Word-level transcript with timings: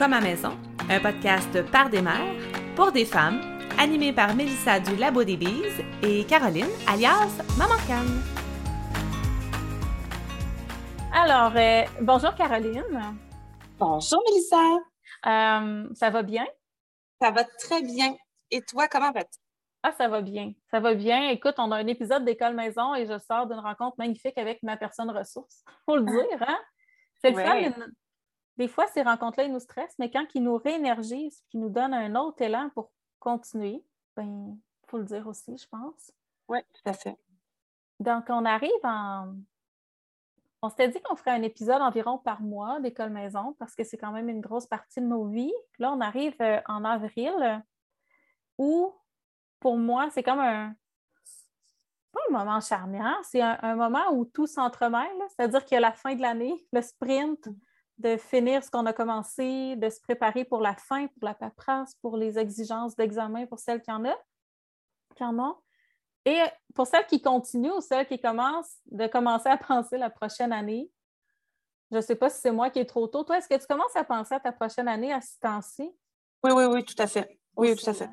Comme 0.00 0.14
à 0.14 0.20
maison, 0.22 0.56
un 0.88 0.98
podcast 0.98 1.60
par 1.70 1.90
des 1.90 2.00
mères, 2.00 2.34
pour 2.74 2.90
des 2.90 3.04
femmes, 3.04 3.38
animé 3.78 4.14
par 4.14 4.34
Mélissa 4.34 4.80
du 4.80 4.96
Labo 4.96 5.24
des 5.24 5.36
Bises 5.36 5.84
et 6.02 6.24
Caroline, 6.24 6.70
alias 6.88 7.36
Maman 7.58 7.74
Canne. 7.86 8.22
Alors, 11.12 11.52
euh, 11.54 11.84
bonjour 12.00 12.34
Caroline. 12.34 12.82
Bonjour 13.78 14.22
Mélissa. 14.26 14.78
Euh, 15.26 15.86
ça 15.92 16.08
va 16.08 16.22
bien? 16.22 16.46
Ça 17.20 17.30
va 17.30 17.44
très 17.44 17.82
bien. 17.82 18.16
Et 18.50 18.62
toi, 18.62 18.88
comment 18.88 19.12
vas-tu? 19.12 19.38
Ah, 19.82 19.92
ça 19.92 20.08
va 20.08 20.22
bien. 20.22 20.54
Ça 20.70 20.80
va 20.80 20.94
bien. 20.94 21.28
Écoute, 21.28 21.56
on 21.58 21.72
a 21.72 21.76
un 21.76 21.86
épisode 21.86 22.24
d'école 22.24 22.54
maison 22.54 22.94
et 22.94 23.04
je 23.04 23.18
sors 23.18 23.46
d'une 23.46 23.60
rencontre 23.60 23.96
magnifique 23.98 24.38
avec 24.38 24.62
ma 24.62 24.78
personne 24.78 25.10
ressource. 25.10 25.62
Faut 25.84 25.96
le 25.96 26.06
dire, 26.06 26.42
hein? 26.48 26.58
C'est 27.22 27.32
le 27.32 27.36
fun. 27.36 27.84
Des 28.60 28.68
fois, 28.68 28.86
ces 28.88 29.00
rencontres-là, 29.00 29.44
ils 29.44 29.52
nous 29.52 29.58
stressent, 29.58 29.98
mais 29.98 30.10
quand 30.10 30.26
ils 30.34 30.42
nous 30.42 30.58
réénergisent, 30.58 31.42
qu'ils 31.48 31.60
nous 31.60 31.70
donnent 31.70 31.94
un 31.94 32.14
autre 32.14 32.42
élan 32.42 32.68
pour 32.74 32.92
continuer, 33.18 33.82
ben, 34.14 34.54
faut 34.86 34.98
le 34.98 35.04
dire 35.04 35.26
aussi, 35.26 35.56
je 35.56 35.66
pense. 35.66 36.12
Oui, 36.46 36.58
tout 36.74 36.82
à 36.84 36.92
fait. 36.92 37.16
Donc, 38.00 38.26
on 38.28 38.44
arrive 38.44 38.70
en. 38.82 39.34
On 40.60 40.68
s'était 40.68 40.88
dit 40.88 41.00
qu'on 41.00 41.16
ferait 41.16 41.30
un 41.30 41.40
épisode 41.40 41.80
environ 41.80 42.18
par 42.18 42.42
mois 42.42 42.80
d'école 42.80 43.08
maison 43.08 43.56
parce 43.58 43.74
que 43.74 43.82
c'est 43.82 43.96
quand 43.96 44.12
même 44.12 44.28
une 44.28 44.42
grosse 44.42 44.66
partie 44.66 45.00
de 45.00 45.06
nos 45.06 45.24
vies. 45.24 45.54
Là, 45.78 45.94
on 45.94 46.00
arrive 46.02 46.36
euh, 46.42 46.60
en 46.68 46.84
avril 46.84 47.64
où 48.58 48.92
pour 49.58 49.78
moi, 49.78 50.10
c'est 50.10 50.22
comme 50.22 50.38
un, 50.38 50.74
pas 52.12 52.20
un 52.28 52.32
moment 52.32 52.60
charnière, 52.60 53.20
c'est 53.22 53.40
un, 53.40 53.74
moment 53.74 54.12
où 54.12 54.26
tout 54.26 54.46
s'entremêle, 54.46 55.08
c'est-à-dire 55.30 55.64
qu'il 55.64 55.76
y 55.76 55.78
a 55.78 55.80
la 55.80 55.92
fin 55.92 56.14
de 56.14 56.20
l'année, 56.20 56.54
le 56.74 56.82
sprint, 56.82 57.48
de 58.00 58.16
finir 58.16 58.64
ce 58.64 58.70
qu'on 58.70 58.86
a 58.86 58.92
commencé, 58.92 59.76
de 59.76 59.90
se 59.90 60.00
préparer 60.00 60.44
pour 60.44 60.60
la 60.60 60.74
fin, 60.74 61.06
pour 61.06 61.24
la 61.24 61.34
paperasse, 61.34 61.94
pour 61.96 62.16
les 62.16 62.38
exigences 62.38 62.96
d'examen 62.96 63.46
pour 63.46 63.58
celles 63.58 63.82
qui 63.82 63.92
en 63.92 64.04
ont, 64.04 64.16
qui 65.14 65.22
en 65.22 65.38
ont. 65.38 65.56
Et 66.24 66.38
pour 66.74 66.86
celles 66.86 67.06
qui 67.06 67.20
continuent 67.20 67.72
ou 67.72 67.80
celles 67.80 68.06
qui 68.06 68.18
commencent, 68.18 68.78
de 68.90 69.06
commencer 69.06 69.48
à 69.48 69.56
penser 69.68 69.98
la 69.98 70.10
prochaine 70.10 70.52
année. 70.52 70.90
Je 71.90 71.96
ne 71.96 72.00
sais 72.00 72.14
pas 72.14 72.30
si 72.30 72.40
c'est 72.40 72.52
moi 72.52 72.70
qui 72.70 72.78
est 72.78 72.86
trop 72.86 73.06
tôt. 73.06 73.24
Toi, 73.24 73.38
est-ce 73.38 73.48
que 73.48 73.60
tu 73.60 73.66
commences 73.66 73.96
à 73.96 74.04
penser 74.04 74.34
à 74.34 74.40
ta 74.40 74.52
prochaine 74.52 74.88
année 74.88 75.12
à 75.12 75.20
ce 75.20 75.38
temps-ci? 75.40 75.90
Oui, 76.42 76.52
oui, 76.52 76.64
oui, 76.64 76.84
tout 76.84 76.94
à 76.98 77.06
fait. 77.06 77.38
Oui, 77.56 77.74
tout 77.76 77.90
à 77.90 77.94
fait. 77.94 78.08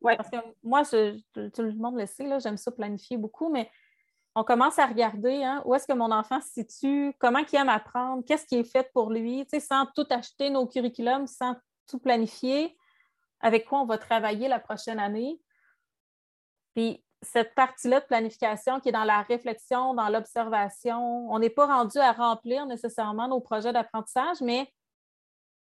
Parce 0.00 0.30
que 0.30 0.36
moi, 0.62 0.84
tout 0.84 1.62
le 1.62 1.74
monde 1.74 1.98
le 1.98 2.06
sait, 2.06 2.40
j'aime 2.40 2.56
ça 2.56 2.70
planifier 2.70 3.16
beaucoup, 3.16 3.50
mais 3.50 3.70
on 4.36 4.44
commence 4.44 4.78
à 4.78 4.84
regarder 4.84 5.42
hein, 5.42 5.62
où 5.64 5.74
est-ce 5.74 5.86
que 5.86 5.94
mon 5.94 6.12
enfant 6.12 6.42
se 6.42 6.62
situe, 6.62 7.14
comment 7.18 7.38
il 7.38 7.56
aime 7.56 7.70
apprendre, 7.70 8.22
qu'est-ce 8.26 8.44
qui 8.44 8.56
est 8.56 8.70
fait 8.70 8.92
pour 8.92 9.10
lui, 9.10 9.46
sans 9.58 9.86
tout 9.86 10.06
acheter 10.10 10.50
nos 10.50 10.66
curriculums, 10.66 11.26
sans 11.26 11.56
tout 11.88 11.98
planifier, 11.98 12.76
avec 13.40 13.64
quoi 13.64 13.80
on 13.80 13.86
va 13.86 13.96
travailler 13.96 14.46
la 14.46 14.60
prochaine 14.60 15.00
année. 15.00 15.40
Puis 16.74 17.02
cette 17.22 17.54
partie-là 17.54 18.00
de 18.00 18.04
planification 18.04 18.78
qui 18.78 18.90
est 18.90 18.92
dans 18.92 19.04
la 19.04 19.22
réflexion, 19.22 19.94
dans 19.94 20.10
l'observation, 20.10 21.32
on 21.32 21.38
n'est 21.38 21.48
pas 21.48 21.66
rendu 21.66 21.96
à 21.96 22.12
remplir 22.12 22.66
nécessairement 22.66 23.28
nos 23.28 23.40
projets 23.40 23.72
d'apprentissage, 23.72 24.42
mais, 24.42 24.70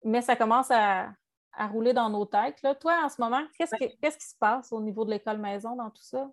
mais 0.05 0.21
ça 0.21 0.37
commence 0.37 0.71
à, 0.71 1.09
à 1.51 1.67
rouler 1.67 1.91
dans 1.91 2.09
nos 2.09 2.25
têtes. 2.25 2.61
Là. 2.61 2.75
Toi, 2.75 2.97
en 3.03 3.09
ce 3.09 3.21
moment, 3.21 3.43
qu'est-ce, 3.57 3.75
qui 3.75 4.25
se 4.25 4.37
passe 4.39 4.71
au 4.71 4.79
niveau 4.79 5.03
de 5.03 5.11
l'école 5.11 5.39
maison 5.39 5.75
dans 5.75 5.89
tout 5.89 6.01
ça? 6.01 6.31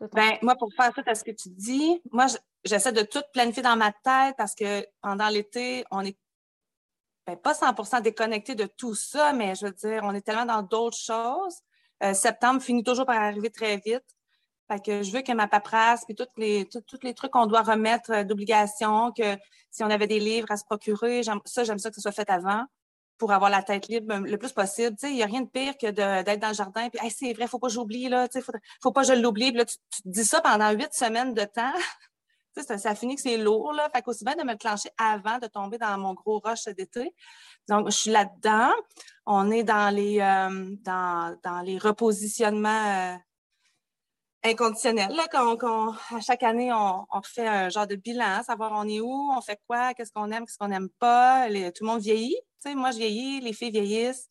Ben, 0.00 0.38
moi, 0.42 0.54
pour 0.54 0.72
faire 0.74 0.92
tout 0.92 1.02
à 1.06 1.14
ce 1.14 1.24
que 1.24 1.32
tu 1.32 1.48
dis, 1.48 2.00
moi, 2.12 2.26
j'essaie 2.64 2.92
de 2.92 3.02
tout 3.02 3.22
planifier 3.32 3.62
dans 3.62 3.76
ma 3.76 3.90
tête 3.92 4.36
parce 4.36 4.54
que 4.54 4.86
pendant 5.00 5.28
l'été, 5.28 5.84
on 5.90 6.02
est 6.02 6.16
ben, 7.26 7.36
pas 7.36 7.52
100% 7.52 8.02
déconnecté 8.02 8.54
de 8.54 8.66
tout 8.66 8.94
ça, 8.94 9.32
mais 9.32 9.54
je 9.56 9.66
veux 9.66 9.72
dire, 9.72 10.02
on 10.04 10.14
est 10.14 10.20
tellement 10.20 10.46
dans 10.46 10.62
d'autres 10.62 10.96
choses. 10.96 11.56
Euh, 12.04 12.14
septembre 12.14 12.62
finit 12.62 12.84
toujours 12.84 13.06
par 13.06 13.20
arriver 13.20 13.50
très 13.50 13.76
vite. 13.78 14.04
Fait 14.70 14.84
que 14.84 15.02
je 15.02 15.10
veux 15.10 15.22
que 15.22 15.32
ma 15.32 15.48
paperasse, 15.48 16.04
puis 16.04 16.14
tous 16.14 16.26
les, 16.36 16.68
les 17.02 17.14
trucs 17.14 17.32
qu'on 17.32 17.46
doit 17.46 17.62
remettre 17.62 18.22
d'obligation, 18.22 19.12
que 19.12 19.36
si 19.70 19.82
on 19.82 19.90
avait 19.90 20.06
des 20.06 20.20
livres 20.20 20.50
à 20.50 20.56
se 20.56 20.64
procurer, 20.64 21.22
ça, 21.44 21.64
j'aime 21.64 21.78
ça 21.78 21.88
que 21.90 21.96
ce 21.96 22.02
soit 22.02 22.12
fait 22.12 22.28
avant 22.30 22.64
pour 23.18 23.32
avoir 23.32 23.50
la 23.50 23.62
tête 23.62 23.88
libre 23.88 24.16
le 24.16 24.38
plus 24.38 24.52
possible. 24.52 24.96
Il 25.02 25.14
n'y 25.14 25.22
a 25.22 25.26
rien 25.26 25.42
de 25.42 25.48
pire 25.48 25.76
que 25.76 25.90
d'être 25.90 26.40
dans 26.40 26.48
le 26.48 26.54
jardin 26.54 26.88
puis 26.88 27.10
c'est 27.10 27.32
vrai, 27.32 27.46
faut 27.46 27.58
pas 27.58 27.68
j'oublie, 27.68 28.08
là, 28.08 28.28
faut, 28.32 28.52
faut 28.82 28.92
pas 28.92 29.02
que 29.02 29.08
je 29.08 29.12
l'oublie. 29.14 29.52
Tu, 29.52 29.76
dis 30.04 30.24
ça 30.24 30.40
pendant 30.40 30.70
huit 30.70 30.92
semaines 30.92 31.34
de 31.34 31.44
temps. 31.44 31.72
ça, 32.62 32.78
ça 32.78 32.94
finit 32.94 33.16
que 33.16 33.20
c'est 33.20 33.36
lourd. 33.36 33.72
Là. 33.72 33.88
Fait 33.94 34.02
qu'aussi 34.02 34.24
bien 34.24 34.36
de 34.36 34.44
me 34.44 34.56
clencher 34.56 34.90
avant 34.98 35.38
de 35.38 35.46
tomber 35.46 35.78
dans 35.78 35.96
mon 35.98 36.14
gros 36.14 36.40
rush 36.44 36.64
d'été. 36.64 37.14
Donc, 37.68 37.90
je 37.90 37.96
suis 37.96 38.10
là-dedans. 38.10 38.72
On 39.26 39.50
est 39.50 39.64
dans 39.64 39.94
les, 39.94 40.20
euh, 40.20 40.74
dans, 40.82 41.36
dans, 41.42 41.60
les 41.60 41.78
repositionnements 41.78 43.14
euh, 43.14 43.16
inconditionnels. 44.44 45.14
Là, 45.14 45.26
quand, 45.30 45.94
à 46.14 46.20
chaque 46.20 46.42
année, 46.42 46.72
on, 46.72 47.06
on, 47.10 47.22
fait 47.22 47.46
un 47.46 47.68
genre 47.68 47.86
de 47.86 47.96
bilan, 47.96 48.42
savoir 48.42 48.72
on 48.74 48.88
est 48.88 49.00
où, 49.00 49.30
on 49.36 49.40
fait 49.40 49.60
quoi, 49.66 49.94
qu'est-ce 49.94 50.12
qu'on 50.12 50.30
aime, 50.30 50.46
qu'est-ce 50.46 50.58
qu'on 50.58 50.68
n'aime 50.68 50.88
pas. 50.98 51.46
tout 51.48 51.84
le 51.84 51.86
monde 51.86 52.00
vieillit 52.00 52.38
moi, 52.66 52.90
je 52.90 52.98
vieillis, 52.98 53.40
les 53.40 53.52
filles 53.52 53.70
vieillissent. 53.70 54.28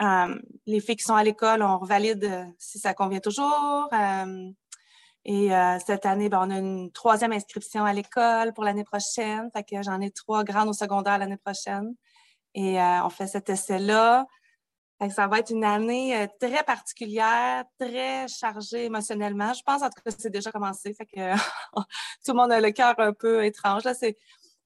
Euh, 0.00 0.34
les 0.66 0.80
filles 0.80 0.96
qui 0.96 1.04
sont 1.04 1.14
à 1.14 1.22
l'école, 1.22 1.62
on 1.62 1.78
revalide 1.78 2.24
euh, 2.24 2.44
si 2.58 2.78
ça 2.78 2.94
convient 2.94 3.20
toujours. 3.20 3.88
Euh, 3.92 4.50
et 5.26 5.50
cette 5.84 6.06
année, 6.06 6.30
ben, 6.30 6.40
on 6.46 6.50
a 6.50 6.58
une 6.58 6.90
troisième 6.92 7.32
inscription 7.32 7.84
à 7.84 7.92
l'école 7.92 8.54
pour 8.54 8.64
l'année 8.64 8.84
prochaine. 8.84 9.50
J'en 9.82 10.00
ai 10.00 10.10
trois 10.10 10.44
grandes 10.44 10.70
au 10.70 10.72
secondaire 10.72 11.18
l'année 11.18 11.36
prochaine. 11.36 11.94
Et 12.54 12.80
on 12.80 13.10
fait 13.10 13.26
cet 13.26 13.50
essai-là. 13.50 14.26
ça 15.10 15.26
va 15.26 15.40
être 15.40 15.50
une 15.50 15.64
année 15.64 16.26
très 16.40 16.62
particulière, 16.64 17.64
très 17.78 18.28
chargée 18.28 18.86
émotionnellement. 18.86 19.52
Je 19.52 19.60
pense 19.62 19.82
en 19.82 19.90
tout 19.90 20.00
cas 20.02 20.10
que 20.10 20.16
c'est 20.18 20.30
déjà 20.30 20.50
commencé. 20.50 20.96
Tout 20.98 22.32
le 22.32 22.32
monde 22.32 22.52
a 22.52 22.58
le 22.58 22.70
cœur 22.70 22.94
un 22.96 23.12
peu 23.12 23.44
étrange. 23.44 23.84
Là, 23.84 23.92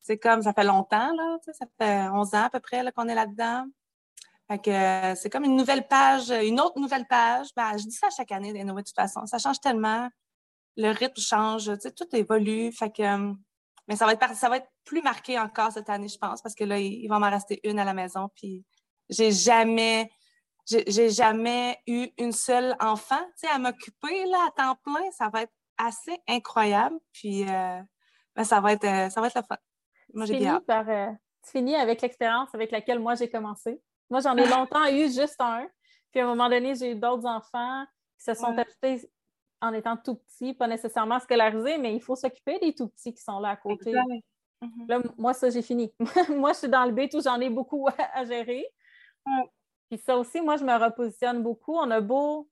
c'est 0.05 0.19
comme, 0.19 0.43
ça 0.43 0.53
fait 0.53 0.65
longtemps, 0.65 1.13
là, 1.15 1.39
ça 1.51 1.67
fait 1.81 2.09
11 2.11 2.35
ans 2.35 2.45
à 2.45 2.51
peu 2.51 2.61
près 2.61 2.85
qu'on 2.93 3.09
est 3.09 3.15
là-dedans. 3.15 3.65
Fait 4.51 4.59
que 4.59 4.71
euh, 4.71 5.15
c'est 5.15 5.31
comme 5.31 5.45
une 5.45 5.57
nouvelle 5.57 5.89
page, 5.89 6.29
une 6.29 6.61
autre 6.61 6.79
nouvelle 6.79 7.07
page. 7.07 7.49
Ben, 7.57 7.79
je 7.79 7.85
dis 7.85 7.97
ça 7.97 8.09
chaque 8.15 8.31
année, 8.31 8.53
de 8.53 8.73
toute 8.83 8.95
façon. 8.95 9.25
Ça 9.25 9.39
change 9.39 9.61
tellement. 9.61 10.11
Le 10.77 10.91
rythme 10.91 11.19
change, 11.19 11.73
tout 11.97 12.15
évolue. 12.15 12.71
Fait 12.71 12.91
que, 12.91 13.03
euh, 13.03 13.33
mais 13.89 13.97
ça 13.97 14.05
va, 14.05 14.13
être, 14.13 14.35
ça 14.35 14.51
va 14.51 14.59
être 14.59 14.69
plus 14.85 15.01
marqué 15.01 15.39
encore 15.39 15.73
cette 15.73 15.89
année, 15.89 16.09
je 16.09 16.19
pense, 16.19 16.43
parce 16.43 16.55
que 16.55 16.65
là, 16.65 16.79
il, 16.79 17.09
va 17.09 17.19
m'en 17.19 17.31
rester 17.31 17.61
une 17.65 17.79
à 17.79 17.85
la 17.85 17.95
maison. 17.95 18.29
Puis 18.37 18.63
j'ai 19.09 19.33
jamais, 19.33 20.11
j'ai 20.67 21.09
jamais 21.09 21.79
eu 21.87 22.09
une 22.19 22.33
seule 22.33 22.77
enfant, 22.79 23.25
à 23.51 23.59
m'occuper, 23.59 24.27
là, 24.27 24.49
à 24.49 24.51
temps 24.51 24.79
plein. 24.85 25.11
Ça 25.13 25.31
va 25.31 25.43
être 25.43 25.53
assez 25.79 26.19
incroyable. 26.29 26.99
Puis, 27.15 27.49
euh, 27.49 27.81
ben, 28.37 28.45
ça 28.45 28.61
va 28.61 28.75
être, 28.75 29.11
ça 29.11 29.23
va 29.23 29.29
être 29.29 29.37
le 29.37 29.43
fun. 29.49 29.57
Moi, 30.15 30.27
j'ai 30.27 30.49
par, 30.67 30.89
euh, 30.89 31.11
tu 31.45 31.51
finis 31.51 31.77
avec 31.77 32.01
l'expérience 32.01 32.55
avec 32.55 32.71
laquelle 32.71 32.99
moi 32.99 33.15
j'ai 33.15 33.29
commencé. 33.29 33.81
Moi, 34.11 34.21
j'en 34.21 34.37
ai 34.37 34.47
longtemps 34.49 34.87
eu 34.89 35.13
juste 35.13 35.41
un. 35.41 35.67
Puis 36.11 36.21
à 36.21 36.25
un 36.25 36.29
moment 36.29 36.49
donné, 36.49 36.75
j'ai 36.75 36.93
eu 36.93 36.95
d'autres 36.95 37.27
enfants 37.27 37.85
qui 38.19 38.25
se 38.25 38.35
sont 38.35 38.57
ajoutés 38.57 39.11
en 39.61 39.73
étant 39.73 39.97
tout 39.97 40.17
petits, 40.17 40.55
pas 40.55 40.69
nécessairement 40.69 41.19
scolarisés, 41.19 41.79
mais 41.79 41.95
il 41.95 42.01
faut 42.01 42.17
s'occuper 42.17 42.59
des 42.61 42.75
tout 42.75 42.89
petits 42.89 43.15
qui 43.15 43.23
sont 43.23 43.41
là 43.41 43.51
à 43.51 43.57
côté. 43.57 43.93
Là, 44.89 45.01
moi, 45.19 45.35
ça, 45.35 45.51
j'ai 45.51 45.63
fini. 45.63 45.93
moi, 46.29 46.53
je 46.53 46.59
suis 46.59 46.69
dans 46.69 46.85
le 46.85 46.93
B, 46.93 47.09
tout, 47.11 47.21
j'en 47.23 47.41
ai 47.41 47.51
beaucoup 47.51 47.89
à, 48.15 48.25
gérer. 48.25 48.67
Puis 49.91 49.99
ça 49.99 50.17
aussi, 50.17 50.41
moi, 50.41 50.57
je 50.57 50.65
me 50.65 50.77
repositionne 50.77 51.43
beaucoup. 51.43 51.75
On 51.75 51.91
a 51.91 52.01
beau, 52.01 52.49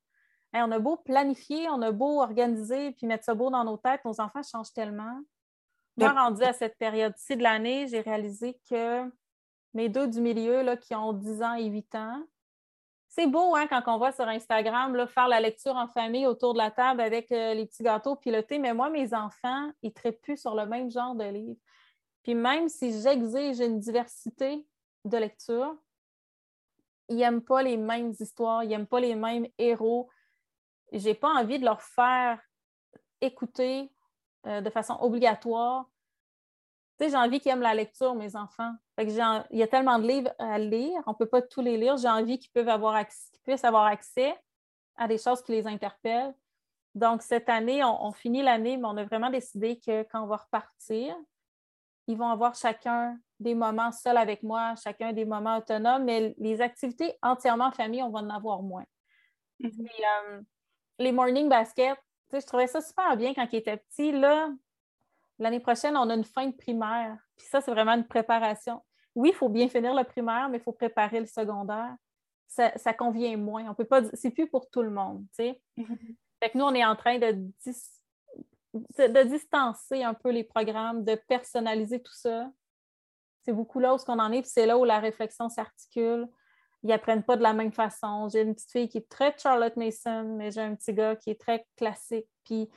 on 0.52 0.72
a 0.72 0.78
beau 0.78 0.96
planifier, 0.96 1.68
on 1.68 1.80
a 1.82 1.92
beau 1.92 2.20
organiser, 2.20 2.92
puis 2.92 3.06
mettre 3.06 3.24
ça 3.24 3.34
beau 3.34 3.50
dans 3.50 3.64
nos 3.64 3.76
têtes, 3.76 4.04
nos 4.04 4.20
enfants 4.20 4.42
changent 4.42 4.72
tellement. 4.72 5.20
Moi, 5.96 6.10
rendu 6.12 6.42
à 6.42 6.52
cette 6.52 6.78
période-ci 6.78 7.36
de 7.36 7.42
l'année, 7.42 7.86
j'ai 7.86 8.00
réalisé 8.00 8.58
que 8.68 9.10
mes 9.74 9.88
deux 9.88 10.08
du 10.08 10.20
milieu 10.20 10.62
là, 10.62 10.76
qui 10.76 10.94
ont 10.94 11.12
10 11.12 11.42
ans 11.42 11.54
et 11.54 11.66
8 11.66 11.94
ans, 11.96 12.24
c'est 13.08 13.26
beau 13.26 13.54
hein, 13.54 13.66
quand 13.66 13.82
on 13.86 13.98
voit 13.98 14.12
sur 14.12 14.26
Instagram 14.26 14.96
là, 14.96 15.06
faire 15.06 15.28
la 15.28 15.38
lecture 15.38 15.76
en 15.76 15.86
famille 15.86 16.26
autour 16.26 16.54
de 16.54 16.58
la 16.58 16.70
table 16.70 17.02
avec 17.02 17.30
euh, 17.30 17.52
les 17.52 17.66
petits 17.66 17.82
gâteaux 17.82 18.16
pilotés, 18.16 18.58
mais 18.58 18.72
moi, 18.72 18.88
mes 18.88 19.12
enfants, 19.12 19.70
ils 19.82 19.88
ne 19.88 19.92
traitent 19.92 20.22
plus 20.22 20.40
sur 20.40 20.54
le 20.54 20.64
même 20.64 20.90
genre 20.90 21.14
de 21.14 21.24
livre. 21.24 21.60
Puis 22.22 22.34
même 22.34 22.70
si 22.70 23.02
j'exige 23.02 23.60
une 23.60 23.80
diversité 23.80 24.66
de 25.04 25.16
lecture, 25.18 25.76
ils 27.10 27.16
n'aiment 27.16 27.42
pas 27.42 27.62
les 27.62 27.76
mêmes 27.76 28.14
histoires, 28.18 28.64
ils 28.64 28.70
n'aiment 28.70 28.86
pas 28.86 29.00
les 29.00 29.14
mêmes 29.14 29.46
héros. 29.58 30.08
Je 30.92 31.04
n'ai 31.04 31.14
pas 31.14 31.28
envie 31.28 31.58
de 31.58 31.66
leur 31.66 31.82
faire 31.82 32.40
écouter 33.20 33.90
euh, 34.46 34.60
de 34.60 34.70
façon 34.70 34.96
obligatoire. 35.00 35.86
Tu 36.98 37.04
sais, 37.04 37.10
j'ai 37.10 37.16
envie 37.16 37.40
qu'ils 37.40 37.52
aiment 37.52 37.62
la 37.62 37.74
lecture, 37.74 38.14
mes 38.14 38.36
enfants. 38.36 38.74
il 38.98 39.58
y 39.58 39.62
a 39.62 39.66
tellement 39.66 39.98
de 39.98 40.06
livres 40.06 40.32
à 40.38 40.58
lire, 40.58 41.00
on 41.06 41.12
ne 41.12 41.16
peut 41.16 41.26
pas 41.26 41.42
tous 41.42 41.60
les 41.60 41.76
lire. 41.76 41.96
J'ai 41.96 42.08
envie 42.08 42.38
qu'ils 42.38 42.50
puissent 42.50 43.64
avoir 43.64 43.86
accès 43.86 44.34
à 44.96 45.08
des 45.08 45.18
choses 45.18 45.42
qui 45.42 45.52
les 45.52 45.66
interpellent. 45.66 46.34
Donc, 46.94 47.22
cette 47.22 47.48
année, 47.48 47.82
on, 47.82 48.12
finit 48.12 48.42
l'année, 48.42 48.76
mais 48.76 48.86
on 48.86 48.96
a 48.98 49.04
vraiment 49.04 49.30
décidé 49.30 49.80
que 49.80 50.02
quand 50.04 50.22
on 50.22 50.26
va 50.26 50.36
repartir, 50.36 51.16
ils 52.06 52.18
vont 52.18 52.28
avoir 52.28 52.54
chacun 52.54 53.18
des 53.40 53.54
moments 53.54 53.92
seuls 53.92 54.18
avec 54.18 54.42
moi, 54.42 54.74
chacun 54.82 55.12
des 55.12 55.24
moments 55.24 55.56
autonomes, 55.56 56.04
mais 56.04 56.34
les 56.36 56.60
activités 56.60 57.16
entièrement 57.22 57.66
en 57.66 57.72
famille, 57.72 58.02
on 58.02 58.10
va 58.10 58.20
en 58.20 58.28
avoir 58.28 58.62
moins. 58.62 58.84
Mm-hmm. 59.60 59.88
Euh, 60.30 60.42
les 60.98 61.12
morning 61.12 61.48
baskets, 61.48 61.98
je 62.40 62.46
trouvais 62.46 62.66
ça 62.66 62.80
super 62.80 63.16
bien 63.16 63.34
quand 63.34 63.46
il 63.52 63.56
était 63.56 63.76
petit. 63.76 64.12
Là, 64.12 64.50
l'année 65.38 65.60
prochaine, 65.60 65.96
on 65.96 66.08
a 66.10 66.14
une 66.14 66.24
fin 66.24 66.46
de 66.46 66.56
primaire. 66.56 67.16
Puis 67.36 67.46
ça, 67.46 67.60
c'est 67.60 67.70
vraiment 67.70 67.94
une 67.94 68.06
préparation. 68.06 68.82
Oui, 69.14 69.30
il 69.30 69.34
faut 69.34 69.48
bien 69.48 69.68
finir 69.68 69.94
le 69.94 70.04
primaire, 70.04 70.48
mais 70.48 70.58
il 70.58 70.62
faut 70.62 70.72
préparer 70.72 71.20
le 71.20 71.26
secondaire. 71.26 71.94
Ça, 72.48 72.92
convient 72.92 73.36
moins. 73.36 73.70
On 73.70 73.74
peut 73.74 73.86
pas. 73.86 74.02
C'est 74.14 74.30
plus 74.30 74.48
pour 74.48 74.68
tout 74.70 74.82
le 74.82 74.90
monde. 74.90 75.24
Mm-hmm. 75.38 75.56
Fait 76.42 76.50
que 76.50 76.58
nous, 76.58 76.64
on 76.64 76.74
est 76.74 76.84
en 76.84 76.96
train 76.96 77.18
de, 77.18 77.32
de 78.74 79.22
distancer 79.22 80.02
un 80.02 80.14
peu 80.14 80.30
les 80.30 80.44
programmes, 80.44 81.04
de 81.04 81.14
personnaliser 81.14 82.02
tout 82.02 82.14
ça. 82.14 82.50
C'est 83.44 83.52
beaucoup 83.52 83.80
là 83.80 83.94
où 83.94 83.98
on 84.08 84.18
en 84.18 84.32
est, 84.32 84.42
puis 84.42 84.50
c'est 84.50 84.66
là 84.66 84.76
où 84.78 84.84
la 84.84 85.00
réflexion 85.00 85.48
s'articule. 85.48 86.28
Ils 86.82 86.88
n'apprennent 86.88 87.22
pas 87.22 87.36
de 87.36 87.42
la 87.42 87.52
même 87.52 87.72
façon. 87.72 88.28
J'ai 88.28 88.42
une 88.42 88.54
petite 88.54 88.70
fille 88.70 88.88
qui 88.88 88.98
est 88.98 89.08
très 89.08 89.34
Charlotte 89.38 89.76
Mason, 89.76 90.24
mais 90.36 90.50
j'ai 90.50 90.60
un 90.60 90.74
petit 90.74 90.92
gars 90.92 91.16
qui 91.16 91.30
est 91.30 91.40
très 91.40 91.66
classique. 91.76 92.26
Puis 92.44 92.68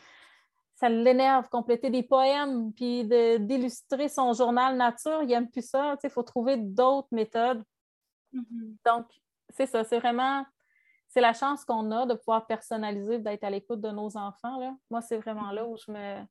ça 0.76 0.90
l'énerve, 0.90 1.50
compléter 1.50 1.90
des 1.90 2.04
poèmes, 2.04 2.72
puis 2.74 3.06
d'illustrer 3.06 4.10
son 4.10 4.34
journal 4.34 4.76
nature. 4.76 5.24
Il 5.24 5.30
n'aime 5.30 5.50
plus 5.50 5.68
ça. 5.68 5.98
Il 6.04 6.10
faut 6.10 6.24
trouver 6.24 6.58
d'autres 6.58 7.08
méthodes. 7.12 7.64
Mm-hmm. 8.34 8.76
Donc, 8.86 9.08
c'est 9.50 9.66
ça. 9.66 9.84
C'est 9.84 10.00
vraiment 10.00 10.46
c'est 11.16 11.22
la 11.22 11.32
chance 11.32 11.64
qu'on 11.64 11.92
a 11.92 12.06
de 12.06 12.14
pouvoir 12.14 12.46
personnaliser, 12.46 13.20
d'être 13.20 13.46
à 13.46 13.50
l'écoute 13.50 13.80
de 13.80 13.90
nos 13.90 14.18
enfants. 14.18 14.60
Là. 14.60 14.76
Moi, 14.90 15.02
c'est 15.02 15.18
vraiment 15.18 15.52
là 15.52 15.66
où 15.66 15.78
je 15.78 15.90
me, 15.90 16.22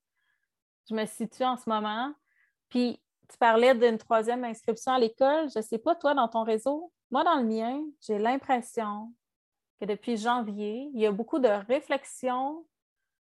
je 0.91 0.95
me 0.95 1.07
situe 1.07 1.45
en 1.45 1.57
ce 1.57 1.71
moment. 1.71 2.13
Puis, 2.69 3.01
tu 3.31 3.39
parlais 3.39 3.75
d'une 3.75 3.97
troisième 3.97 4.45
inscription 4.45 4.93
à 4.93 4.99
l'école. 4.99 5.49
Je 5.49 5.61
ne 5.61 5.65
sais 5.65 5.79
pas, 5.79 5.95
toi, 5.95 6.13
dans 6.13 6.29
ton 6.29 6.43
réseau. 6.43 6.93
Moi, 7.15 7.23
dans 7.23 7.37
le 7.37 7.45
mien, 7.45 7.81
j'ai 8.01 8.19
l'impression 8.19 9.15
que 9.81 9.87
depuis 9.87 10.17
janvier, 10.17 10.91
il 10.93 11.01
y 11.01 11.07
a 11.07 11.13
beaucoup 11.13 11.39
de 11.39 11.47
réflexions 11.47 12.67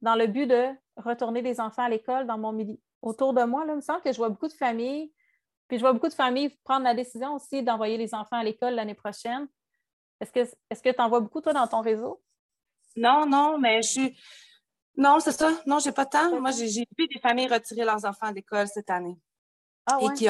dans 0.02 0.16
le 0.16 0.26
but 0.26 0.48
de 0.48 0.70
retourner 0.98 1.44
des 1.44 1.60
enfants 1.60 1.84
à 1.84 1.90
l'école 1.90 2.26
dans 2.26 2.40
mon 2.40 2.52
milieu. 2.52 2.80
Autour 3.04 3.36
de 3.36 3.44
moi, 3.44 3.64
là, 3.64 3.74
il 3.74 3.76
me 3.76 3.82
semble 3.82 4.02
que 4.02 4.12
je 4.12 4.18
vois 4.18 4.30
beaucoup 4.30 4.48
de 4.48 4.54
familles, 4.54 5.14
puis 5.68 5.78
je 5.78 5.84
vois 5.84 5.94
beaucoup 5.94 6.08
de 6.08 6.16
familles 6.16 6.50
prendre 6.64 6.84
la 6.84 6.96
décision 6.96 7.36
aussi 7.36 7.62
d'envoyer 7.62 7.96
les 7.96 8.16
enfants 8.16 8.38
à 8.38 8.44
l'école 8.44 8.74
l'année 8.74 8.96
prochaine. 8.96 9.48
Est-ce 10.20 10.32
que 10.82 10.90
tu 10.90 11.00
en 11.00 11.08
vois 11.08 11.20
beaucoup, 11.20 11.42
toi, 11.42 11.54
dans 11.54 11.68
ton 11.68 11.82
réseau? 11.82 12.24
Non, 12.96 13.28
non, 13.28 13.60
mais 13.60 13.84
je 13.84 13.88
suis. 13.88 14.18
Non, 14.98 15.20
c'est 15.20 15.32
ça. 15.32 15.52
Non, 15.68 15.78
j'ai 15.78 15.92
pas 15.92 16.06
de 16.06 16.10
temps. 16.10 16.42
Moi, 16.42 16.50
j'ai 16.50 16.88
vu 16.98 17.08
des 17.08 17.20
familles 17.22 17.50
retirer 17.50 17.86
leurs 17.86 18.04
enfants 18.04 18.32
d'école 18.32 18.68
cette 18.68 18.90
année. 18.90 19.20
Ah, 19.86 20.00
et, 20.02 20.12
qui, 20.16 20.26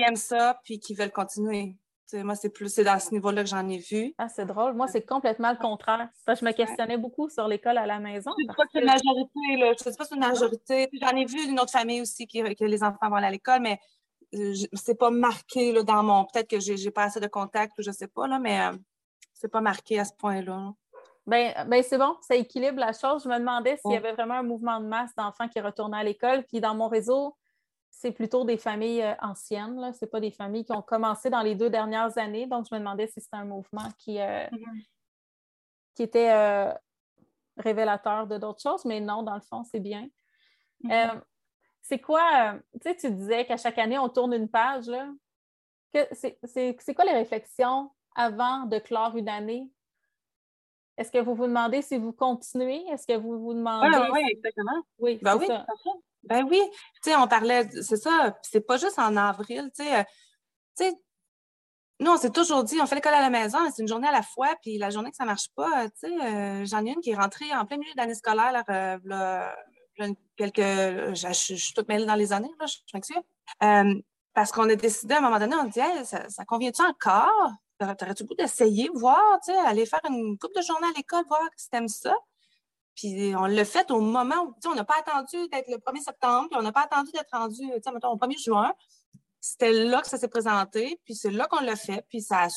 aiment 0.00 0.16
ça, 0.16 0.58
puis 0.64 0.80
qui 0.80 0.94
veulent 0.94 1.12
continuer. 1.12 1.76
Moi, 2.14 2.34
c'est 2.34 2.50
plus 2.50 2.68
c'est 2.68 2.84
dans 2.84 2.98
ce 2.98 3.12
niveau-là 3.12 3.42
que 3.42 3.48
j'en 3.48 3.68
ai 3.68 3.78
vu. 3.78 4.14
Ah, 4.18 4.28
c'est 4.28 4.46
drôle. 4.46 4.74
Moi, 4.74 4.88
c'est 4.88 5.04
complètement 5.04 5.50
le 5.50 5.58
contraire. 5.58 6.08
je 6.26 6.44
me 6.44 6.52
questionnais 6.52 6.98
beaucoup 6.98 7.28
sur 7.28 7.46
l'école 7.48 7.78
à 7.78 7.86
la 7.86 7.98
maison. 7.98 8.30
Je 8.38 8.44
ne 8.44 8.48
sais 8.48 8.56
pas 8.56 8.64
si 8.64 8.70
c'est 8.72 8.80
une 8.80 8.86
majorité, 8.86 9.56
là. 9.58 9.72
Je 9.72 9.84
sais 9.84 9.96
pas 9.96 10.04
c'est 10.04 10.14
une 10.14 10.20
majorité. 10.20 10.88
J'en 11.00 11.16
ai 11.16 11.24
vu 11.24 11.48
une 11.48 11.60
autre 11.60 11.72
famille 11.72 12.00
aussi 12.00 12.26
qui, 12.26 12.42
que 12.42 12.64
les 12.64 12.82
enfants 12.82 13.08
vont 13.08 13.16
aller 13.16 13.26
à 13.26 13.30
l'école, 13.30 13.60
mais 13.60 13.78
euh, 14.34 14.54
c'est 14.74 14.98
pas 14.98 15.10
marqué 15.10 15.72
là, 15.72 15.82
dans 15.82 16.02
mon. 16.02 16.24
Peut-être 16.24 16.48
que 16.48 16.60
j'ai 16.60 16.90
pas 16.90 17.04
assez 17.04 17.20
de 17.20 17.26
contact 17.26 17.78
ou 17.78 17.82
je 17.82 17.90
sais 17.90 18.08
pas, 18.08 18.26
là, 18.26 18.38
mais 18.38 18.60
euh, 18.60 18.76
c'est 19.32 19.50
pas 19.50 19.60
marqué 19.60 19.98
à 19.98 20.04
ce 20.04 20.12
point-là. 20.14 20.72
Ben, 21.26 21.52
ben 21.68 21.82
c'est 21.82 21.98
bon, 21.98 22.16
ça 22.22 22.34
équilibre 22.34 22.78
la 22.78 22.92
chose. 22.92 23.24
Je 23.24 23.28
me 23.28 23.38
demandais 23.38 23.76
s'il 23.76 23.92
y 23.92 23.96
avait 23.96 24.12
vraiment 24.12 24.34
un 24.34 24.42
mouvement 24.42 24.80
de 24.80 24.86
masse 24.86 25.14
d'enfants 25.16 25.48
qui 25.48 25.60
retournaient 25.60 25.98
à 25.98 26.04
l'école. 26.04 26.44
Puis 26.44 26.60
dans 26.60 26.74
mon 26.74 26.88
réseau, 26.88 27.36
c'est 27.90 28.12
plutôt 28.12 28.44
des 28.44 28.56
familles 28.56 29.02
euh, 29.02 29.14
anciennes. 29.20 29.92
Ce 29.92 30.04
n'est 30.04 30.10
pas 30.10 30.20
des 30.20 30.30
familles 30.30 30.64
qui 30.64 30.72
ont 30.72 30.82
commencé 30.82 31.28
dans 31.28 31.42
les 31.42 31.54
deux 31.54 31.70
dernières 31.70 32.16
années. 32.18 32.46
Donc, 32.46 32.66
je 32.68 32.74
me 32.74 32.78
demandais 32.78 33.06
si 33.08 33.20
c'était 33.20 33.36
un 33.36 33.44
mouvement 33.44 33.88
qui, 33.98 34.20
euh, 34.20 34.46
mm-hmm. 34.46 34.84
qui 35.94 36.02
était 36.02 36.30
euh, 36.30 36.72
révélateur 37.56 38.26
de 38.26 38.38
d'autres 38.38 38.62
choses. 38.62 38.84
Mais 38.84 39.00
non, 39.00 39.22
dans 39.22 39.34
le 39.34 39.42
fond, 39.42 39.64
c'est 39.64 39.80
bien. 39.80 40.08
Mm-hmm. 40.82 41.20
c'est 41.82 41.98
quoi, 41.98 42.54
tu 42.72 42.78
sais, 42.82 42.96
tu 42.96 43.10
disais 43.10 43.44
qu'à 43.44 43.58
chaque 43.58 43.76
année, 43.76 43.98
on 43.98 44.08
tourne 44.08 44.32
une 44.32 44.48
page. 44.48 44.90
C'est 45.92 46.94
quoi 46.94 47.04
les 47.04 47.12
réflexions 47.12 47.90
avant 48.14 48.64
de 48.64 48.78
clore 48.78 49.16
une 49.16 49.28
année? 49.28 49.68
Est-ce 51.00 51.10
que 51.10 51.18
vous 51.18 51.34
vous 51.34 51.46
demandez 51.46 51.80
si 51.80 51.96
vous 51.96 52.12
continuez? 52.12 52.84
Est-ce 52.90 53.06
que 53.06 53.16
vous 53.16 53.40
vous 53.40 53.54
demandez. 53.54 53.88
Oui, 53.88 54.08
oui, 54.12 54.20
exactement. 54.32 54.82
Oui, 54.98 55.18
ben 55.22 55.38
oui, 55.38 55.46
ça. 55.46 55.64
Ben 56.24 56.46
oui, 56.46 56.60
tu 57.02 57.10
sais, 57.10 57.16
on 57.16 57.26
parlait, 57.26 57.66
c'est 57.80 57.96
ça, 57.96 58.36
c'est 58.42 58.60
pas 58.60 58.76
juste 58.76 58.98
en 58.98 59.16
avril, 59.16 59.70
tu 59.74 59.82
sais. 59.82 60.00
Euh, 60.00 60.92
nous, 62.00 62.10
on 62.10 62.18
s'est 62.18 62.30
toujours 62.30 62.64
dit, 62.64 62.78
on 62.82 62.86
fait 62.86 62.96
l'école 62.96 63.14
à 63.14 63.22
la 63.22 63.30
maison, 63.30 63.62
mais 63.62 63.70
c'est 63.74 63.80
une 63.80 63.88
journée 63.88 64.08
à 64.08 64.12
la 64.12 64.20
fois, 64.20 64.54
puis 64.60 64.76
la 64.76 64.90
journée 64.90 65.10
que 65.10 65.16
ça 65.16 65.24
marche 65.24 65.48
pas, 65.56 65.88
tu 65.88 66.00
sais, 66.00 66.20
euh, 66.22 66.66
j'en 66.66 66.84
ai 66.84 66.90
une 66.90 67.00
qui 67.00 67.12
est 67.12 67.16
rentrée 67.16 67.50
en 67.54 67.64
plein 67.64 67.78
milieu 67.78 67.92
de 67.92 67.96
l'année 67.96 68.14
scolaire, 68.14 68.62
euh, 68.68 70.18
quelques, 70.36 70.60
je, 71.14 71.32
suis 71.32 71.72
toute 71.72 71.88
mêlée 71.88 72.04
dans 72.04 72.14
les 72.14 72.34
années, 72.34 72.52
là, 72.60 72.66
je 72.66 72.76
m'excuse. 72.92 73.16
parce 74.34 74.52
qu'on 74.52 74.68
a 74.68 74.74
décidé 74.74 75.14
à 75.14 75.18
un 75.18 75.22
moment 75.22 75.38
donné, 75.38 75.56
on 75.56 75.64
dit, 75.64 75.80
ça, 76.04 76.28
ça 76.28 76.44
convient-tu 76.44 76.82
encore? 76.82 77.54
T'aurais-tu 77.80 78.24
goût 78.24 78.34
d'essayer, 78.34 78.90
voir, 78.92 79.38
tu 79.42 79.52
sais, 79.52 79.58
aller 79.58 79.86
faire 79.86 80.02
une 80.08 80.36
coupe 80.36 80.54
de 80.54 80.60
journée 80.60 80.86
à 80.86 80.92
l'école, 80.96 81.24
voir 81.28 81.48
si 81.56 81.70
t'aimes 81.70 81.88
ça? 81.88 82.14
Puis 82.94 83.34
on 83.34 83.46
l'a 83.46 83.64
fait 83.64 83.90
au 83.90 84.00
moment 84.00 84.42
où, 84.44 84.52
tu 84.54 84.60
sais, 84.62 84.68
on 84.68 84.74
n'a 84.74 84.84
pas 84.84 84.98
attendu 84.98 85.48
d'être 85.48 85.68
le 85.68 85.78
1er 85.78 86.02
septembre, 86.02 86.48
puis 86.50 86.58
on 86.58 86.62
n'a 86.62 86.72
pas 86.72 86.82
attendu 86.82 87.10
d'être 87.12 87.30
rendu, 87.32 87.62
tu 87.62 87.80
sais, 87.82 87.92
mettons, 87.92 88.10
au 88.10 88.16
1er 88.16 88.42
juin. 88.42 88.74
C'était 89.40 89.72
là 89.72 90.02
que 90.02 90.08
ça 90.08 90.18
s'est 90.18 90.28
présenté, 90.28 91.00
puis 91.04 91.14
c'est 91.14 91.30
là 91.30 91.46
qu'on 91.46 91.60
l'a 91.60 91.76
fait, 91.76 92.04
puis 92.10 92.20
ça, 92.20 92.48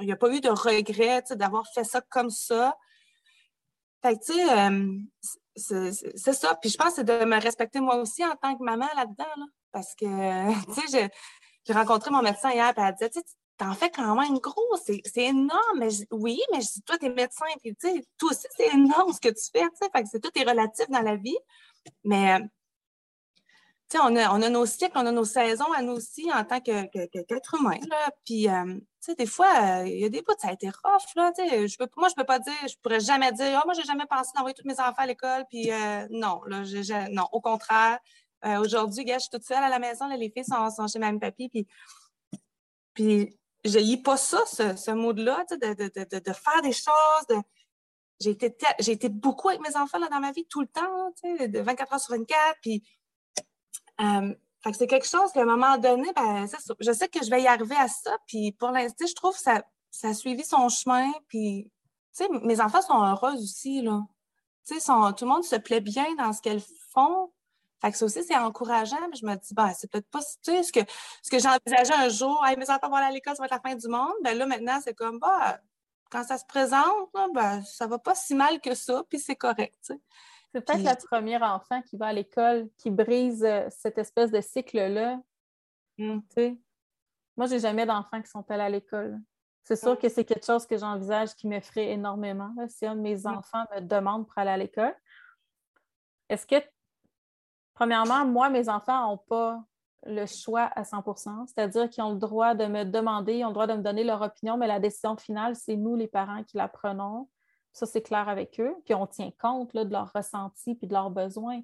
il 0.00 0.06
n'y 0.06 0.12
a 0.12 0.16
pas 0.16 0.28
eu 0.34 0.40
de 0.40 0.48
regret, 0.48 1.22
tu 1.22 1.28
sais, 1.28 1.36
d'avoir 1.36 1.64
fait 1.72 1.84
ça 1.84 2.00
comme 2.00 2.30
ça. 2.30 2.76
Fait 4.02 4.18
que, 4.18 4.24
tu 4.24 4.32
sais, 4.32 4.58
euh, 4.58 5.92
c'est 6.16 6.32
ça. 6.32 6.56
Puis 6.60 6.70
je 6.70 6.76
pense 6.76 6.88
que 6.88 6.94
c'est 6.96 7.04
de 7.04 7.24
me 7.24 7.40
respecter 7.40 7.78
moi 7.78 7.96
aussi 7.96 8.24
en 8.24 8.34
tant 8.34 8.56
que 8.56 8.64
maman 8.64 8.88
là-dedans, 8.96 9.30
là, 9.36 9.46
parce 9.70 9.94
que, 9.94 10.74
tu 10.74 10.88
sais, 10.88 11.10
j'ai 11.64 11.72
rencontré 11.72 12.10
mon 12.10 12.22
médecin 12.22 12.50
hier, 12.50 12.74
puis 12.74 12.84
elle 12.84 12.94
disait, 12.94 13.10
tu 13.10 13.20
sais, 13.20 13.26
t'en 13.58 13.74
fais 13.74 13.90
quand 13.90 14.14
même 14.20 14.38
gros, 14.38 14.76
c'est 14.84 15.02
énorme. 15.16 15.78
Mais 15.78 15.88
oui, 16.10 16.40
mais 16.52 16.60
je 16.60 16.72
dis, 16.72 16.82
toi, 16.82 16.98
t'es 16.98 17.08
médecin, 17.08 17.46
puis 17.62 17.74
tu 17.76 17.88
sais, 17.88 18.04
toi 18.18 18.30
aussi, 18.30 18.46
c'est 18.56 18.74
énorme 18.74 19.12
ce 19.12 19.20
que 19.20 19.28
tu 19.28 19.44
fais, 19.52 19.68
tu 19.70 19.76
sais, 19.80 19.90
fait 19.94 20.02
que 20.02 20.08
c'est 20.10 20.20
tout 20.20 20.30
est 20.34 20.48
relatif 20.48 20.88
dans 20.88 21.00
la 21.02 21.16
vie. 21.16 21.36
Mais, 22.04 22.40
tu 22.40 23.98
sais, 23.98 23.98
on 24.02 24.16
a, 24.16 24.32
on 24.34 24.42
a 24.42 24.48
nos 24.48 24.66
cycles, 24.66 24.92
on 24.94 25.06
a 25.06 25.12
nos 25.12 25.24
saisons 25.24 25.70
à 25.72 25.82
nous 25.82 25.94
aussi 25.94 26.32
en 26.32 26.44
tant 26.44 26.60
qu'être 26.60 26.90
que, 26.92 27.58
humain, 27.58 27.78
là. 27.88 28.10
Puis, 28.24 28.48
euh, 28.48 28.64
tu 28.74 28.82
sais, 29.00 29.14
des 29.14 29.26
fois, 29.26 29.82
il 29.84 29.98
y 30.00 30.04
a 30.04 30.08
des 30.08 30.22
bouts, 30.22 30.34
ça 30.38 30.48
a 30.48 30.52
été 30.52 30.68
rough, 30.68 31.14
là, 31.16 31.32
tu 31.36 31.48
sais. 31.48 31.68
Je 31.68 31.76
peux, 31.76 31.88
moi, 31.96 32.08
je 32.08 32.14
peux 32.14 32.24
pas 32.24 32.38
dire, 32.38 32.54
je 32.68 32.76
pourrais 32.82 33.00
jamais 33.00 33.32
dire, 33.32 33.60
oh, 33.62 33.66
moi, 33.66 33.74
j'ai 33.74 33.84
jamais 33.84 34.06
pensé 34.06 34.30
d'envoyer 34.34 34.54
tous 34.54 34.66
mes 34.66 34.80
enfants 34.80 34.94
à 34.98 35.06
l'école, 35.06 35.44
puis 35.50 35.70
euh, 35.70 36.06
non, 36.10 36.42
là, 36.46 36.62
non, 37.10 37.28
au 37.32 37.40
contraire. 37.40 37.98
Euh, 38.44 38.58
aujourd'hui, 38.58 39.04
gars, 39.04 39.18
je 39.18 39.22
suis 39.22 39.30
toute 39.30 39.44
seule 39.44 39.62
à 39.62 39.68
la 39.68 39.78
maison, 39.78 40.08
là, 40.08 40.16
les 40.16 40.30
filles 40.30 40.44
sont, 40.44 40.68
sont 40.70 40.88
chez 40.88 40.98
mamie 40.98 41.20
papy, 41.20 41.48
puis 42.94 43.38
je 43.64 43.78
lis 43.78 43.96
pas 43.96 44.16
ça, 44.16 44.40
ce, 44.46 44.76
ce 44.76 44.90
mode-là, 44.90 45.44
de, 45.50 45.56
de, 45.56 46.04
de, 46.04 46.18
de, 46.18 46.32
faire 46.32 46.62
des 46.62 46.72
choses. 46.72 47.42
J'ai 48.20 48.30
été, 48.30 48.54
j'ai 48.80 48.92
été 48.92 49.08
beaucoup 49.08 49.48
avec 49.48 49.60
mes 49.60 49.76
enfants 49.76 49.98
là, 49.98 50.08
dans 50.08 50.20
ma 50.20 50.32
vie 50.32 50.46
tout 50.46 50.60
le 50.60 50.66
temps, 50.66 51.10
de 51.24 51.58
24 51.60 51.92
heures 51.92 52.00
sur 52.00 52.14
24. 52.14 52.58
Puis, 52.60 52.82
euh, 54.00 54.34
c'est 54.72 54.86
quelque 54.86 55.06
chose 55.06 55.32
qu'à 55.32 55.42
un 55.42 55.44
moment 55.44 55.76
donné, 55.78 56.12
ben, 56.14 56.46
je 56.80 56.92
sais 56.92 57.08
que 57.08 57.24
je 57.24 57.30
vais 57.30 57.42
y 57.42 57.46
arriver 57.46 57.76
à 57.76 57.88
ça. 57.88 58.16
Puis 58.26 58.52
pour 58.52 58.70
l'instant, 58.70 59.06
je 59.06 59.14
trouve 59.14 59.34
que 59.34 59.42
ça, 59.42 59.64
ça 59.90 60.08
a 60.08 60.14
suivi 60.14 60.44
son 60.44 60.68
chemin. 60.68 61.10
Puis, 61.28 61.70
mes 62.42 62.60
enfants 62.60 62.82
sont 62.82 63.02
heureux 63.02 63.34
aussi. 63.34 63.82
Là. 63.82 64.02
Sont, 64.64 65.12
tout 65.12 65.24
le 65.24 65.30
monde 65.30 65.44
se 65.44 65.56
plaît 65.56 65.80
bien 65.80 66.06
dans 66.16 66.32
ce 66.32 66.40
qu'elles 66.40 66.62
font. 66.90 67.32
Fait 67.82 67.90
que 67.90 67.98
ça 67.98 68.04
aussi, 68.04 68.22
c'est 68.22 68.36
encourageant, 68.36 69.08
mais 69.10 69.16
je 69.16 69.26
me 69.26 69.34
dis, 69.34 69.54
ben, 69.54 69.72
c'est 69.74 69.90
peut-être 69.90 70.08
pas, 70.08 70.20
tu 70.20 70.52
sais, 70.52 70.62
ce 70.62 70.72
que, 70.72 70.80
ce 71.20 71.28
que 71.28 71.40
j'ai 71.40 71.48
envisagé 71.48 71.92
un 71.92 72.08
jour, 72.08 72.40
mes 72.56 72.70
enfants 72.70 72.88
vont 72.88 72.94
aller 72.94 73.06
à 73.06 73.10
l'école, 73.10 73.34
ça 73.34 73.42
va 73.42 73.46
être 73.46 73.50
la 73.50 73.70
fin 73.70 73.74
du 73.74 73.88
monde. 73.88 74.12
Ben 74.22 74.38
là, 74.38 74.46
maintenant, 74.46 74.78
c'est 74.80 74.94
comme, 74.94 75.18
bah, 75.18 75.58
quand 76.08 76.22
ça 76.22 76.38
se 76.38 76.44
présente, 76.46 77.08
là, 77.12 77.26
ben, 77.34 77.60
ça 77.64 77.88
va 77.88 77.98
pas 77.98 78.14
si 78.14 78.36
mal 78.36 78.60
que 78.60 78.76
ça, 78.76 79.02
puis 79.08 79.18
c'est 79.18 79.34
correct, 79.34 79.74
tu 79.84 79.94
sais. 79.94 80.00
C'est 80.54 80.64
peut-être 80.64 80.84
la 80.84 80.94
première 80.94 81.42
enfant 81.42 81.82
qui 81.82 81.96
va 81.96 82.06
à 82.08 82.12
l'école, 82.12 82.68
qui 82.78 82.90
brise 82.90 83.42
euh, 83.42 83.66
cette 83.70 83.98
espèce 83.98 84.30
de 84.30 84.40
cycle-là. 84.40 85.18
Mmh. 85.98 86.20
Tu 86.20 86.34
sais. 86.34 86.58
Moi, 87.36 87.46
j'ai 87.46 87.58
jamais 87.58 87.86
d'enfants 87.86 88.22
qui 88.22 88.30
sont 88.30 88.48
allés 88.48 88.62
à 88.62 88.68
l'école. 88.68 89.18
C'est 89.64 89.76
sûr 89.76 89.98
que 89.98 90.08
c'est 90.08 90.24
quelque 90.24 90.44
chose 90.44 90.66
que 90.66 90.76
j'envisage 90.76 91.34
qui 91.34 91.48
m'effraie 91.48 91.90
énormément. 91.90 92.54
Si 92.68 92.86
un 92.86 92.94
de 92.94 93.00
mes 93.00 93.26
enfants 93.26 93.64
me 93.74 93.80
demande 93.80 94.26
pour 94.26 94.36
aller 94.38 94.50
à 94.50 94.56
l'école, 94.56 94.94
est-ce 96.28 96.46
que 96.46 96.56
Premièrement, 97.74 98.24
moi, 98.24 98.50
mes 98.50 98.68
enfants 98.68 99.08
n'ont 99.08 99.18
pas 99.18 99.62
le 100.04 100.26
choix 100.26 100.62
à 100.74 100.82
100% 100.82 101.46
c'est-à-dire 101.46 101.88
qu'ils 101.88 102.02
ont 102.02 102.10
le 102.10 102.18
droit 102.18 102.54
de 102.54 102.66
me 102.66 102.84
demander, 102.84 103.38
ils 103.38 103.44
ont 103.44 103.48
le 103.48 103.54
droit 103.54 103.68
de 103.68 103.74
me 103.74 103.82
donner 103.82 104.02
leur 104.02 104.20
opinion, 104.20 104.56
mais 104.56 104.66
la 104.66 104.80
décision 104.80 105.16
finale, 105.16 105.54
c'est 105.54 105.76
nous, 105.76 105.94
les 105.94 106.08
parents, 106.08 106.42
qui 106.42 106.56
la 106.56 106.68
prenons. 106.68 107.28
Ça, 107.72 107.86
c'est 107.86 108.02
clair 108.02 108.28
avec 108.28 108.60
eux. 108.60 108.74
Puis 108.84 108.94
on 108.94 109.06
tient 109.06 109.30
compte 109.40 109.74
de 109.74 109.90
leurs 109.90 110.12
ressentis 110.12 110.74
puis 110.74 110.86
de 110.86 110.92
leurs 110.92 111.10
besoins. 111.10 111.62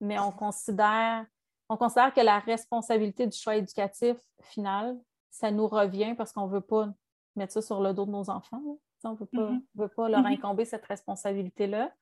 Mais 0.00 0.18
on 0.18 0.32
considère 0.32 1.24
on 1.68 1.76
considère 1.76 2.12
que 2.12 2.20
la 2.20 2.38
responsabilité 2.40 3.26
du 3.26 3.36
choix 3.36 3.56
éducatif 3.56 4.16
final, 4.42 4.98
ça 5.30 5.50
nous 5.50 5.66
revient 5.66 6.14
parce 6.16 6.32
qu'on 6.32 6.46
ne 6.46 6.52
veut 6.52 6.60
pas 6.60 6.88
mettre 7.36 7.52
ça 7.52 7.62
sur 7.62 7.80
le 7.80 7.92
dos 7.94 8.04
de 8.04 8.10
nos 8.10 8.30
enfants. 8.30 8.62
On 9.04 9.10
ne 9.10 9.16
mm-hmm. 9.16 9.62
veut 9.74 9.88
pas, 9.88 10.08
leur 10.08 10.20
mm-hmm. 10.22 10.34
incomber 10.34 10.64
cette 10.64 10.84
responsabilité-là. 10.86 11.92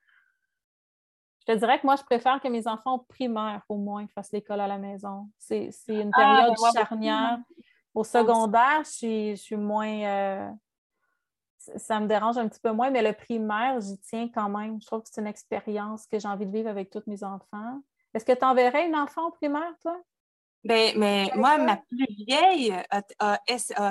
Je 1.46 1.52
te 1.52 1.58
dirais 1.58 1.80
que 1.80 1.86
moi, 1.86 1.96
je 1.96 2.04
préfère 2.04 2.40
que 2.40 2.46
mes 2.46 2.68
enfants 2.68 3.00
primaires, 3.00 3.62
au 3.68 3.76
moins, 3.76 4.06
fassent 4.14 4.30
l'école 4.30 4.60
à 4.60 4.68
la 4.68 4.78
maison. 4.78 5.28
C'est 5.38 5.70
une 5.88 6.10
ah, 6.14 6.18
période 6.18 6.54
ben, 6.62 6.70
charnière. 6.72 7.38
Au 7.94 8.04
secondaire, 8.04 8.82
je 8.84 9.34
suis, 9.34 9.56
moins. 9.56 10.04
Euh, 10.04 10.50
ça 11.58 11.98
me 11.98 12.06
dérange 12.06 12.38
un 12.38 12.48
petit 12.48 12.60
peu 12.60 12.70
moins, 12.70 12.90
mais 12.90 13.02
le 13.02 13.12
primaire, 13.12 13.80
j'y 13.80 13.98
tiens 13.98 14.28
quand 14.32 14.48
même. 14.48 14.80
Je 14.80 14.86
trouve 14.86 15.02
que 15.02 15.08
c'est 15.10 15.20
une 15.20 15.26
expérience 15.26 16.06
que 16.06 16.20
j'ai 16.20 16.28
envie 16.28 16.46
de 16.46 16.52
vivre 16.52 16.68
avec 16.68 16.90
tous 16.90 17.02
mes 17.08 17.24
enfants. 17.24 17.82
Est-ce 18.14 18.24
que 18.24 18.32
tu 18.32 18.44
enverrais 18.44 18.86
une 18.86 18.96
enfant 18.96 19.26
au 19.26 19.30
primaire, 19.32 19.74
toi? 19.82 20.00
Bien, 20.62 20.92
mais 20.96 21.28
moi, 21.34 21.58
ma 21.58 21.76
plus 21.76 22.06
vieille 22.08 22.72
a, 22.88 23.02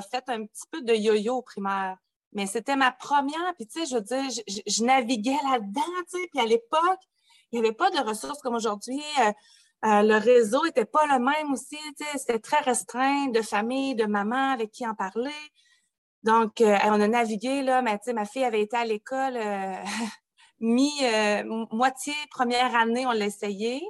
fait 0.01 0.29
un 0.29 0.45
petit 0.45 0.63
peu 0.71 0.81
de 0.83 0.93
yo-yo 0.93 1.35
au 1.35 1.41
primaire. 1.41 1.97
Mais 2.31 2.45
c'était 2.45 2.77
ma 2.77 2.91
première, 2.91 3.53
puis 3.57 3.67
tu 3.67 3.81
sais, 3.81 3.85
je 3.85 3.95
veux 3.95 4.01
dire, 4.01 4.43
je, 4.47 4.83
naviguais 4.85 5.37
là-dedans, 5.51 5.81
tu 6.09 6.17
sais, 6.17 6.27
puis 6.31 6.39
à 6.39 6.45
l'époque, 6.45 7.01
il 7.51 7.59
n'y 7.59 7.67
avait 7.67 7.75
pas 7.75 7.89
de 7.91 7.99
ressources 7.99 8.41
comme 8.41 8.55
aujourd'hui. 8.55 9.01
Euh, 9.19 9.31
euh, 9.83 10.03
le 10.03 10.17
réseau 10.17 10.63
n'était 10.63 10.85
pas 10.85 11.05
le 11.07 11.19
même 11.19 11.53
aussi, 11.53 11.77
c'était 12.15 12.39
très 12.39 12.59
restreint 12.59 13.27
de 13.29 13.41
famille, 13.41 13.95
de 13.95 14.05
maman 14.05 14.51
avec 14.51 14.71
qui 14.71 14.85
en 14.87 14.93
parler. 14.93 15.31
Donc, 16.23 16.61
euh, 16.61 16.77
on 16.85 17.01
a 17.01 17.07
navigué, 17.07 17.63
là, 17.63 17.81
mais 17.81 17.99
ma 18.13 18.25
fille 18.25 18.43
avait 18.43 18.61
été 18.61 18.77
à 18.77 18.85
l'école 18.85 19.39
mi-moitié 20.59 22.13
première 22.29 22.75
année, 22.75 23.07
on 23.07 23.11
l'a 23.11 23.25
essayé. 23.25 23.81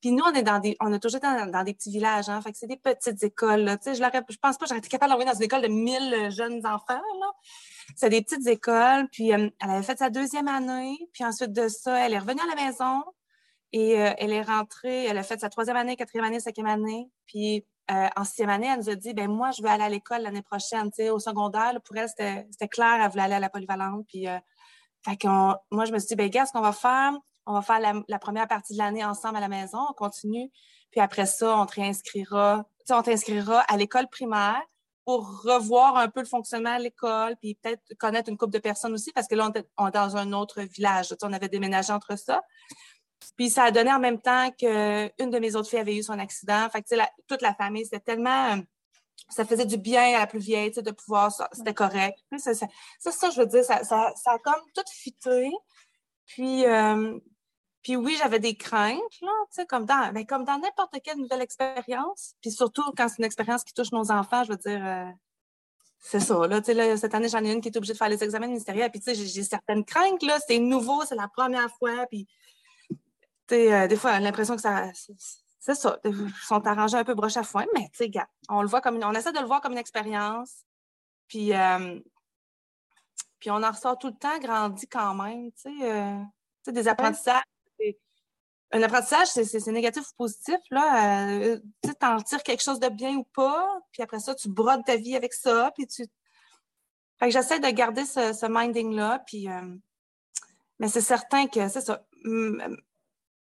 Puis 0.00 0.12
nous, 0.12 0.24
on 0.24 0.32
est 0.32 0.42
dans 0.42 0.58
des, 0.58 0.76
on 0.80 0.92
a 0.92 0.98
toujours 0.98 1.18
été 1.18 1.26
dans, 1.26 1.64
des 1.64 1.74
petits 1.74 1.90
villages, 1.90 2.28
hein. 2.28 2.40
Fait 2.40 2.52
que 2.52 2.58
c'est 2.58 2.66
des 2.66 2.78
petites 2.78 3.22
écoles, 3.22 3.60
là. 3.60 3.76
Tu 3.76 3.94
sais, 3.94 3.94
je, 3.94 4.02
je 4.30 4.36
pense 4.38 4.56
pas 4.56 4.64
j'aurais 4.66 4.78
été 4.78 4.88
capable 4.88 5.10
d'envoyer 5.10 5.30
dans 5.30 5.36
une 5.36 5.44
école 5.44 5.62
de 5.62 5.68
1000 5.68 6.14
euh, 6.14 6.30
jeunes 6.30 6.66
enfants, 6.66 7.02
là. 7.20 7.32
C'est 7.96 8.08
des 8.08 8.22
petites 8.22 8.46
écoles. 8.46 9.08
Puis 9.12 9.32
euh, 9.32 9.50
elle 9.60 9.70
avait 9.70 9.82
fait 9.82 9.98
sa 9.98 10.08
deuxième 10.08 10.48
année. 10.48 10.96
Puis 11.12 11.24
ensuite 11.24 11.52
de 11.52 11.68
ça, 11.68 12.06
elle 12.06 12.14
est 12.14 12.18
revenue 12.18 12.40
à 12.40 12.54
la 12.54 12.64
maison 12.64 13.02
et 13.72 14.00
euh, 14.00 14.12
elle 14.16 14.32
est 14.32 14.42
rentrée. 14.42 15.04
Elle 15.04 15.18
a 15.18 15.22
fait 15.22 15.38
sa 15.40 15.50
troisième 15.50 15.76
année, 15.76 15.96
quatrième 15.96 16.24
année, 16.24 16.40
cinquième 16.40 16.66
année. 16.66 17.10
Puis 17.26 17.66
en 17.88 18.22
sixième 18.22 18.50
année, 18.50 18.68
elle 18.72 18.78
nous 18.78 18.88
a 18.88 18.94
dit, 18.94 19.14
ben 19.14 19.28
moi, 19.28 19.50
je 19.50 19.62
veux 19.62 19.68
aller 19.68 19.82
à 19.82 19.88
l'école 19.88 20.22
l'année 20.22 20.42
prochaine. 20.42 20.92
Tu 20.92 21.02
sais, 21.02 21.10
au 21.10 21.18
secondaire, 21.18 21.74
pour 21.84 21.96
elle, 21.96 22.08
c'était 22.08 22.68
clair, 22.68 23.00
elle 23.02 23.10
voulait 23.10 23.24
aller 23.24 23.34
à 23.34 23.40
la 23.40 23.50
polyvalente. 23.50 24.06
Puis 24.06 24.26
fait 25.04 25.16
que 25.16 25.26
moi, 25.26 25.84
je 25.86 25.92
me 25.92 25.98
suis 25.98 26.06
dit, 26.06 26.14
ben 26.14 26.30
gars, 26.30 26.46
ce 26.46 26.52
qu'on 26.52 26.60
va 26.60 26.70
faire, 26.70 27.18
on 27.50 27.54
va 27.54 27.62
faire 27.62 27.80
la, 27.80 28.18
première 28.18 28.48
partie 28.48 28.74
de 28.74 28.78
l'année 28.78 29.04
ensemble 29.04 29.36
à 29.36 29.40
la 29.40 29.48
maison, 29.48 29.78
on 29.90 29.92
continue. 29.92 30.50
Puis 30.90 31.00
après 31.00 31.26
ça, 31.26 31.58
on 31.58 31.66
te 31.66 31.80
on 32.92 33.02
t'inscrira 33.02 33.60
à 33.60 33.76
l'école 33.76 34.08
primaire 34.08 34.60
pour 35.04 35.42
revoir 35.42 35.96
un 35.96 36.08
peu 36.08 36.20
le 36.20 36.26
fonctionnement 36.26 36.70
à 36.70 36.78
l'école, 36.78 37.36
puis 37.40 37.56
peut-être 37.56 37.82
connaître 37.98 38.28
une 38.28 38.36
couple 38.36 38.52
de 38.52 38.58
personnes 38.58 38.92
aussi, 38.92 39.12
parce 39.12 39.26
que 39.26 39.34
là, 39.34 39.50
on 39.76 39.88
est 39.88 39.90
dans 39.90 40.16
un 40.16 40.32
autre 40.32 40.62
village. 40.62 41.14
On 41.22 41.32
avait 41.32 41.48
déménagé 41.48 41.92
entre 41.92 42.16
ça. 42.16 42.42
Puis 43.36 43.50
ça 43.50 43.64
a 43.64 43.70
donné 43.70 43.92
en 43.92 43.98
même 43.98 44.20
temps 44.20 44.50
qu'une 44.52 45.30
de 45.30 45.38
mes 45.38 45.54
autres 45.56 45.68
filles 45.68 45.80
avait 45.80 45.96
eu 45.96 46.02
son 46.02 46.18
accident. 46.18 46.68
Fait 46.70 46.82
que, 46.82 46.94
toute 47.26 47.42
la 47.42 47.54
famille, 47.54 47.84
c'était 47.84 48.00
tellement. 48.00 48.60
Ça 49.28 49.44
faisait 49.44 49.66
du 49.66 49.76
bien 49.76 50.16
à 50.16 50.20
la 50.20 50.26
plus 50.26 50.38
vieille, 50.38 50.70
de 50.70 50.90
pouvoir. 50.90 51.32
C'était 51.52 51.74
correct. 51.74 52.18
Ça, 52.38 52.54
ça, 52.54 53.30
je 53.30 53.40
veux 53.40 53.46
dire, 53.46 53.64
ça, 53.64 53.82
ça, 53.84 54.12
a 54.26 54.38
comme 54.38 54.62
tout 54.74 54.82
fité. 54.90 55.50
Puis, 56.26 56.64
euh, 56.64 57.18
puis 57.82 57.96
oui, 57.96 58.14
j'avais 58.18 58.40
des 58.40 58.54
craintes, 58.54 59.20
là, 59.22 59.64
comme 59.68 59.86
dans, 59.86 60.12
ben, 60.12 60.26
comme 60.26 60.44
dans 60.44 60.58
n'importe 60.58 60.96
quelle 61.02 61.16
nouvelle 61.16 61.40
expérience. 61.40 62.34
Puis 62.42 62.50
surtout 62.50 62.84
quand 62.96 63.08
c'est 63.08 63.18
une 63.18 63.24
expérience 63.24 63.64
qui 63.64 63.72
touche 63.72 63.92
nos 63.92 64.10
enfants, 64.10 64.44
je 64.44 64.50
veux 64.50 64.58
dire, 64.58 64.86
euh, 64.86 65.10
c'est 65.98 66.20
ça. 66.20 66.46
Là, 66.46 66.60
là, 66.60 66.96
cette 66.96 67.14
année, 67.14 67.28
j'en 67.28 67.42
ai 67.42 67.52
une 67.52 67.60
qui 67.60 67.68
est 67.68 67.76
obligée 67.76 67.94
de 67.94 67.98
faire 67.98 68.08
les 68.10 68.22
examens 68.22 68.48
ministériels. 68.48 68.90
Puis 68.90 69.02
j'ai 69.06 69.42
certaines 69.42 69.84
craintes, 69.84 70.22
là, 70.22 70.38
c'est 70.46 70.58
nouveau, 70.58 71.04
c'est 71.04 71.14
la 71.14 71.28
première 71.28 71.70
fois. 71.78 72.06
Puis 72.10 72.28
euh, 73.52 73.86
des 73.86 73.96
fois, 73.96 74.20
l'impression 74.20 74.56
que 74.56 74.62
ça. 74.62 74.90
C'est 75.62 75.74
ça. 75.74 75.98
Ils 76.04 76.32
sont 76.42 76.66
arrangés 76.66 76.96
un 76.96 77.04
peu 77.04 77.14
broche 77.14 77.36
à 77.36 77.42
foin, 77.42 77.66
mais 77.74 77.90
tu 77.94 78.04
sais, 78.04 78.10
on 78.48 78.62
le 78.62 78.68
voit 78.68 78.80
comme 78.80 78.98
on 79.02 79.12
essaie 79.12 79.32
de 79.32 79.40
le 79.40 79.46
voir 79.46 79.60
comme 79.60 79.72
une 79.72 79.78
expérience. 79.78 80.64
Puis, 81.28 81.54
euh, 81.54 82.00
puis 83.38 83.50
on 83.50 83.62
en 83.62 83.70
ressort 83.70 83.98
tout 83.98 84.08
le 84.08 84.16
temps 84.16 84.38
grandi 84.38 84.86
quand 84.86 85.14
même, 85.14 85.52
tu 85.52 85.78
sais, 85.78 86.72
des 86.72 86.88
apprentissages 86.88 87.42
un 88.72 88.82
apprentissage, 88.82 89.28
c'est 89.28 89.66
négatif 89.68 90.04
ou 90.12 90.16
positif. 90.16 90.58
Là, 90.70 91.32
euh, 91.40 91.58
tu 91.82 91.90
en 92.02 92.20
tires 92.20 92.42
quelque 92.42 92.62
chose 92.62 92.78
de 92.78 92.88
bien 92.88 93.16
ou 93.16 93.24
pas, 93.24 93.80
puis 93.92 94.02
après 94.02 94.20
ça, 94.20 94.34
tu 94.34 94.48
brodes 94.48 94.84
ta 94.84 94.96
vie 94.96 95.16
avec 95.16 95.32
ça, 95.32 95.72
puis 95.74 95.86
tu. 95.86 96.04
Fait 97.18 97.26
que 97.26 97.32
j'essaie 97.32 97.60
de 97.60 97.68
garder 97.68 98.04
ce, 98.04 98.46
minding-là, 98.46 99.22
puis. 99.26 99.48
Euh, 99.48 99.74
mais 100.78 100.88
c'est 100.88 101.00
certain 101.00 101.46
que 101.46 101.68
c'est 101.68 101.80
ça. 101.80 102.06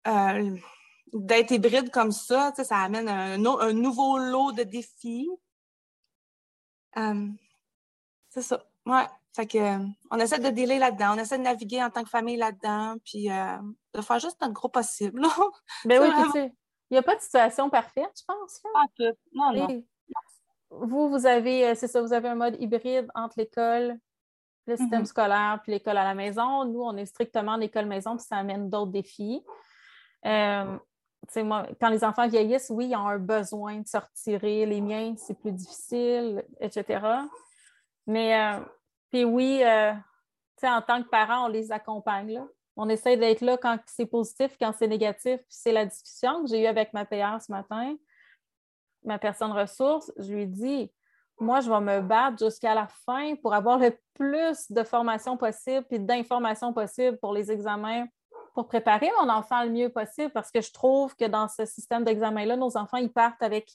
Euh, 0.07 0.57
d'être 1.13 1.51
hybride 1.51 1.91
comme 1.91 2.11
ça, 2.11 2.53
ça 2.55 2.77
amène 2.77 3.07
un, 3.07 3.43
un, 3.43 3.73
nouveau 3.73 4.17
lot 4.17 4.51
de 4.51 4.63
défis. 4.63 5.29
c'est 8.29 8.41
ça. 8.41 8.65
Ouais. 8.85 9.07
Fait 9.35 9.47
que, 9.47 9.57
euh, 9.57 9.85
on 10.11 10.17
essaie 10.17 10.39
de 10.39 10.49
dealer 10.49 10.79
là-dedans, 10.79 11.15
on 11.15 11.17
essaie 11.17 11.37
de 11.37 11.43
naviguer 11.43 11.83
en 11.83 11.89
tant 11.89 12.03
que 12.03 12.09
famille 12.09 12.37
là-dedans, 12.37 12.95
puis 13.03 13.29
euh, 13.29 13.57
de 13.93 13.99
faire 13.99 14.19
juste 14.19 14.39
notre 14.39 14.53
gros 14.53 14.69
possible. 14.69 15.21
ben 15.85 16.01
oui, 16.01 16.51
il 16.89 16.93
n'y 16.93 16.97
a 16.97 17.01
pas 17.01 17.15
de 17.15 17.19
situation 17.19 17.69
parfaite, 17.69 18.11
je 18.17 18.23
pense. 18.25 18.61
Pas 18.61 18.85
tout. 18.95 19.17
Non, 19.33 19.51
non. 19.51 19.83
Vous, 20.69 21.09
vous 21.09 21.25
avez, 21.25 21.67
euh, 21.67 21.75
c'est 21.75 21.89
ça, 21.89 22.01
vous 22.01 22.13
avez 22.13 22.29
un 22.29 22.35
mode 22.35 22.55
hybride 22.61 23.09
entre 23.13 23.35
l'école, 23.37 23.99
le 24.67 24.77
système 24.77 25.01
mm-hmm. 25.01 25.05
scolaire, 25.05 25.59
puis 25.63 25.73
l'école 25.73 25.97
à 25.97 26.05
la 26.05 26.13
maison. 26.15 26.63
Nous, 26.63 26.81
on 26.81 26.95
est 26.95 27.05
strictement 27.05 27.57
l'école 27.57 27.87
maison, 27.87 28.15
puis 28.15 28.25
ça 28.25 28.37
amène 28.37 28.69
d'autres 28.69 28.91
défis. 28.91 29.43
moi, 30.23 31.67
quand 31.81 31.89
les 31.89 32.05
enfants 32.05 32.29
vieillissent, 32.29 32.69
oui, 32.69 32.87
ils 32.87 32.95
ont 32.95 33.07
un 33.07 33.19
besoin 33.19 33.79
de 33.79 33.87
sortir. 33.87 34.39
Les 34.43 34.79
miens, 34.79 35.13
c'est 35.17 35.37
plus 35.37 35.51
difficile, 35.51 36.45
etc. 36.61 37.01
Mais 38.07 38.61
puis 39.15 39.23
oui, 39.23 39.63
euh, 39.63 39.93
en 40.63 40.81
tant 40.81 41.01
que 41.01 41.07
parent, 41.07 41.45
on 41.45 41.47
les 41.47 41.71
accompagne. 41.71 42.43
On 42.75 42.89
essaie 42.89 43.15
d'être 43.15 43.39
là 43.39 43.55
quand 43.55 43.79
c'est 43.85 44.07
positif, 44.07 44.57
quand 44.59 44.73
c'est 44.77 44.89
négatif. 44.89 45.37
Puis 45.37 45.57
c'est 45.57 45.71
la 45.71 45.85
discussion 45.85 46.43
que 46.43 46.49
j'ai 46.49 46.63
eue 46.63 46.65
avec 46.65 46.91
ma 46.91 47.05
PR 47.05 47.41
ce 47.41 47.49
matin, 47.49 47.95
ma 49.05 49.17
personne 49.17 49.53
ressource. 49.53 50.11
Je 50.17 50.33
lui 50.33 50.41
ai 50.41 50.45
dit, 50.45 50.91
moi, 51.39 51.61
je 51.61 51.69
vais 51.69 51.79
me 51.79 52.01
battre 52.01 52.43
jusqu'à 52.43 52.75
la 52.75 52.89
fin 53.05 53.35
pour 53.37 53.53
avoir 53.53 53.79
le 53.79 53.97
plus 54.15 54.69
de 54.69 54.83
formation 54.83 55.37
possible 55.37 55.85
et 55.91 55.99
d'informations 55.99 56.73
possibles 56.73 57.17
pour 57.19 57.31
les 57.31 57.49
examens, 57.49 58.07
pour 58.53 58.67
préparer 58.67 59.09
mon 59.21 59.29
enfant 59.29 59.63
le 59.63 59.69
mieux 59.69 59.89
possible, 59.89 60.31
parce 60.33 60.51
que 60.51 60.59
je 60.59 60.73
trouve 60.73 61.15
que 61.15 61.23
dans 61.23 61.47
ce 61.47 61.63
système 61.63 62.03
d'examen-là, 62.03 62.57
nos 62.57 62.75
enfants, 62.75 62.97
ils 62.97 63.13
partent 63.13 63.43
avec 63.43 63.71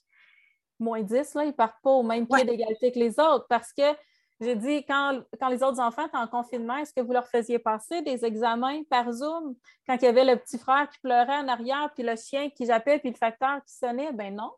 moins 0.78 1.00
10, 1.00 1.32
là, 1.32 1.44
ils 1.44 1.46
ne 1.46 1.52
partent 1.52 1.80
pas 1.82 1.92
au 1.92 2.02
même 2.02 2.28
pied 2.28 2.44
d'égalité 2.44 2.92
que 2.92 2.98
les 2.98 3.18
autres, 3.18 3.46
parce 3.48 3.72
que 3.72 3.96
j'ai 4.40 4.56
dit, 4.56 4.84
quand, 4.86 5.22
les 5.50 5.62
autres 5.62 5.80
enfants 5.80 6.06
étaient 6.06 6.16
en 6.16 6.26
confinement, 6.26 6.76
est-ce 6.78 6.94
que 6.94 7.02
vous 7.02 7.12
leur 7.12 7.28
faisiez 7.28 7.58
passer 7.58 8.00
des 8.00 8.24
examens 8.24 8.82
par 8.84 9.12
Zoom? 9.12 9.54
Quand 9.86 9.96
il 9.96 10.04
y 10.04 10.08
avait 10.08 10.24
le 10.24 10.36
petit 10.36 10.58
frère 10.58 10.88
qui 10.88 10.98
pleurait 11.00 11.36
en 11.36 11.48
arrière, 11.48 11.90
puis 11.94 12.02
le 12.02 12.16
chien 12.16 12.48
qui 12.48 12.64
jappait, 12.64 12.98
puis 12.98 13.10
le 13.10 13.16
facteur 13.16 13.62
qui 13.66 13.74
sonnait? 13.74 14.12
Ben 14.12 14.34
non, 14.34 14.50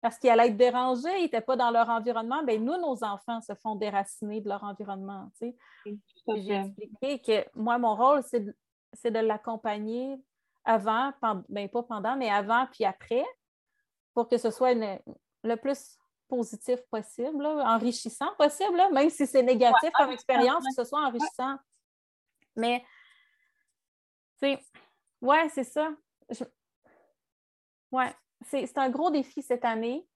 parce 0.00 0.18
qu'il 0.18 0.30
allait 0.30 0.48
être 0.48 0.56
dérangé, 0.56 1.10
il 1.18 1.22
n'était 1.24 1.42
pas 1.42 1.56
dans 1.56 1.70
leur 1.70 1.90
environnement. 1.90 2.42
Ben 2.42 2.64
nous, 2.64 2.78
nos 2.78 3.04
enfants 3.04 3.42
se 3.42 3.54
font 3.54 3.74
déraciner 3.74 4.40
de 4.40 4.48
leur 4.48 4.64
environnement. 4.64 5.30
J'ai 5.40 5.54
expliqué 6.26 7.18
que 7.18 7.46
moi, 7.54 7.76
mon 7.76 7.96
rôle, 7.96 8.22
c'est 8.22 9.10
de, 9.10 9.18
l'accompagner 9.18 10.18
avant, 10.64 11.12
ben 11.50 11.68
pas 11.68 11.82
pendant, 11.82 12.16
mais 12.16 12.30
avant 12.30 12.66
puis 12.72 12.86
après, 12.86 13.24
pour 14.14 14.26
que 14.26 14.38
ce 14.38 14.50
soit 14.50 14.74
le 14.74 15.56
plus 15.56 15.98
positif 16.28 16.80
possible, 16.90 17.44
enrichissant 17.46 18.32
possible, 18.38 18.80
même 18.92 19.10
si 19.10 19.26
c'est 19.26 19.42
négatif 19.42 19.90
comme 19.96 20.10
expérience, 20.10 20.64
que 20.64 20.74
ce 20.74 20.84
soit 20.84 21.04
enrichissant. 21.04 21.56
Mais, 22.56 22.84
tu 24.40 24.48
sais, 24.48 24.60
ouais, 25.20 25.48
c'est 25.48 25.64
ça. 25.64 25.90
Ouais, 27.90 28.14
c'est 28.44 28.78
un 28.78 28.90
gros 28.90 29.10
défi 29.10 29.42
cette 29.42 29.64
année. 29.64 30.06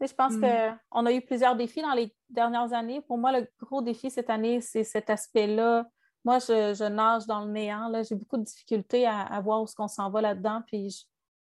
je 0.00 0.12
pense 0.12 0.34
mm. 0.34 0.78
qu'on 0.90 1.06
a 1.06 1.12
eu 1.12 1.22
plusieurs 1.22 1.56
défis 1.56 1.82
dans 1.82 1.94
les 1.94 2.14
dernières 2.28 2.72
années. 2.72 3.00
Pour 3.00 3.18
moi, 3.18 3.32
le 3.32 3.48
gros 3.60 3.82
défi 3.82 4.10
cette 4.10 4.30
année, 4.30 4.60
c'est 4.60 4.84
cet 4.84 5.08
aspect-là. 5.10 5.86
Moi, 6.24 6.38
je, 6.38 6.88
nage 6.88 7.26
dans 7.26 7.44
le 7.44 7.50
néant. 7.50 7.90
J'ai 8.02 8.14
beaucoup 8.14 8.36
de 8.36 8.44
difficultés 8.44 9.06
à, 9.06 9.40
voir 9.40 9.62
où 9.62 9.66
ce 9.66 9.74
qu'on 9.74 9.88
s'en 9.88 10.10
va 10.10 10.20
là-dedans. 10.20 10.62
Puis 10.66 10.90
je, 10.90 11.04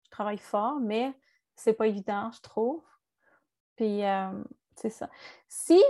je, 0.05 0.11
travaille 0.11 0.39
fort, 0.39 0.81
mais 0.81 1.13
c'est 1.57 1.75
pas 1.75 1.87
évident, 1.87 2.31
je 2.33 2.41
trouve. 2.41 2.85
Puis, 3.77 4.05
euh, 4.05 4.31
c'est 4.75 4.91
ça. 4.91 5.09
Si, 5.49 5.83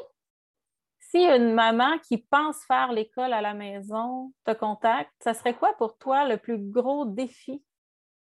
si 0.98 1.18
une 1.18 1.54
maman 1.54 1.98
qui 2.00 2.18
pense 2.18 2.64
faire 2.64 2.92
l'école 2.92 3.32
à 3.32 3.40
la 3.40 3.54
maison 3.54 4.32
te 4.44 4.52
contacte, 4.52 5.12
ça 5.20 5.34
serait 5.34 5.54
quoi 5.54 5.72
pour 5.74 5.96
toi 5.98 6.26
le 6.26 6.36
plus 6.36 6.58
gros 6.58 7.04
défi 7.04 7.64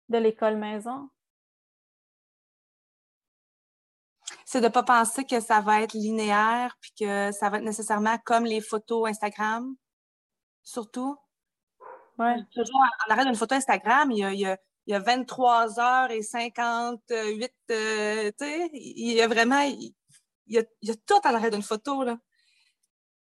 de 0.08 0.18
l'école 0.18 0.56
maison? 0.56 1.10
c'est 4.46 4.60
de 4.60 4.66
ne 4.66 4.72
pas 4.72 4.84
penser 4.84 5.24
que 5.24 5.40
ça 5.40 5.60
va 5.60 5.82
être 5.82 5.92
linéaire 5.92 6.78
puis 6.80 6.92
que 6.98 7.32
ça 7.32 7.50
va 7.50 7.58
être 7.58 7.64
nécessairement 7.64 8.16
comme 8.24 8.44
les 8.44 8.60
photos 8.60 9.08
Instagram, 9.08 9.74
surtout. 10.62 11.18
Ouais. 12.16 12.36
Toujours 12.54 12.80
en 13.06 13.12
arrêt 13.12 13.24
d'une 13.24 13.34
photo 13.34 13.56
Instagram, 13.56 14.10
il 14.12 14.18
y 14.18 14.24
a, 14.24 14.32
il 14.32 14.40
y 14.40 14.46
a, 14.46 14.56
il 14.86 14.92
y 14.92 14.94
a 14.94 15.00
23 15.00 15.80
heures 15.80 16.10
et 16.10 16.22
58, 16.22 17.52
euh, 17.70 18.30
tu 18.38 18.44
sais, 18.44 18.70
il 18.72 19.12
y 19.12 19.20
a 19.20 19.26
vraiment, 19.26 19.60
il 19.60 19.92
y 20.46 20.58
a, 20.58 20.62
il 20.82 20.88
y 20.88 20.92
a 20.92 20.94
tout 21.06 21.20
en 21.24 21.34
arrêt 21.34 21.50
d'une 21.50 21.62
photo, 21.62 22.04
là. 22.04 22.18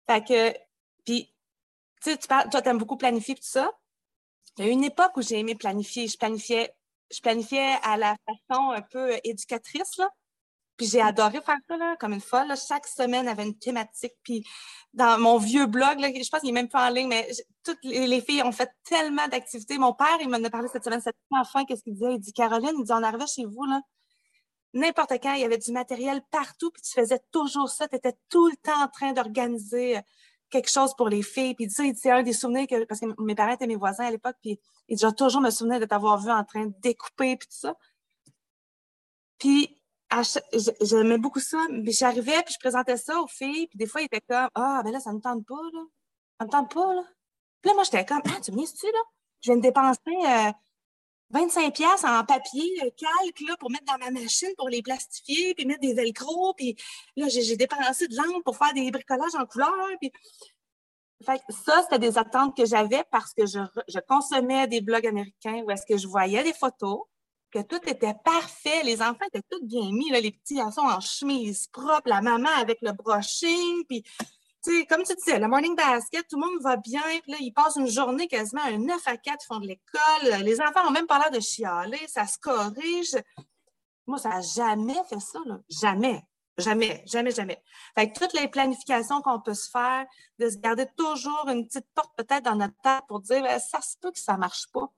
Fait 0.09 0.23
que, 0.23 0.57
puis, 1.05 1.33
tu 2.01 2.11
sais, 2.11 2.17
toi, 2.17 2.61
t'aimes 2.61 2.79
beaucoup 2.79 2.97
planifier 2.97 3.35
tout 3.35 3.41
ça. 3.43 3.71
Il 4.57 4.65
y 4.65 4.69
a 4.69 4.71
une 4.71 4.83
époque 4.83 5.15
où 5.17 5.21
j'ai 5.21 5.39
aimé 5.39 5.55
planifier. 5.55 6.07
Je 6.07 6.17
planifiais, 6.17 6.73
je 7.11 7.21
planifiais 7.21 7.77
à 7.83 7.97
la 7.97 8.15
façon 8.25 8.71
un 8.71 8.81
peu 8.81 9.19
éducatrice, 9.23 9.97
là. 9.97 10.09
Puis 10.81 10.89
j'ai 10.89 11.01
adoré 11.01 11.41
faire 11.41 11.59
ça, 11.69 11.77
là, 11.77 11.95
comme 11.99 12.13
une 12.13 12.21
folle. 12.21 12.51
Chaque 12.57 12.87
semaine, 12.87 13.27
avait 13.27 13.43
une 13.43 13.55
thématique. 13.55 14.15
Puis 14.23 14.43
dans 14.95 15.19
mon 15.19 15.37
vieux 15.37 15.67
blog, 15.67 15.99
là, 15.99 16.07
je 16.07 16.27
pense 16.27 16.39
qu'il 16.39 16.51
n'est 16.51 16.59
même 16.59 16.69
pas 16.69 16.87
en 16.87 16.89
ligne, 16.89 17.07
mais 17.07 17.29
toutes 17.63 17.77
les, 17.83 18.19
filles 18.19 18.41
ont 18.41 18.51
fait 18.51 18.71
tellement 18.83 19.27
d'activités. 19.27 19.77
Mon 19.77 19.93
père, 19.93 20.17
il 20.21 20.27
m'en 20.27 20.43
a 20.43 20.49
parlé 20.49 20.67
cette 20.69 20.83
semaine. 20.83 20.99
Cette 20.99 21.15
enfin, 21.29 21.65
qu'est-ce 21.65 21.83
qu'il 21.83 21.93
disait? 21.93 22.15
Il 22.15 22.19
dit, 22.19 22.33
Caroline, 22.33 22.73
il 22.79 22.83
dit, 22.83 22.91
on 22.91 23.03
arrivait 23.03 23.27
chez 23.27 23.45
vous, 23.45 23.63
là. 23.65 23.79
N'importe 24.73 25.11
quand, 25.21 25.33
il 25.35 25.41
y 25.41 25.43
avait 25.43 25.59
du 25.59 25.71
matériel 25.71 26.23
partout, 26.31 26.71
puis 26.71 26.81
tu 26.81 26.99
faisais 26.99 27.19
toujours 27.31 27.69
ça. 27.69 27.87
Tu 27.87 27.97
étais 27.97 28.17
tout 28.29 28.47
le 28.47 28.55
temps 28.55 28.81
en 28.81 28.87
train 28.87 29.13
d'organiser 29.13 29.97
euh, 29.97 30.01
quelque 30.49 30.71
chose 30.71 30.95
pour 30.95 31.09
les 31.09 31.21
filles. 31.21 31.53
Puis 31.53 31.69
ça, 31.69 31.83
c'est 31.95 32.09
un 32.09 32.23
des 32.23 32.33
souvenirs 32.33 32.65
que, 32.65 32.85
parce 32.85 33.01
que 33.01 33.05
mes 33.21 33.35
parents 33.35 33.53
étaient 33.53 33.67
mes 33.67 33.75
voisins 33.75 34.05
à 34.05 34.09
l'époque, 34.09 34.37
puis 34.41 34.59
il 34.87 34.97
dit, 34.97 35.05
toujours 35.15 35.41
me 35.41 35.51
souvenir 35.51 35.79
de 35.79 35.85
t'avoir 35.85 36.17
vu 36.19 36.31
en 36.31 36.43
train 36.43 36.65
de 36.65 36.73
découper, 36.79 37.37
puis 37.37 37.47
tout 37.47 37.67
ça. 37.67 37.75
Puis 39.37 39.80
j'aimais 40.81 41.17
beaucoup 41.17 41.39
ça. 41.39 41.57
Mais 41.69 41.91
j'arrivais, 41.91 42.43
puis 42.43 42.53
je 42.53 42.59
présentais 42.59 42.97
ça 42.97 43.19
aux 43.21 43.27
filles, 43.27 43.67
puis 43.67 43.77
des 43.77 43.87
fois, 43.87 44.01
ils 44.01 44.05
étaient 44.05 44.21
comme 44.21 44.49
Ah, 44.55 44.81
ben 44.83 44.91
là, 44.91 44.99
ça 44.99 45.11
ne 45.11 45.17
me 45.17 45.21
tente 45.21 45.45
pas, 45.45 45.61
là. 45.73 45.81
Ça 46.39 46.45
me 46.45 46.51
tente 46.51 46.73
pas, 46.73 46.93
là. 46.93 47.03
Puis 47.61 47.69
là, 47.69 47.75
moi, 47.75 47.83
j'étais 47.83 48.05
comme 48.05 48.21
Ah, 48.25 48.41
tu 48.41 48.51
me 48.51 48.57
dis-tu, 48.57 48.87
là? 48.87 48.99
Je 49.41 49.51
viens 49.51 49.57
de 49.57 49.61
dépenser 49.61 50.53
25 51.31 51.73
pièces 51.73 52.03
en 52.03 52.23
papier 52.25 52.69
euh, 52.83 52.89
calque, 52.97 53.39
là, 53.47 53.55
pour 53.57 53.71
mettre 53.71 53.85
dans 53.85 53.97
ma 53.97 54.11
machine, 54.11 54.49
pour 54.57 54.69
les 54.69 54.81
plastifier, 54.81 55.53
puis 55.55 55.65
mettre 55.65 55.79
des 55.79 55.93
velcro, 55.93 56.53
puis 56.55 56.75
là, 57.15 57.27
j'ai 57.29 57.55
dépensé 57.55 58.07
de 58.07 58.15
l'encre 58.15 58.43
pour 58.43 58.57
faire 58.57 58.73
des 58.73 58.91
bricolages 58.91 59.35
en 59.35 59.45
couleur, 59.45 59.73
puis... 59.99 60.11
Fait 61.23 61.37
que 61.37 61.53
ça, 61.53 61.83
c'était 61.83 61.99
des 61.99 62.17
attentes 62.17 62.57
que 62.57 62.65
j'avais 62.65 63.03
parce 63.11 63.31
que 63.35 63.45
je, 63.45 63.59
je 63.87 63.99
consommais 63.99 64.65
des 64.65 64.81
blogs 64.81 65.05
américains 65.05 65.61
où 65.63 65.69
est-ce 65.69 65.85
que 65.85 65.95
je 65.95 66.07
voyais 66.07 66.43
des 66.43 66.51
photos, 66.51 67.01
que 67.51 67.61
tout 67.61 67.79
était 67.87 68.15
parfait. 68.23 68.83
Les 68.83 69.01
enfants 69.01 69.25
étaient 69.27 69.43
tous 69.49 69.63
bien 69.63 69.91
mis, 69.91 70.09
là, 70.09 70.19
les 70.19 70.31
petits 70.31 70.55
garçons 70.55 70.81
en 70.81 70.99
chemise 70.99 71.67
propre, 71.67 72.07
la 72.07 72.21
maman 72.21 72.49
avec 72.57 72.79
le 72.81 72.91
brushing, 72.93 73.85
puis 73.87 74.03
comme 74.87 75.03
tu 75.03 75.15
disais, 75.15 75.39
le 75.39 75.47
morning 75.47 75.75
basket, 75.75 76.27
tout 76.27 76.39
le 76.39 76.45
monde 76.47 76.61
va 76.61 76.77
bien, 76.77 77.01
puis 77.23 77.31
là, 77.31 77.37
ils 77.39 77.51
passent 77.51 77.77
une 77.77 77.87
journée 77.87 78.27
quasiment 78.27 78.61
un 78.63 78.77
9 78.77 79.07
à 79.07 79.17
4, 79.17 79.43
ils 79.43 79.45
font 79.47 79.59
de 79.59 79.67
l'école. 79.67 80.43
Les 80.43 80.61
enfants 80.61 80.87
ont 80.87 80.91
même 80.91 81.07
pas 81.07 81.17
l'air 81.17 81.31
de 81.31 81.39
chialer, 81.39 81.99
ça 82.07 82.27
se 82.27 82.37
corrige. 82.37 83.17
Moi, 84.05 84.19
ça 84.19 84.29
n'a 84.29 84.41
jamais 84.41 85.01
fait 85.09 85.19
ça, 85.19 85.39
là. 85.45 85.59
Jamais. 85.69 86.23
Jamais, 86.57 87.03
jamais, 87.07 87.31
jamais. 87.31 87.63
Fait 87.95 88.11
que 88.11 88.19
toutes 88.19 88.33
les 88.33 88.47
planifications 88.47 89.21
qu'on 89.21 89.39
peut 89.39 89.53
se 89.53 89.69
faire, 89.69 90.05
de 90.37 90.49
se 90.49 90.57
garder 90.57 90.85
toujours 90.95 91.47
une 91.47 91.65
petite 91.65 91.87
porte 91.95 92.13
peut-être 92.15 92.43
dans 92.43 92.55
notre 92.55 92.79
tête 92.83 93.01
pour 93.07 93.21
dire, 93.21 93.41
ben, 93.41 93.57
ça 93.57 93.81
se 93.81 93.97
peut 93.97 94.11
que 94.11 94.19
ça 94.19 94.37
marche 94.37 94.67
pas 94.71 94.91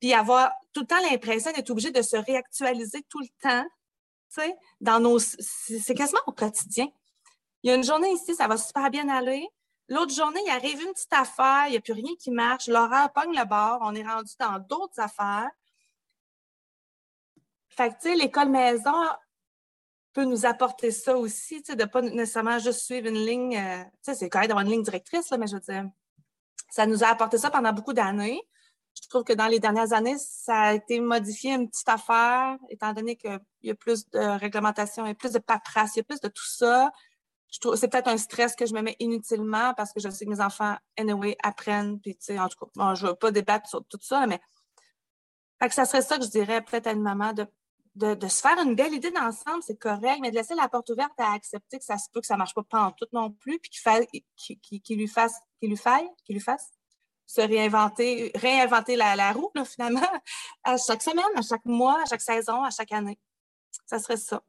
puis 0.00 0.14
avoir 0.14 0.52
tout 0.72 0.80
le 0.80 0.86
temps 0.86 1.00
l'impression 1.10 1.52
d'être 1.52 1.70
obligé 1.70 1.90
de 1.90 2.02
se 2.02 2.16
réactualiser 2.16 3.02
tout 3.08 3.20
le 3.20 3.28
temps, 3.40 3.64
tu 4.34 4.42
sais, 4.42 4.56
dans 4.80 5.00
nos... 5.00 5.18
C'est 5.18 5.94
quasiment 5.94 6.20
au 6.26 6.32
quotidien. 6.32 6.88
Il 7.62 7.70
y 7.70 7.72
a 7.72 7.76
une 7.76 7.84
journée 7.84 8.12
ici, 8.12 8.34
ça 8.34 8.46
va 8.46 8.56
super 8.56 8.90
bien 8.90 9.08
aller. 9.08 9.48
L'autre 9.88 10.14
journée, 10.14 10.40
il 10.44 10.50
arrive 10.50 10.80
une 10.80 10.92
petite 10.92 11.12
affaire, 11.12 11.64
il 11.66 11.72
n'y 11.72 11.76
a 11.76 11.80
plus 11.80 11.92
rien 11.92 12.14
qui 12.18 12.30
marche. 12.30 12.66
Laura 12.66 13.08
pogne 13.08 13.36
le 13.36 13.44
bord, 13.44 13.78
on 13.82 13.94
est 13.94 14.06
rendu 14.06 14.32
dans 14.38 14.58
d'autres 14.58 15.00
affaires. 15.00 15.50
Fait 17.68 17.90
que, 17.90 18.18
l'école 18.18 18.48
maison 18.48 18.94
peut 20.12 20.24
nous 20.24 20.46
apporter 20.46 20.90
ça 20.90 21.16
aussi, 21.16 21.62
tu 21.62 21.72
sais, 21.72 21.76
de 21.76 21.82
ne 21.82 21.88
pas 21.88 22.00
nécessairement 22.02 22.58
juste 22.58 22.80
suivre 22.80 23.06
une 23.06 23.24
ligne. 23.26 23.56
Euh, 23.56 23.84
tu 23.84 23.90
sais, 24.02 24.14
c'est 24.14 24.30
correct 24.30 24.48
d'avoir 24.48 24.64
une 24.64 24.72
ligne 24.72 24.82
directrice, 24.82 25.30
là, 25.30 25.36
mais 25.36 25.46
je 25.46 25.54
veux 25.54 25.60
dire, 25.60 25.84
ça 26.70 26.86
nous 26.86 27.04
a 27.04 27.08
apporté 27.08 27.38
ça 27.38 27.50
pendant 27.50 27.72
beaucoup 27.72 27.92
d'années. 27.92 28.40
Je 29.02 29.08
trouve 29.08 29.24
que 29.24 29.32
dans 29.32 29.46
les 29.46 29.60
dernières 29.60 29.92
années, 29.92 30.16
ça 30.18 30.58
a 30.58 30.74
été 30.74 31.00
modifié 31.00 31.52
une 31.52 31.68
petite 31.68 31.88
affaire, 31.88 32.56
étant 32.70 32.92
donné 32.92 33.16
qu'il 33.16 33.38
y 33.62 33.70
a 33.70 33.74
plus 33.74 34.08
de 34.10 34.18
réglementation, 34.38 35.04
il 35.04 35.08
y 35.08 35.12
a 35.12 35.14
plus 35.14 35.32
de 35.32 35.38
paperasse, 35.38 35.96
il 35.96 35.98
y 35.98 36.00
a 36.00 36.04
plus 36.04 36.20
de 36.20 36.28
tout 36.28 36.46
ça. 36.46 36.90
Je 37.52 37.60
trouve 37.60 37.76
c'est 37.76 37.88
peut-être 37.88 38.08
un 38.08 38.16
stress 38.16 38.56
que 38.56 38.66
je 38.66 38.74
me 38.74 38.82
mets 38.82 38.96
inutilement 38.98 39.74
parce 39.74 39.92
que 39.92 40.00
je 40.00 40.08
sais 40.08 40.24
que 40.24 40.30
mes 40.30 40.40
enfants, 40.40 40.76
anyway, 40.98 41.36
apprennent. 41.42 42.00
Puis, 42.00 42.16
tu 42.16 42.24
sais, 42.24 42.38
en 42.38 42.48
tout 42.48 42.58
cas, 42.58 42.94
je 42.94 43.04
ne 43.04 43.10
veux 43.10 43.14
pas 43.16 43.30
débattre 43.30 43.68
sur 43.68 43.84
tout 43.84 43.98
ça, 44.00 44.26
mais 44.26 44.40
fait 45.60 45.68
que 45.68 45.74
ça 45.74 45.84
serait 45.84 46.02
ça 46.02 46.18
que 46.18 46.24
je 46.24 46.30
dirais 46.30 46.62
peut-être 46.62 46.86
à 46.86 46.92
une 46.92 47.02
maman 47.02 47.32
de, 47.32 47.46
de, 47.94 48.28
se 48.28 48.40
faire 48.40 48.58
une 48.62 48.74
belle 48.74 48.92
idée 48.92 49.10
d'ensemble, 49.10 49.62
c'est 49.62 49.78
correct, 49.78 50.18
mais 50.20 50.30
de 50.30 50.36
laisser 50.36 50.54
la 50.54 50.68
porte 50.68 50.90
ouverte 50.90 51.18
à 51.18 51.32
accepter 51.32 51.78
que 51.78 51.84
ça 51.84 51.96
se 51.96 52.10
peut 52.12 52.20
que 52.20 52.26
ça 52.26 52.34
ne 52.34 52.38
marche 52.38 52.54
pas 52.54 52.82
en 52.82 52.92
tout 52.92 53.06
non 53.12 53.30
plus, 53.30 53.58
puis 53.58 53.70
qu'il 53.70 54.98
lui 54.98 55.08
fasse, 55.08 55.34
qu'il 55.58 55.70
lui 55.70 55.76
faille, 55.76 56.08
qu'il 56.24 56.34
lui 56.34 56.42
fasse 56.42 56.75
se 57.26 57.40
réinventer, 57.40 58.30
réinventer 58.34 58.96
la, 58.96 59.32
roue, 59.32 59.50
finalement, 59.64 60.00
à 60.64 60.76
chaque 60.76 61.02
semaine, 61.02 61.24
à 61.36 61.42
chaque 61.42 61.64
mois, 61.64 62.00
à 62.02 62.06
chaque 62.06 62.20
saison, 62.20 62.62
à 62.62 62.70
chaque 62.70 62.92
année. 62.92 63.18
Ça 63.86 63.98
serait 63.98 64.16
ça. 64.16 64.42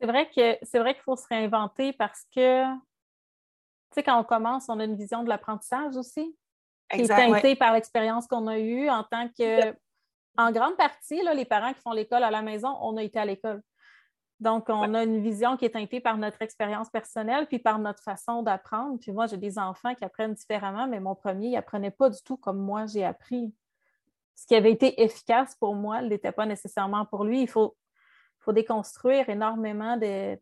C'est 0.00 0.06
vrai 0.06 0.28
que 0.28 0.58
c'est 0.62 0.78
vrai 0.78 0.94
qu'il 0.94 1.02
faut 1.02 1.16
se 1.16 1.26
réinventer 1.28 1.92
parce 1.92 2.24
que, 2.34 2.64
tu 2.64 2.80
sais, 3.94 4.02
quand 4.02 4.18
on 4.18 4.24
commence, 4.24 4.68
on 4.68 4.78
a 4.78 4.84
une 4.84 4.96
vision 4.96 5.22
de 5.22 5.28
l'apprentissage 5.28 5.96
aussi, 5.96 6.36
qui 6.90 7.02
est 7.02 7.06
teintée 7.06 7.56
par 7.56 7.72
l'expérience 7.72 8.26
qu'on 8.26 8.46
a 8.46 8.58
eue 8.58 8.88
en 8.90 9.04
tant 9.04 9.28
que, 9.28 9.72
en 10.36 10.52
grande 10.52 10.76
partie, 10.76 11.22
là, 11.22 11.34
les 11.34 11.46
parents 11.46 11.72
qui 11.72 11.80
font 11.80 11.92
l'école 11.92 12.24
à 12.24 12.30
la 12.30 12.42
maison, 12.42 12.76
on 12.80 12.96
a 12.96 13.02
été 13.02 13.18
à 13.18 13.24
l'école. 13.24 13.62
Donc, 14.38 14.68
on 14.68 14.92
a 14.92 15.02
une 15.02 15.22
vision 15.22 15.56
qui 15.56 15.64
est 15.64 15.70
teintée 15.70 16.00
par 16.00 16.18
notre 16.18 16.42
expérience 16.42 16.90
personnelle, 16.90 17.46
puis 17.46 17.58
par 17.58 17.78
notre 17.78 18.02
façon 18.02 18.42
d'apprendre. 18.42 18.98
Puis 19.00 19.10
moi, 19.10 19.26
j'ai 19.26 19.38
des 19.38 19.58
enfants 19.58 19.94
qui 19.94 20.04
apprennent 20.04 20.34
différemment, 20.34 20.86
mais 20.86 21.00
mon 21.00 21.14
premier, 21.14 21.48
il 21.48 21.52
n'apprenait 21.52 21.90
pas 21.90 22.10
du 22.10 22.22
tout 22.22 22.36
comme 22.36 22.58
moi 22.58 22.86
j'ai 22.86 23.04
appris. 23.04 23.54
Ce 24.34 24.46
qui 24.46 24.54
avait 24.54 24.72
été 24.72 25.02
efficace 25.02 25.56
pour 25.56 25.74
moi 25.74 26.02
ne 26.02 26.08
l'était 26.08 26.32
pas 26.32 26.44
nécessairement 26.44 27.06
pour 27.06 27.24
lui. 27.24 27.42
Il 27.42 27.48
faut, 27.48 27.74
faut 28.40 28.52
déconstruire 28.52 29.30
énormément 29.30 29.96
de, 29.96 30.38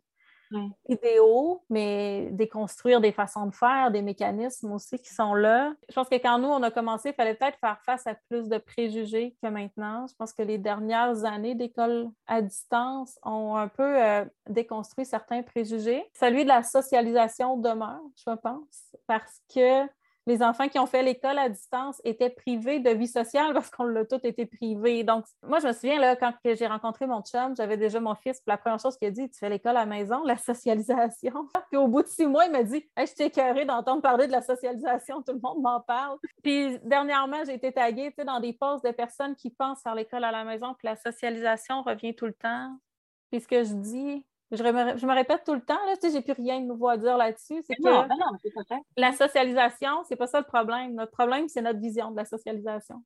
idéaux, 0.88 1.62
mais 1.70 2.28
déconstruire 2.33 3.00
des 3.00 3.12
façons 3.12 3.46
de 3.46 3.54
faire, 3.54 3.90
des 3.90 4.02
mécanismes 4.02 4.72
aussi 4.72 4.98
qui 4.98 5.12
sont 5.12 5.35
là. 5.35 5.72
Je 5.88 5.94
pense 5.94 6.09
que 6.09 6.16
quand 6.16 6.38
nous, 6.38 6.48
on 6.48 6.62
a 6.62 6.70
commencé, 6.70 7.11
il 7.11 7.14
fallait 7.14 7.35
peut-être 7.35 7.59
faire 7.59 7.80
face 7.85 8.07
à 8.07 8.14
plus 8.28 8.48
de 8.48 8.59
préjugés 8.59 9.37
que 9.42 9.48
maintenant. 9.48 10.07
Je 10.07 10.14
pense 10.14 10.33
que 10.33 10.42
les 10.42 10.59
dernières 10.59 11.24
années 11.24 11.54
d'école 11.54 12.09
à 12.26 12.42
distance 12.42 13.18
ont 13.22 13.57
un 13.57 13.68
peu 13.68 14.02
euh, 14.02 14.24
déconstruit 14.48 15.07
certains 15.07 15.42
préjugés. 15.42 16.04
Celui 16.18 16.44
de 16.44 16.48
la 16.48 16.62
socialisation 16.62 17.57
demeure, 17.57 18.02
je 18.16 18.35
pense, 18.35 18.94
parce 19.07 19.40
que 19.54 19.87
les 20.26 20.42
enfants 20.42 20.68
qui 20.68 20.78
ont 20.78 20.87
fait 20.87 21.02
l'école 21.02 21.38
à 21.38 21.48
distance 21.48 22.00
étaient 22.04 22.30
privés 22.30 22.80
de 22.80 22.90
vie 22.90 23.08
sociale 23.08 23.52
parce 23.52 23.70
qu'on 23.70 23.84
l'a 23.84 24.04
tout 24.04 24.20
été 24.24 24.46
privé. 24.46 25.04
Donc, 25.04 25.24
moi, 25.42 25.58
je 25.58 25.66
me 25.66 25.72
souviens, 25.72 26.00
là, 26.00 26.16
quand 26.16 26.32
j'ai 26.44 26.66
rencontré 26.66 27.06
mon 27.06 27.22
chum, 27.22 27.54
j'avais 27.56 27.76
déjà 27.76 28.00
mon 28.00 28.14
fils, 28.14 28.40
puis 28.40 28.48
la 28.48 28.56
première 28.56 28.80
chose 28.80 28.96
qu'il 28.96 29.08
a 29.08 29.10
dit, 29.10 29.28
tu 29.28 29.38
fais 29.38 29.50
l'école 29.50 29.76
à 29.76 29.80
la 29.80 29.87
maison, 29.87 30.22
la 30.24 30.38
socialisation. 30.38 31.48
puis 31.70 31.76
au 31.76 31.88
bout 31.88 32.02
de 32.02 32.08
six 32.08 32.26
mois, 32.26 32.46
il 32.46 32.52
m'a 32.52 32.62
dit, 32.62 32.84
je 32.96 33.14
t'ai 33.14 33.26
écœuré 33.26 33.64
d'entendre 33.64 34.02
parler 34.02 34.26
de 34.26 34.32
la 34.32 34.42
socialisation, 34.42 35.22
tout 35.22 35.32
le 35.32 35.40
monde 35.40 35.62
m'en 35.62 35.80
parle. 35.80 36.18
Puis 36.42 36.78
dernièrement, 36.82 37.44
j'ai 37.44 37.54
été 37.54 37.72
taguée 37.72 38.14
dans 38.24 38.40
des 38.40 38.52
postes 38.52 38.84
de 38.84 38.92
personnes 38.92 39.34
qui 39.37 39.50
pensent 39.50 39.82
faire 39.82 39.94
l'école 39.94 40.24
à 40.24 40.32
la 40.32 40.44
maison, 40.44 40.74
puis 40.78 40.88
la 40.88 40.96
socialisation 40.96 41.82
revient 41.82 42.14
tout 42.14 42.26
le 42.26 42.34
temps. 42.34 42.76
Puis 43.30 43.40
ce 43.40 43.48
que 43.48 43.64
je 43.64 43.74
dis, 43.74 44.24
je 44.50 44.62
me, 44.62 45.14
répète 45.14 45.42
tout 45.44 45.54
le 45.54 45.61
temps, 45.61 45.83
là, 45.87 45.96
tu 45.96 46.09
sais, 46.09 46.12
j'ai 46.12 46.20
plus 46.20 46.40
rien 46.40 46.61
de 46.61 46.66
nouveau 46.66 46.88
à 46.88 46.96
dire 46.96 47.16
là-dessus. 47.16 47.62
C'est 47.66 47.74
que 47.76 48.09
la 48.96 49.12
socialisation, 49.12 50.04
c'est 50.04 50.16
pas 50.16 50.26
ça 50.26 50.38
le 50.38 50.46
problème. 50.46 50.94
Notre 50.94 51.12
problème, 51.12 51.48
c'est 51.48 51.62
notre 51.62 51.80
vision 51.80 52.11
de 52.11 52.16
la 52.16 52.24
socialisation. 52.24 53.02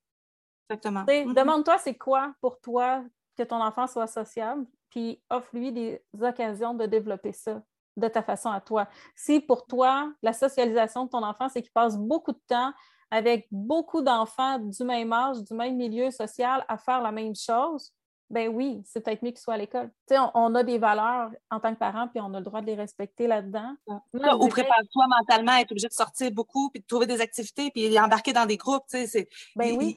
Exactement. 0.69 1.05
Mm-hmm. 1.05 1.35
Demande-toi, 1.35 1.79
c'est 1.79 1.97
quoi 1.97 2.35
pour 2.41 2.61
toi 2.61 3.05
que 3.37 3.43
ton 3.43 3.63
enfant 3.63 3.87
soit 3.87 4.09
sociable, 4.09 4.67
puis 4.91 5.23
offre-lui 5.31 5.73
des 5.73 6.03
occasions 6.21 6.75
de 6.75 6.87
développer 6.87 7.33
ça 7.33 7.63
de 7.97 8.09
ta 8.09 8.23
façon 8.23 8.51
à 8.51 8.61
toi. 8.61 8.89
Si 9.15 9.41
pour 9.41 9.67
toi, 9.67 10.13
la 10.23 10.33
socialisation 10.33 11.05
de 11.05 11.11
ton 11.11 11.23
enfant, 11.23 11.49
c'est 11.49 11.63
qu'il 11.63 11.73
passe 11.73 11.97
beaucoup 11.97 12.33
de 12.33 12.41
temps 12.47 12.73
avec 13.11 13.49
beaucoup 13.51 14.03
d'enfants 14.03 14.59
du 14.59 14.85
même 14.85 15.13
âge, 15.13 15.43
du 15.43 15.55
même 15.55 15.77
milieu 15.77 16.11
social 16.11 16.65
à 16.69 16.77
faire 16.77 17.03
la 17.03 17.13
même 17.13 17.35
chose, 17.35 17.93
ben 18.31 18.49
oui, 18.49 18.83
c'est 18.85 19.01
peut-être 19.01 19.23
mieux 19.23 19.31
qu'il 19.31 19.41
soit 19.41 19.55
à 19.55 19.57
l'école. 19.57 19.91
Tu 20.07 20.15
sais, 20.15 20.21
on, 20.35 20.55
a 20.55 20.63
des 20.63 20.79
valeurs 20.79 21.31
en 21.51 21.61
tant 21.61 21.73
que 21.73 21.79
parents, 21.79 22.09
puis 22.09 22.21
on 22.21 22.35
a 22.35 22.39
le 22.39 22.45
droit 22.45 22.61
de 22.61 22.67
les 22.67 22.75
respecter 22.75 23.27
là-dedans. 23.27 23.75
Ou 23.87 24.49
prépare-toi 24.49 25.07
mentalement 25.09 25.53
à 25.53 25.61
être 25.61 25.73
obligé 25.73 25.89
de 25.89 25.95
sortir 25.95 26.31
beaucoup, 26.31 26.69
puis 26.71 26.81
de 26.81 26.87
trouver 26.87 27.07
des 27.07 27.21
activités, 27.23 27.71
puis 27.71 27.99
embarquer 27.99 28.35
dans 28.35 28.45
des 28.45 28.59
groupes. 28.59 28.85
Tu 28.91 29.07
sais, 29.07 29.29
ben 29.57 29.77
oui. 29.79 29.97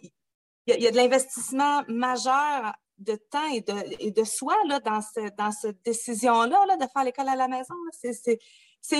Il, 0.67 0.81
y 0.81 0.87
a, 0.87 0.91
de 0.91 0.95
l'investissement 0.95 1.81
majeur 1.87 2.73
de 2.99 3.15
temps 3.15 3.47
et 3.51 3.61
de, 3.61 3.73
et 3.99 4.11
de 4.11 4.23
soi 4.23 4.55
là, 4.67 4.79
dans, 4.79 5.01
ce, 5.01 5.35
dans 5.35 5.51
cette 5.51 5.83
décision-là 5.83 6.65
là, 6.67 6.77
de 6.77 6.85
faire 6.93 7.03
l'école 7.03 7.27
à 7.27 7.35
la 7.35 7.47
maison. 7.47 7.73
C'est 7.91 8.39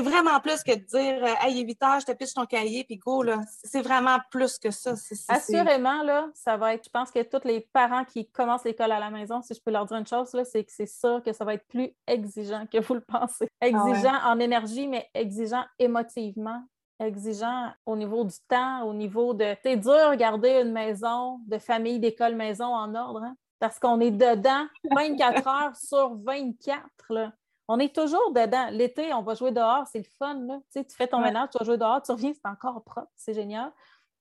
vraiment 0.01 0.39
plus 0.39 0.63
que 0.63 0.73
de 0.73 0.85
dire 0.85 1.23
euh, 1.23 1.33
Hey, 1.41 1.55
il 1.55 1.61
est 1.61 1.67
8 1.67 1.83
heures, 1.83 1.99
je 1.99 2.05
te 2.05 2.11
piche 2.11 2.33
ton 2.33 2.45
cahier, 2.45 2.83
puis 2.83 2.97
go. 2.97 3.23
C'est 3.63 3.81
vraiment 3.81 4.17
plus 4.29 4.57
que 4.57 4.71
ça. 4.71 4.93
Assurément, 5.27 6.03
là, 6.03 6.29
ça 6.33 6.57
va 6.57 6.73
être, 6.73 6.85
je 6.85 6.89
pense 6.89 7.11
que 7.11 7.21
tous 7.23 7.47
les 7.47 7.61
parents 7.73 8.05
qui 8.05 8.29
commencent 8.29 8.63
l'école 8.63 8.91
à 8.91 8.99
la 8.99 9.09
maison, 9.09 9.41
si 9.41 9.53
je 9.53 9.61
peux 9.61 9.71
leur 9.71 9.85
dire 9.85 9.97
une 9.97 10.07
chose, 10.07 10.29
c'est 10.29 10.63
que 10.63 10.71
c'est 10.71 10.85
sûr 10.85 11.21
que 11.23 11.33
ça 11.33 11.45
va 11.45 11.55
être 11.55 11.67
plus 11.67 11.89
exigeant 12.07 12.65
que 12.67 12.79
vous 12.79 12.93
le 12.93 13.01
pensez. 13.01 13.47
Ah 13.59 13.67
exigeant 13.67 14.15
en 14.25 14.39
énergie, 14.39 14.87
mais 14.87 15.09
exigeant 15.13 15.65
émotivement 15.79 16.63
exigeant 17.03 17.71
au 17.85 17.95
niveau 17.95 18.23
du 18.23 18.35
temps, 18.47 18.83
au 18.83 18.93
niveau 18.93 19.33
de. 19.33 19.55
C'est 19.63 19.77
dur 19.77 20.15
garder 20.15 20.61
une 20.61 20.71
maison 20.71 21.39
de 21.47 21.57
famille, 21.57 21.99
d'école, 21.99 22.35
maison 22.35 22.65
en 22.65 22.93
ordre, 22.95 23.23
hein, 23.23 23.35
parce 23.59 23.79
qu'on 23.79 23.99
est 23.99 24.11
dedans 24.11 24.65
24 24.95 25.47
heures 25.47 25.75
sur 25.75 26.15
24. 26.23 26.81
Là. 27.09 27.31
On 27.73 27.79
est 27.79 27.95
toujours 27.95 28.34
dedans. 28.34 28.67
L'été, 28.69 29.13
on 29.13 29.21
va 29.21 29.34
jouer 29.34 29.51
dehors, 29.51 29.88
c'est 29.88 29.99
le 29.99 30.10
fun. 30.19 30.34
Là. 30.41 30.57
Tu, 30.57 30.79
sais, 30.79 30.84
tu 30.84 30.93
fais 30.93 31.07
ton 31.07 31.21
ménage, 31.21 31.49
tu 31.51 31.57
vas 31.57 31.63
jouer 31.63 31.77
dehors, 31.77 32.01
tu 32.01 32.12
reviens, 32.12 32.34
c'est 32.34 32.45
encore 32.45 32.84
propre, 32.84 33.10
c'est 33.15 33.34
génial. 33.34 33.71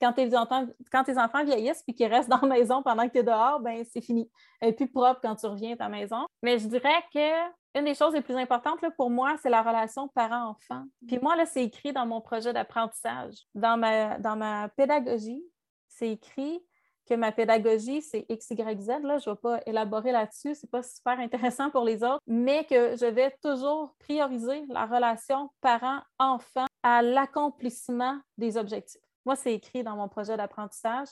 Quand 0.01 0.13
tes, 0.13 0.37
enfants, 0.37 0.67
quand 0.93 1.03
tes 1.03 1.19
enfants 1.19 1.43
vieillissent 1.43 1.83
et 1.89 1.93
qu'ils 1.93 2.07
restent 2.07 2.29
dans 2.29 2.41
la 2.41 2.47
maison 2.47 2.81
pendant 2.85 3.09
que 3.09 3.13
tu 3.13 3.19
es 3.19 3.23
dehors, 3.25 3.59
ben 3.59 3.85
c'est 3.93 4.01
fini. 4.01 4.31
Elle 4.61 4.69
est 4.69 4.73
plus 4.73 4.89
propre 4.89 5.19
quand 5.21 5.35
tu 5.35 5.47
reviens 5.47 5.73
à 5.73 5.77
ta 5.77 5.89
maison. 5.89 6.27
Mais 6.43 6.61
je 6.61 6.69
dirais 6.69 7.03
que 7.13 7.51
une 7.77 7.87
des 7.87 7.95
choses 7.95 8.15
les 8.15 8.23
plus 8.23 8.37
importantes 8.37 8.81
là, 8.83 8.91
pour 8.93 9.11
moi, 9.11 9.35
c'est 9.43 9.51
la 9.51 9.63
relation 9.63 10.07
parent-enfant. 10.07 10.85
Puis 11.09 11.19
moi, 11.21 11.35
là, 11.35 11.45
c'est 11.45 11.65
écrit 11.65 11.93
dans 11.93 12.07
mon 12.07 12.21
projet 12.21 12.53
d'apprentissage. 12.53 13.35
Dans 13.57 13.77
ma, 13.77 14.17
dans 14.19 14.37
ma 14.37 14.69
pédagogie, 14.69 15.43
c'est 15.89 16.11
écrit 16.11 16.63
que 17.11 17.17
ma 17.17 17.33
pédagogie, 17.33 18.03
c'est 18.03 18.25
X, 18.29 18.51
Y, 18.51 18.81
Z. 18.81 18.89
Là. 19.03 19.19
Je 19.19 19.29
ne 19.29 19.35
vais 19.35 19.41
pas 19.41 19.61
élaborer 19.67 20.13
là-dessus, 20.13 20.55
ce 20.55 20.65
n'est 20.65 20.71
pas 20.71 20.85
super 20.85 21.19
intéressant 21.19 21.69
pour 21.69 21.85
les 21.85 22.05
autres, 22.05 22.21
mais 22.29 22.65
que 22.65 22.97
je 22.97 23.07
vais 23.07 23.37
toujours 23.43 23.97
prioriser 23.99 24.65
la 24.69 24.87
relation 24.87 25.51
parent-enfant 25.61 26.67
à 26.85 27.03
l'accomplissement 27.03 28.17
des 28.39 28.57
objectifs. 28.57 29.03
Moi, 29.27 29.35
c'est 29.35 29.53
écrit 29.53 29.83
dans 29.83 29.97
mon 29.97 30.09
projet 30.09 30.37
d'apprentissage 30.37 31.09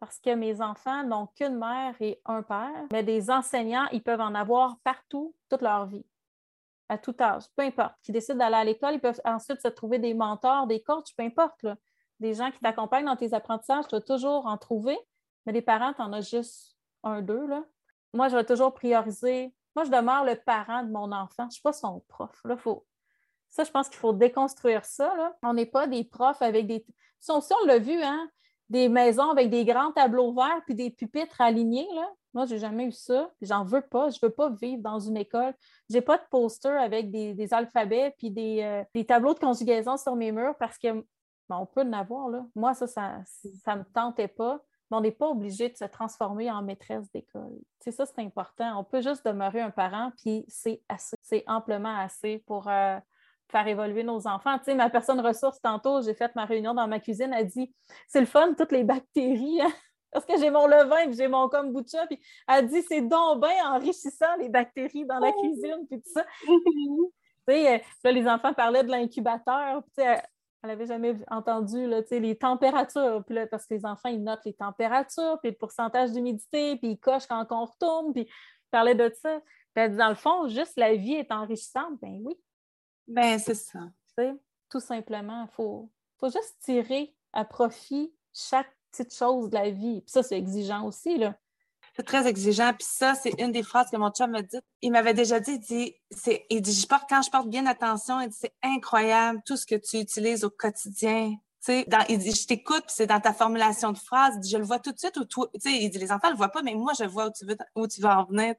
parce 0.00 0.18
que 0.18 0.34
mes 0.34 0.60
enfants 0.60 1.04
n'ont 1.04 1.28
qu'une 1.28 1.56
mère 1.56 1.94
et 2.00 2.20
un 2.24 2.42
père, 2.42 2.84
mais 2.92 3.04
des 3.04 3.30
enseignants, 3.30 3.86
ils 3.92 4.02
peuvent 4.02 4.20
en 4.20 4.34
avoir 4.34 4.78
partout, 4.82 5.32
toute 5.48 5.62
leur 5.62 5.86
vie, 5.86 6.04
à 6.88 6.98
tout 6.98 7.14
âge, 7.20 7.44
peu 7.54 7.62
importe. 7.62 7.94
Qui 8.02 8.10
décident 8.10 8.38
d'aller 8.38 8.56
à 8.56 8.64
l'école, 8.64 8.94
ils 8.94 9.00
peuvent 9.00 9.20
ensuite 9.24 9.62
se 9.62 9.68
trouver 9.68 10.00
des 10.00 10.12
mentors, 10.12 10.66
des 10.66 10.82
coachs, 10.82 11.14
peu 11.16 11.22
importe. 11.22 11.66
Des 12.18 12.34
gens 12.34 12.50
qui 12.50 12.58
t'accompagnent 12.58 13.06
dans 13.06 13.16
tes 13.16 13.32
apprentissages, 13.32 13.86
tu 13.88 13.94
vas 13.94 14.00
toujours 14.00 14.46
en 14.46 14.58
trouver, 14.58 14.98
mais 15.46 15.52
des 15.52 15.62
parents, 15.62 15.92
tu 15.92 16.02
en 16.02 16.12
as 16.12 16.20
juste 16.20 16.76
un, 17.02 17.22
deux. 17.22 17.46
Là. 17.46 17.64
Moi, 18.12 18.28
je 18.28 18.36
vais 18.36 18.44
toujours 18.44 18.74
prioriser. 18.74 19.54
Moi, 19.74 19.84
je 19.84 19.90
demeure 19.90 20.24
le 20.24 20.34
parent 20.36 20.82
de 20.82 20.90
mon 20.90 21.12
enfant. 21.12 21.44
Je 21.44 21.44
ne 21.44 21.50
suis 21.50 21.62
pas 21.62 21.72
son 21.72 22.02
prof. 22.08 22.38
Là, 22.44 22.56
faut... 22.56 22.84
Ça, 23.48 23.64
je 23.64 23.70
pense 23.70 23.88
qu'il 23.88 23.98
faut 23.98 24.12
déconstruire 24.12 24.84
ça. 24.84 25.14
Là. 25.16 25.36
On 25.42 25.54
n'est 25.54 25.66
pas 25.66 25.86
des 25.86 26.04
profs 26.04 26.42
avec 26.42 26.66
des. 26.66 26.84
Si 27.20 27.30
on, 27.30 27.38
on 27.38 27.66
l'a 27.66 27.78
vu, 27.78 28.02
hein, 28.02 28.28
des 28.68 28.88
maisons 28.88 29.30
avec 29.30 29.50
des 29.50 29.64
grands 29.64 29.92
tableaux 29.92 30.34
verts 30.34 30.62
puis 30.64 30.74
des 30.74 30.90
pupitres 30.90 31.40
alignés. 31.40 31.88
Là. 31.94 32.10
Moi, 32.34 32.46
je 32.46 32.54
n'ai 32.54 32.60
jamais 32.60 32.84
eu 32.84 32.92
ça. 32.92 33.30
J'en 33.40 33.64
veux 33.64 33.80
pas. 33.80 34.10
Je 34.10 34.18
ne 34.22 34.28
veux 34.28 34.34
pas 34.34 34.50
vivre 34.50 34.82
dans 34.82 34.98
une 34.98 35.16
école. 35.16 35.54
Je 35.88 35.94
n'ai 35.94 36.02
pas 36.02 36.18
de 36.18 36.24
poster 36.30 36.68
avec 36.68 37.10
des, 37.10 37.54
alphabets 37.54 38.14
puis 38.18 38.34
euh, 38.62 38.82
des, 38.94 39.06
tableaux 39.06 39.34
de 39.34 39.38
conjugaison 39.38 39.96
sur 39.96 40.16
mes 40.16 40.32
murs 40.32 40.54
parce 40.58 40.76
que 40.76 41.04
on 41.48 41.64
peut 41.64 41.82
en 41.82 41.92
avoir. 41.92 42.28
Là. 42.28 42.44
Moi, 42.54 42.74
ça, 42.74 42.86
ça 42.86 43.22
ne 43.74 43.78
me 43.78 43.84
tentait 43.84 44.28
pas. 44.28 44.60
Mais 44.90 44.96
on 44.96 45.00
n'est 45.00 45.10
pas 45.10 45.28
obligé 45.28 45.68
de 45.68 45.76
se 45.76 45.84
transformer 45.84 46.50
en 46.50 46.62
maîtresse 46.62 47.10
d'école. 47.12 47.58
C'est 47.80 47.92
ça, 47.92 48.06
c'est 48.06 48.20
important. 48.20 48.78
On 48.78 48.84
peut 48.84 49.02
juste 49.02 49.24
demeurer 49.26 49.60
un 49.60 49.70
parent, 49.70 50.12
puis 50.22 50.44
c'est 50.48 50.80
assez. 50.88 51.16
C'est 51.22 51.44
amplement 51.46 51.96
assez 51.98 52.38
pour, 52.46 52.68
euh, 52.68 52.98
faire 53.50 53.66
évoluer 53.66 54.02
nos 54.02 54.26
enfants. 54.26 54.58
Tu 54.58 54.64
sais, 54.66 54.74
ma 54.74 54.90
personne 54.90 55.20
ressource, 55.20 55.60
tantôt, 55.60 56.02
j'ai 56.02 56.14
fait 56.14 56.34
ma 56.34 56.44
réunion 56.44 56.74
dans 56.74 56.88
ma 56.88 57.00
cuisine, 57.00 57.32
elle 57.32 57.46
dit 57.46 57.72
c'est 58.06 58.20
le 58.20 58.26
fun, 58.26 58.54
toutes 58.54 58.72
les 58.72 58.84
bactéries. 58.84 59.60
Hein? 59.62 59.72
Parce 60.12 60.24
que 60.24 60.38
j'ai 60.38 60.50
mon 60.50 60.66
levain, 60.66 61.06
puis 61.06 61.14
j'ai 61.14 61.28
mon 61.28 61.48
kombucha, 61.48 62.06
puis 62.06 62.18
elle 62.48 62.66
dit 62.68 62.82
c'est 62.88 63.02
donc 63.02 63.42
bien 63.42 63.70
enrichissant 63.72 64.36
les 64.38 64.48
bactéries 64.48 65.04
dans 65.04 65.18
la 65.18 65.32
cuisine, 65.32 65.86
puis 65.88 66.00
tout 66.00 66.10
ça. 66.12 66.24
tu 66.46 66.54
sais, 67.48 67.74
euh, 67.74 67.78
là, 68.04 68.12
les 68.12 68.26
enfants 68.26 68.54
parlaient 68.54 68.84
de 68.84 68.90
l'incubateur, 68.90 69.82
tu 69.96 70.02
sais, 70.02 70.22
elle 70.62 70.70
n'avait 70.70 70.86
jamais 70.86 71.16
entendu 71.28 71.86
là, 71.86 72.02
les 72.10 72.36
températures. 72.36 73.22
Puis 73.24 73.34
là, 73.34 73.46
parce 73.46 73.66
que 73.66 73.74
les 73.74 73.84
enfants, 73.84 74.08
ils 74.08 74.22
notent 74.22 74.44
les 74.44 74.54
températures, 74.54 75.38
puis 75.40 75.50
le 75.52 75.56
pourcentage 75.56 76.12
d'humidité, 76.12 76.76
puis 76.76 76.92
ils 76.92 76.98
cochent 76.98 77.26
quand 77.26 77.46
on 77.50 77.64
retourne, 77.64 78.12
puis 78.12 78.22
ils 78.22 78.70
parlaient 78.70 78.94
de 78.94 79.12
ça. 79.22 79.40
Puis 79.74 79.88
dans 79.90 80.08
le 80.08 80.14
fond, 80.14 80.48
juste 80.48 80.76
la 80.76 80.94
vie 80.94 81.14
est 81.14 81.30
enrichissante. 81.30 82.00
Ben 82.00 82.20
oui, 82.24 82.34
ben, 83.06 83.38
c'est 83.38 83.54
ça. 83.54 83.80
tout 84.70 84.80
simplement, 84.80 85.44
il 85.44 85.54
faut, 85.54 85.90
faut 86.18 86.30
juste 86.30 86.56
tirer 86.60 87.14
à 87.32 87.44
profit 87.44 88.12
chaque 88.32 88.70
petite 88.90 89.14
chose 89.14 89.50
de 89.50 89.54
la 89.54 89.70
vie. 89.70 90.00
Puis 90.00 90.10
ça, 90.10 90.22
c'est 90.22 90.38
exigeant 90.38 90.86
aussi, 90.86 91.18
là. 91.18 91.38
C'est 91.96 92.04
très 92.04 92.26
exigeant. 92.26 92.72
Puis 92.74 92.86
ça, 92.88 93.14
c'est 93.14 93.40
une 93.40 93.52
des 93.52 93.62
phrases 93.62 93.90
que 93.90 93.96
mon 93.96 94.10
chum 94.10 94.30
m'a 94.30 94.42
dit. 94.42 94.58
Il 94.82 94.92
m'avait 94.92 95.14
déjà 95.14 95.40
dit, 95.40 95.52
il 95.52 95.60
dit, 95.60 95.94
il 96.50 96.60
dit, 96.60 96.72
je 96.74 96.86
porte, 96.86 97.04
quand 97.08 97.22
je 97.22 97.30
porte 97.30 97.48
bien 97.48 97.64
attention, 97.66 98.20
il 98.20 98.28
dit, 98.28 98.36
c'est 98.38 98.54
incroyable 98.62 99.40
tout 99.46 99.56
ce 99.56 99.64
que 99.64 99.76
tu 99.76 99.98
utilises 99.98 100.44
au 100.44 100.50
quotidien. 100.50 101.34
Dans, 101.68 102.04
il 102.08 102.18
dit, 102.18 102.32
je 102.32 102.46
t'écoute, 102.46 102.84
c'est 102.86 103.06
dans 103.06 103.18
ta 103.18 103.32
formulation 103.32 103.90
de 103.90 103.98
phrase. 103.98 104.34
Il 104.36 104.40
dit, 104.40 104.50
je 104.50 104.58
le 104.58 104.64
vois 104.64 104.78
tout 104.78 104.92
de 104.92 104.98
suite. 104.98 105.16
Ou 105.16 105.24
toi, 105.24 105.48
il 105.64 105.88
dit, 105.90 105.98
les 105.98 106.12
enfants 106.12 106.28
ne 106.28 106.32
le 106.32 106.36
voient 106.36 106.50
pas, 106.50 106.62
mais 106.62 106.74
moi, 106.74 106.92
je 106.96 107.04
vois 107.04 107.26
où 107.26 107.32
tu 107.32 107.46
veux, 107.46 107.56
où 107.74 107.88
tu 107.88 108.00
veux 108.00 108.08
en 108.08 108.24
venir. 108.24 108.54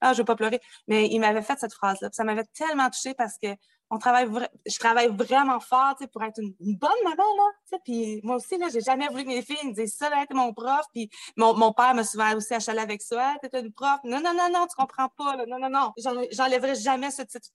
Ah, 0.00 0.12
je 0.12 0.16
ne 0.16 0.22
veux 0.22 0.24
pas 0.24 0.36
pleurer. 0.36 0.60
Mais 0.88 1.06
il 1.08 1.20
m'avait 1.20 1.42
fait 1.42 1.58
cette 1.60 1.74
phrase-là. 1.74 2.08
Ça 2.12 2.24
m'avait 2.24 2.46
tellement 2.54 2.88
touchée 2.88 3.14
parce 3.14 3.36
que 3.40 3.48
on 3.90 3.98
travaille 3.98 4.28
je 4.66 4.78
travaille 4.78 5.08
vraiment 5.08 5.60
fort 5.60 5.96
pour 6.12 6.22
être 6.22 6.40
une, 6.40 6.54
bonne 6.76 6.90
maman. 7.04 7.16
Là, 7.16 7.78
puis 7.84 8.20
moi 8.22 8.36
aussi, 8.36 8.56
je 8.58 8.74
n'ai 8.74 8.80
jamais 8.80 9.08
voulu 9.08 9.24
que 9.24 9.28
mes 9.28 9.42
filles 9.42 9.66
me 9.66 9.72
disent 9.72 9.96
ça, 9.96 10.08
là, 10.08 10.24
t'es 10.26 10.34
mon 10.34 10.52
prof. 10.52 10.82
Puis 10.94 11.10
mon, 11.36 11.54
mon 11.54 11.72
père 11.72 11.94
m'a 11.94 12.04
souvent 12.04 12.34
aussi 12.34 12.54
achalé 12.54 12.78
avec 12.78 13.02
ça. 13.02 13.34
Tu 13.42 13.48
es 13.52 13.60
une 13.60 13.72
prof. 13.72 13.98
Non, 14.04 14.20
non, 14.20 14.32
non, 14.34 14.48
non, 14.52 14.66
tu 14.66 14.76
comprends 14.76 15.08
pas. 15.08 15.36
Là. 15.36 15.44
Non, 15.46 15.58
non, 15.58 15.70
non. 15.70 15.92
J'enlèverai 16.30 16.76
jamais 16.76 17.10
ce 17.10 17.22
titre. 17.22 17.48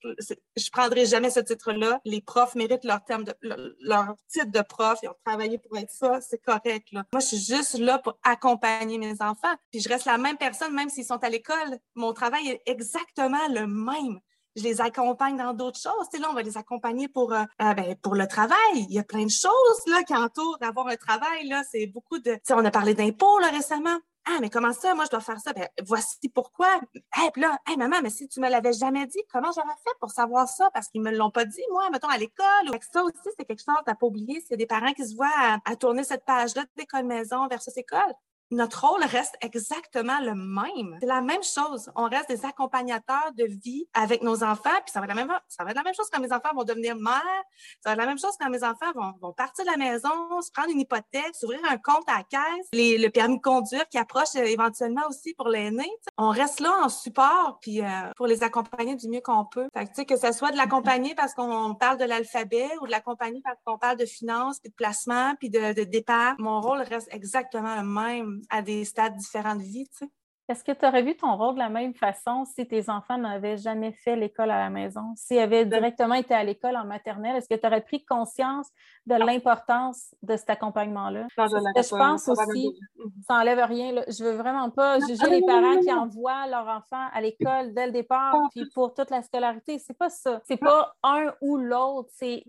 Je 0.56 0.70
prendrai 0.70 1.06
jamais 1.06 1.30
ce 1.30 1.40
titre-là. 1.40 2.00
Les 2.04 2.20
profs 2.20 2.54
méritent 2.54 2.84
leur 2.84 3.02
terme 3.04 3.24
de 3.24 3.34
leur 3.80 4.14
titre 4.28 4.50
de 4.50 4.60
prof. 4.60 4.98
Ils 5.02 5.08
ont 5.08 5.16
travaillé 5.24 5.58
pour 5.58 5.76
être 5.78 5.90
ça. 5.90 6.20
C'est 6.20 6.42
correct. 6.42 6.88
Là. 6.92 7.04
Moi, 7.12 7.20
je 7.20 7.26
suis 7.26 7.56
juste 7.56 7.78
là 7.78 7.98
pour 7.98 8.18
accompagner 8.22 8.98
mes 8.98 9.22
enfants. 9.22 9.54
Puis 9.70 9.80
je 9.80 9.88
reste 9.88 10.04
la 10.04 10.18
même 10.18 10.36
personne, 10.36 10.74
même 10.74 10.90
s'ils 10.90 11.06
sont 11.06 11.22
à 11.22 11.28
l'école. 11.28 11.78
Mon 11.94 12.12
travail 12.12 12.48
est 12.48 12.62
exactement 12.66 13.48
le 13.48 13.66
même 13.66 14.20
je 14.56 14.62
les 14.62 14.80
accompagne 14.80 15.36
dans 15.36 15.52
d'autres 15.52 15.78
choses. 15.78 16.08
Tu 16.12 16.20
là, 16.20 16.28
on 16.30 16.34
va 16.34 16.42
les 16.42 16.56
accompagner 16.56 17.08
pour, 17.08 17.32
euh, 17.32 17.44
euh, 17.62 17.74
ben, 17.74 17.94
pour 17.96 18.14
le 18.14 18.26
travail. 18.26 18.56
Il 18.74 18.92
y 18.92 18.98
a 18.98 19.04
plein 19.04 19.24
de 19.24 19.30
choses 19.30 19.86
là, 19.86 20.02
qui 20.02 20.14
entourent 20.14 20.58
d'avoir 20.58 20.88
un 20.88 20.96
travail. 20.96 21.46
Là. 21.48 21.62
C'est 21.70 21.86
beaucoup 21.86 22.18
de. 22.18 22.38
On 22.50 22.64
a 22.64 22.70
parlé 22.70 22.94
d'impôts 22.94 23.38
récemment. 23.52 23.98
Ah, 24.28 24.38
mais 24.40 24.50
comment 24.50 24.72
ça? 24.72 24.92
Moi, 24.96 25.04
je 25.04 25.10
dois 25.10 25.20
faire 25.20 25.38
ça. 25.38 25.52
Ben, 25.52 25.68
voici 25.86 26.28
pourquoi. 26.34 26.80
Hey, 27.14 27.30
là, 27.36 27.56
hey, 27.68 27.76
maman, 27.76 27.98
mais 28.02 28.10
si 28.10 28.26
tu 28.26 28.40
me 28.40 28.48
l'avais 28.50 28.72
jamais 28.72 29.06
dit, 29.06 29.20
comment 29.32 29.52
j'aurais 29.54 29.68
fait 29.84 29.94
pour 30.00 30.10
savoir 30.10 30.48
ça? 30.48 30.68
Parce 30.74 30.88
qu'ils 30.88 31.00
me 31.00 31.12
l'ont 31.12 31.30
pas 31.30 31.44
dit, 31.44 31.62
moi, 31.70 31.88
mettons, 31.90 32.08
à 32.08 32.18
l'école. 32.18 32.44
Ça 32.92 33.04
aussi, 33.04 33.14
c'est 33.38 33.44
quelque 33.44 33.62
chose 33.62 33.76
à 33.86 33.94
pas 33.94 34.06
oublier. 34.06 34.42
A 34.50 34.56
des 34.56 34.66
parents 34.66 34.92
qui 34.94 35.06
se 35.06 35.14
voient 35.14 35.60
à, 35.64 35.76
tourner 35.76 36.02
cette 36.02 36.24
page-là 36.24 36.64
d'école 36.76 37.04
maison 37.04 37.46
versus 37.46 37.76
école, 37.76 38.12
notre 38.50 38.86
rôle 38.86 39.02
reste 39.04 39.36
exactement 39.40 40.18
le 40.20 40.34
même. 40.34 40.96
C'est 41.00 41.06
la 41.06 41.20
même 41.20 41.42
chose. 41.42 41.90
On 41.96 42.08
reste 42.08 42.28
des 42.28 42.44
accompagnateurs 42.44 43.32
de 43.36 43.44
vie 43.44 43.88
avec 43.92 44.22
nos 44.22 44.44
enfants, 44.44 44.70
puis 44.84 44.92
ça 44.92 45.00
va 45.00 45.06
être 45.06 45.14
la 45.14 45.26
même, 45.26 45.38
ça 45.48 45.64
va 45.64 45.70
être 45.70 45.76
la 45.76 45.82
même 45.82 45.94
chose 45.94 46.08
quand 46.12 46.20
mes 46.20 46.32
enfants 46.32 46.54
vont 46.54 46.64
devenir 46.64 46.96
mères. 46.96 47.42
Ça 47.80 47.90
va 47.90 47.92
être 47.92 47.98
la 47.98 48.06
même 48.06 48.18
chose 48.18 48.34
quand 48.38 48.48
mes 48.50 48.62
enfants 48.62 48.92
vont, 48.94 49.12
vont 49.20 49.32
partir 49.32 49.64
de 49.64 49.70
la 49.70 49.76
maison, 49.76 50.40
se 50.40 50.50
prendre 50.52 50.70
une 50.70 50.80
hypothèque, 50.80 51.34
s'ouvrir 51.34 51.60
un 51.68 51.76
compte 51.76 52.08
à 52.08 52.18
la 52.18 52.22
caisse, 52.24 52.68
les, 52.72 52.98
le 52.98 53.10
permis 53.10 53.36
de 53.36 53.42
conduire 53.42 53.88
qui 53.88 53.98
approche 53.98 54.36
euh, 54.36 54.44
éventuellement 54.44 55.02
aussi 55.08 55.34
pour 55.34 55.48
l'aîné. 55.48 55.88
On 56.16 56.30
reste 56.30 56.60
là 56.60 56.72
en 56.84 56.88
support, 56.88 57.58
puis 57.60 57.82
euh, 57.82 57.86
pour 58.16 58.26
les 58.26 58.42
accompagner 58.42 58.94
du 58.94 59.08
mieux 59.08 59.20
qu'on 59.20 59.44
peut. 59.44 59.68
Fait 59.74 59.86
que, 59.86 60.14
que 60.14 60.16
ce 60.16 60.32
soit 60.32 60.52
de 60.52 60.56
l'accompagner 60.56 61.14
parce 61.14 61.34
qu'on 61.34 61.74
parle 61.74 61.98
de 61.98 62.04
l'alphabet 62.04 62.68
ou 62.80 62.86
de 62.86 62.92
l'accompagner 62.92 63.40
parce 63.44 63.58
qu'on 63.64 63.78
parle 63.78 63.96
de 63.96 64.06
finances, 64.06 64.60
puis 64.60 64.70
de 64.70 64.74
placement, 64.74 65.34
puis 65.38 65.50
de, 65.50 65.72
de 65.72 65.84
départ, 65.84 66.36
mon 66.38 66.60
rôle 66.60 66.82
reste 66.82 67.08
exactement 67.10 67.74
le 67.76 67.82
même 67.82 68.35
à 68.50 68.62
des 68.62 68.84
stades 68.84 69.16
différents 69.16 69.56
de 69.56 69.62
vie. 69.62 69.88
Tu 69.90 69.98
sais. 70.06 70.10
Est-ce 70.48 70.62
que 70.62 70.70
tu 70.70 70.86
aurais 70.86 71.02
vu 71.02 71.16
ton 71.16 71.36
rôle 71.36 71.54
de 71.54 71.58
la 71.58 71.68
même 71.68 71.92
façon 71.92 72.44
si 72.44 72.68
tes 72.68 72.88
enfants 72.88 73.18
n'avaient 73.18 73.56
jamais 73.56 73.90
fait 73.90 74.14
l'école 74.14 74.52
à 74.52 74.58
la 74.58 74.70
maison? 74.70 75.12
S'ils 75.16 75.40
avaient 75.40 75.66
directement 75.66 76.14
été 76.14 76.34
à 76.34 76.44
l'école 76.44 76.76
en 76.76 76.84
maternelle, 76.84 77.34
est-ce 77.34 77.48
que 77.48 77.58
tu 77.58 77.66
aurais 77.66 77.80
pris 77.80 78.04
conscience 78.04 78.68
de 79.06 79.16
l'importance 79.16 80.14
de 80.22 80.36
cet 80.36 80.50
accompagnement-là? 80.50 81.26
Je 81.36 81.96
pense 81.96 82.28
aussi, 82.28 82.78
ça 83.26 83.34
n'enlève 83.34 83.58
rien. 83.66 83.90
Là. 83.90 84.04
Je 84.06 84.22
veux 84.22 84.36
vraiment 84.36 84.70
pas 84.70 85.00
juger 85.00 85.28
les 85.28 85.42
parents 85.44 85.80
qui 85.80 85.92
envoient 85.92 86.46
leur 86.46 86.68
enfant 86.68 87.08
à 87.12 87.20
l'école 87.20 87.74
dès 87.74 87.86
le 87.86 87.92
départ, 87.92 88.36
puis 88.54 88.70
pour 88.72 88.94
toute 88.94 89.10
la 89.10 89.22
scolarité. 89.22 89.80
C'est 89.80 89.98
pas 89.98 90.10
ça. 90.10 90.40
C'est 90.44 90.58
pas 90.58 90.94
un 91.02 91.32
ou 91.40 91.56
l'autre. 91.56 92.08
C'est 92.14 92.44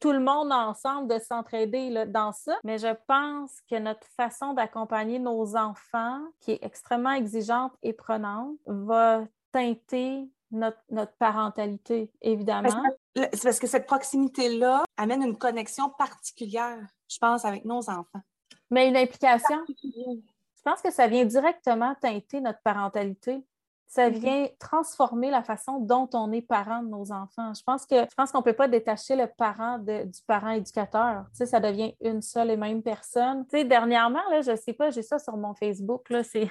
tout 0.00 0.10
le 0.10 0.20
monde 0.20 0.50
ensemble 0.50 1.14
de 1.14 1.20
s'entraider 1.20 2.06
dans 2.08 2.32
ça. 2.32 2.56
Mais 2.64 2.78
je 2.78 2.92
pense 3.06 3.60
que 3.70 3.78
notre 3.78 4.06
façon 4.16 4.52
d'accompagner 4.52 5.20
nos 5.20 5.54
enfants, 5.54 6.20
qui 6.40 6.50
est 6.50 6.64
extrêmement 6.64 7.12
exigeante, 7.12 7.35
exigeante 7.36 7.72
et 7.82 7.92
prenante 7.92 8.56
va 8.66 9.24
teinter 9.52 10.28
notre, 10.50 10.78
notre 10.90 11.12
parentalité, 11.16 12.10
évidemment. 12.20 12.82
C'est 13.14 13.42
parce 13.42 13.58
que 13.58 13.66
cette 13.66 13.86
proximité-là 13.86 14.84
amène 14.96 15.22
une 15.22 15.36
connexion 15.36 15.90
particulière, 15.90 16.78
je 17.08 17.18
pense, 17.18 17.44
avec 17.44 17.64
nos 17.64 17.88
enfants. 17.90 18.22
Mais 18.70 18.88
une 18.88 18.96
implication, 18.96 19.64
je 19.68 20.62
pense 20.64 20.82
que 20.82 20.90
ça 20.90 21.06
vient 21.06 21.24
directement 21.24 21.94
teinter 22.00 22.40
notre 22.40 22.60
parentalité. 22.62 23.44
Ça 23.86 24.10
mm-hmm. 24.10 24.18
vient 24.18 24.48
transformer 24.58 25.30
la 25.30 25.44
façon 25.44 25.78
dont 25.78 26.08
on 26.12 26.32
est 26.32 26.42
parent 26.42 26.82
de 26.82 26.88
nos 26.88 27.12
enfants. 27.12 27.54
Je 27.54 27.62
pense 27.62 27.86
que 27.86 28.00
je 28.00 28.14
pense 28.16 28.32
qu'on 28.32 28.40
ne 28.40 28.44
peut 28.44 28.52
pas 28.52 28.66
détacher 28.66 29.14
le 29.14 29.28
parent 29.28 29.78
du 29.78 30.22
parent 30.26 30.50
éducateur. 30.50 31.24
Tu 31.30 31.36
sais, 31.36 31.46
ça 31.46 31.60
devient 31.60 31.94
une 32.00 32.20
seule 32.20 32.50
et 32.50 32.56
même 32.56 32.82
personne. 32.82 33.46
Tu 33.46 33.58
sais, 33.58 33.64
dernièrement, 33.64 34.22
là, 34.30 34.40
je 34.42 34.50
ne 34.50 34.56
sais 34.56 34.72
pas, 34.72 34.90
j'ai 34.90 35.02
ça 35.02 35.20
sur 35.20 35.36
mon 35.36 35.54
Facebook. 35.54 36.10
Là, 36.10 36.24
c'est... 36.24 36.50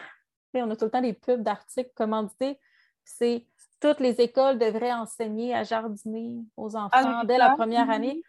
On 0.61 0.69
a 0.69 0.75
tout 0.75 0.85
le 0.85 0.91
temps 0.91 1.01
des 1.01 1.13
pubs 1.13 1.41
d'articles 1.41 1.91
commandités. 1.95 2.59
C'est 3.03 3.45
toutes 3.79 3.99
les 3.99 4.21
écoles 4.21 4.57
devraient 4.57 4.93
enseigner 4.93 5.53
à 5.53 5.63
jardiner 5.63 6.43
aux 6.57 6.75
enfants 6.75 6.89
ah, 6.93 7.23
dès 7.25 7.37
la 7.37 7.51
première 7.51 7.89
année. 7.89 8.21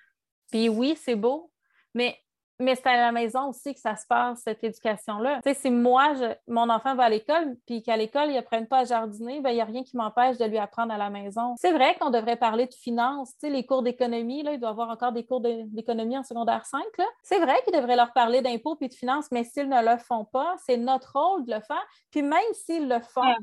Puis 0.50 0.68
oui, 0.68 0.98
c'est 1.00 1.16
beau, 1.16 1.50
mais, 1.94 2.16
mais 2.58 2.74
c'est 2.74 2.86
à 2.86 2.96
la 2.96 3.12
maison 3.12 3.48
aussi 3.48 3.74
que 3.74 3.80
ça 3.80 3.96
se 3.96 4.06
passe, 4.06 4.40
cette 4.42 4.62
éducation-là. 4.64 5.40
Tu 5.44 5.52
sais, 5.52 5.54
si 5.54 5.70
moi, 5.70 6.14
mon 6.46 6.68
enfant 6.70 6.94
va 6.94 7.04
à 7.04 7.08
l'école, 7.08 7.56
puis 7.66 7.82
qu'à 7.82 7.96
l'école, 7.96 8.30
ils 8.30 8.34
n'apprennent 8.34 8.66
pas 8.66 8.78
à 8.78 8.84
jardiner, 8.84 9.40
ben, 9.40 9.50
il 9.50 9.56
n'y 9.56 9.60
a 9.60 9.64
rien 9.64 9.82
qui 9.82 9.96
m'empêche 9.96 10.38
de 10.38 10.44
lui 10.44 10.58
apprendre 10.58 10.92
à 10.92 10.98
la 10.98 11.10
maison. 11.10 11.54
C'est 11.58 11.72
vrai 11.72 11.96
qu'on 11.96 12.10
devrait 12.10 12.36
parler 12.36 12.66
de 12.66 12.74
finances, 12.74 13.32
tu 13.38 13.46
sais, 13.46 13.50
les 13.50 13.66
cours 13.66 13.82
d'économie, 13.82 14.42
là, 14.42 14.52
il 14.52 14.60
doit 14.60 14.70
avoir 14.70 14.90
encore 14.90 15.12
des 15.12 15.24
cours 15.24 15.40
d'économie 15.40 16.18
en 16.18 16.22
secondaire 16.22 16.64
5, 16.66 16.82
C'est 17.22 17.40
vrai 17.40 17.56
qu'ils 17.64 17.74
devraient 17.74 17.96
leur 17.96 18.12
parler 18.12 18.40
d'impôts 18.42 18.76
puis 18.76 18.88
de 18.88 18.94
finances, 18.94 19.26
mais 19.30 19.44
s'ils 19.44 19.68
ne 19.68 19.82
le 19.82 19.98
font 19.98 20.24
pas, 20.24 20.54
c'est 20.64 20.76
notre 20.76 21.12
rôle 21.14 21.44
de 21.44 21.54
le 21.54 21.60
faire. 21.60 21.84
Puis 22.10 22.22
même 22.22 22.40
s'ils 22.52 22.88
le 22.88 23.00
font, 23.00 23.34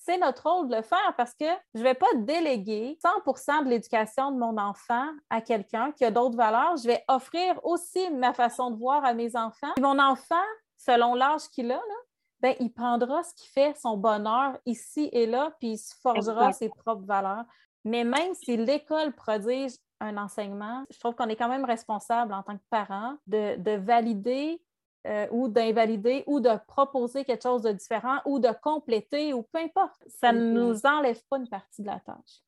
c'est 0.00 0.16
notre 0.16 0.50
rôle 0.50 0.68
de 0.68 0.76
le 0.76 0.82
faire 0.82 1.14
parce 1.16 1.34
que 1.34 1.44
je 1.74 1.80
ne 1.80 1.84
vais 1.84 1.94
pas 1.94 2.06
déléguer 2.16 2.98
100% 3.04 3.64
de 3.64 3.68
l'éducation 3.68 4.32
de 4.32 4.38
mon 4.38 4.56
enfant 4.56 5.06
à 5.28 5.42
quelqu'un 5.42 5.92
qui 5.92 6.04
a 6.04 6.10
d'autres 6.10 6.36
valeurs. 6.36 6.76
Je 6.78 6.86
vais 6.86 7.04
offrir 7.06 7.60
aussi 7.64 8.10
ma 8.10 8.32
façon 8.32 8.70
de 8.70 8.78
voir 8.78 9.04
à 9.04 9.12
mes 9.12 9.36
enfants. 9.36 9.72
mon 9.78 9.98
enfant, 9.98 10.34
selon 10.78 11.14
l'âge 11.14 11.48
qu'il 11.52 11.70
a, 11.70 11.80
ben, 12.40 12.56
il 12.60 12.72
prendra 12.72 13.22
ce 13.22 13.34
qui 13.34 13.48
fait 13.48 13.76
son 13.78 13.98
bonheur 13.98 14.56
ici 14.64 15.10
et 15.12 15.26
là, 15.26 15.52
puis 15.60 15.72
il 15.72 15.78
se 15.78 15.94
forgera 16.02 16.52
ses 16.52 16.70
propres 16.70 17.04
valeurs. 17.04 17.44
Mais 17.84 18.02
même 18.02 18.34
si 18.34 18.56
l'école 18.56 19.12
prodige 19.12 19.72
un 20.00 20.16
enseignement, 20.16 20.84
je 20.90 20.98
trouve 20.98 21.14
qu'on 21.14 21.28
est 21.28 21.36
quand 21.36 21.48
même 21.48 21.66
responsable 21.66 22.32
en 22.32 22.42
tant 22.42 22.56
que 22.56 22.62
parent 22.70 23.16
de, 23.26 23.56
de 23.56 23.72
valider 23.72 24.62
euh, 25.06 25.26
ou 25.30 25.48
d'invalider 25.48 26.24
ou 26.26 26.40
de 26.40 26.50
proposer 26.66 27.24
quelque 27.24 27.42
chose 27.42 27.62
de 27.62 27.72
différent 27.72 28.18
ou 28.26 28.38
de 28.38 28.50
compléter 28.62 29.32
ou 29.32 29.42
peu 29.42 29.58
importe. 29.58 30.02
Ça 30.06 30.32
ne 30.32 30.52
nous 30.52 30.86
enlève 30.86 31.22
pas 31.28 31.38
une 31.38 31.48
partie 31.48 31.82
de 31.82 31.86
la 31.86 32.00
tâche. 32.00 32.42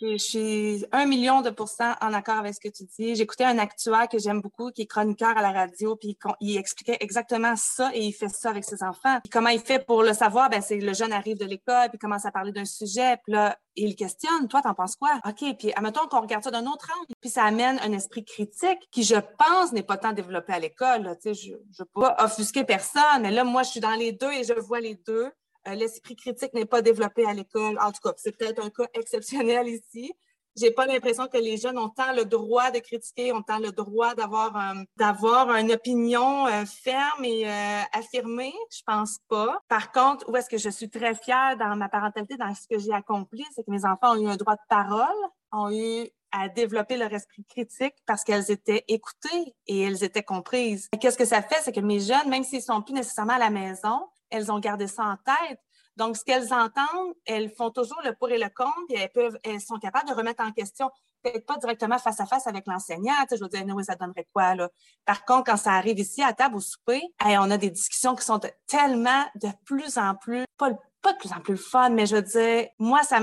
Je, 0.00 0.16
suis 0.16 0.84
un 0.92 1.06
million 1.06 1.42
de 1.42 1.50
pourcents 1.50 1.94
en 2.00 2.12
accord 2.12 2.36
avec 2.36 2.54
ce 2.54 2.60
que 2.60 2.68
tu 2.68 2.84
dis. 2.84 3.14
J'écoutais 3.14 3.44
un 3.44 3.58
actuaire 3.58 4.08
que 4.08 4.18
j'aime 4.18 4.40
beaucoup, 4.40 4.70
qui 4.70 4.82
est 4.82 4.86
chroniqueur 4.86 5.36
à 5.36 5.42
la 5.42 5.52
radio, 5.52 5.96
puis 5.96 6.16
il 6.40 6.56
expliquait 6.56 6.96
exactement 7.00 7.54
ça 7.56 7.90
et 7.94 8.04
il 8.04 8.12
fait 8.12 8.28
ça 8.28 8.50
avec 8.50 8.64
ses 8.64 8.82
enfants. 8.82 9.18
comment 9.30 9.50
il 9.50 9.60
fait 9.60 9.84
pour 9.84 10.02
le 10.02 10.12
savoir? 10.12 10.50
Ben, 10.50 10.60
c'est 10.60 10.78
le 10.78 10.92
jeune 10.94 11.12
arrive 11.12 11.38
de 11.38 11.44
l'école, 11.44 11.88
puis 11.90 11.98
commence 11.98 12.26
à 12.26 12.30
parler 12.30 12.52
d'un 12.52 12.64
sujet, 12.64 13.16
puis 13.24 13.32
là, 13.32 13.56
il 13.76 13.96
questionne. 13.96 14.48
Toi, 14.48 14.62
t'en 14.62 14.74
penses 14.74 14.96
quoi? 14.96 15.20
OK, 15.26 15.56
puis 15.58 15.72
admettons 15.74 16.06
qu'on 16.08 16.20
regarde 16.20 16.42
ça 16.42 16.50
d'un 16.50 16.66
autre 16.66 16.88
angle. 16.96 17.12
Puis 17.20 17.30
ça 17.30 17.44
amène 17.44 17.78
un 17.80 17.92
esprit 17.92 18.24
critique 18.24 18.88
qui, 18.90 19.04
je 19.04 19.16
pense, 19.38 19.72
n'est 19.72 19.82
pas 19.82 19.96
tant 19.96 20.12
développé 20.12 20.52
à 20.52 20.58
l'école. 20.58 21.16
Tu 21.22 21.34
sais, 21.34 21.34
je 21.34 21.52
ne 21.52 21.78
veux 21.78 21.84
pas 21.94 22.16
offusquer 22.18 22.64
personne, 22.64 23.22
mais 23.22 23.30
là, 23.30 23.44
moi, 23.44 23.62
je 23.62 23.70
suis 23.70 23.80
dans 23.80 23.94
les 23.94 24.12
deux 24.12 24.32
et 24.32 24.44
je 24.44 24.54
vois 24.54 24.80
les 24.80 24.96
deux. 25.06 25.30
Euh, 25.68 25.74
l'esprit 25.74 26.16
critique 26.16 26.54
n'est 26.54 26.66
pas 26.66 26.82
développé 26.82 27.24
à 27.24 27.32
l'école. 27.34 27.78
En 27.80 27.92
tout 27.92 28.00
cas, 28.02 28.12
c'est 28.16 28.36
peut-être 28.36 28.64
un 28.64 28.70
cas 28.70 28.86
exceptionnel 28.94 29.68
ici. 29.68 30.12
J'ai 30.56 30.72
pas 30.72 30.86
l'impression 30.86 31.28
que 31.28 31.36
les 31.38 31.56
jeunes 31.56 31.78
ont 31.78 31.88
tant 31.88 32.12
le 32.12 32.24
droit 32.24 32.72
de 32.72 32.80
critiquer, 32.80 33.32
ont 33.32 33.42
tant 33.42 33.60
le 33.60 33.70
droit 33.70 34.14
d'avoir 34.16 34.56
euh, 34.56 34.82
d'avoir 34.96 35.54
une 35.54 35.70
opinion 35.70 36.46
euh, 36.46 36.64
ferme 36.64 37.24
et 37.24 37.46
affirmée. 37.92 38.54
Je 38.72 38.82
pense 38.84 39.18
pas. 39.28 39.60
Par 39.68 39.92
contre, 39.92 40.28
où 40.28 40.36
est-ce 40.36 40.48
que 40.48 40.58
je 40.58 40.70
suis 40.70 40.90
très 40.90 41.14
fière 41.14 41.56
dans 41.56 41.76
ma 41.76 41.88
parentalité, 41.88 42.36
dans 42.36 42.52
ce 42.54 42.66
que 42.66 42.78
j'ai 42.78 42.92
accompli, 42.92 43.44
c'est 43.54 43.64
que 43.64 43.70
mes 43.70 43.84
enfants 43.84 44.16
ont 44.16 44.20
eu 44.20 44.26
un 44.26 44.36
droit 44.36 44.56
de 44.56 44.66
parole, 44.68 45.06
ont 45.52 45.70
eu 45.70 46.08
à 46.32 46.48
développer 46.48 46.96
leur 46.96 47.12
esprit 47.12 47.44
critique 47.44 47.94
parce 48.06 48.24
qu'elles 48.24 48.50
étaient 48.50 48.84
écoutées 48.88 49.54
et 49.66 49.82
elles 49.82 50.04
étaient 50.04 50.22
comprises. 50.22 50.88
Qu'est-ce 51.00 51.16
que 51.18 51.24
ça 51.24 51.42
fait? 51.42 51.60
C'est 51.62 51.72
que 51.72 51.80
mes 51.80 52.00
jeunes, 52.00 52.28
même 52.28 52.44
s'ils 52.44 52.62
sont 52.62 52.82
plus 52.82 52.94
nécessairement 52.94 53.34
à 53.34 53.38
la 53.38 53.50
maison, 53.50 54.00
elles 54.30 54.50
ont 54.50 54.58
gardé 54.58 54.86
ça 54.86 55.04
en 55.04 55.16
tête. 55.16 55.60
Donc, 55.96 56.16
ce 56.16 56.24
qu'elles 56.24 56.52
entendent, 56.54 57.12
elles 57.26 57.50
font 57.50 57.70
toujours 57.70 58.00
le 58.04 58.14
pour 58.14 58.30
et 58.30 58.38
le 58.38 58.48
contre, 58.50 58.72
et 58.90 58.98
elles, 59.00 59.10
peuvent, 59.10 59.36
elles 59.42 59.60
sont 59.60 59.78
capables 59.78 60.08
de 60.08 60.14
remettre 60.14 60.44
en 60.44 60.52
question, 60.52 60.88
peut-être 61.24 61.44
pas 61.44 61.56
directement 61.56 61.98
face 61.98 62.20
à 62.20 62.26
face 62.26 62.46
avec 62.46 62.68
l'enseignant. 62.68 63.14
Je 63.28 63.42
veux 63.42 63.48
dire, 63.48 63.66
nous, 63.66 63.82
ça 63.82 63.96
donnerait 63.96 64.28
quoi, 64.32 64.54
là? 64.54 64.68
Par 65.04 65.24
contre, 65.24 65.50
quand 65.50 65.56
ça 65.56 65.72
arrive 65.72 65.98
ici 65.98 66.22
à 66.22 66.32
table 66.32 66.54
au 66.54 66.60
souper, 66.60 67.02
on 67.20 67.50
a 67.50 67.58
des 67.58 67.70
discussions 67.70 68.14
qui 68.14 68.24
sont 68.24 68.40
tellement 68.68 69.24
de 69.34 69.48
plus 69.64 69.98
en 69.98 70.14
plus, 70.14 70.44
pas, 70.56 70.70
pas 71.02 71.14
de 71.14 71.18
plus 71.18 71.32
en 71.32 71.40
plus 71.40 71.56
fun, 71.56 71.90
mais 71.90 72.06
je 72.06 72.14
veux 72.14 72.22
dire, 72.22 72.68
moi, 72.78 73.02
ça 73.02 73.20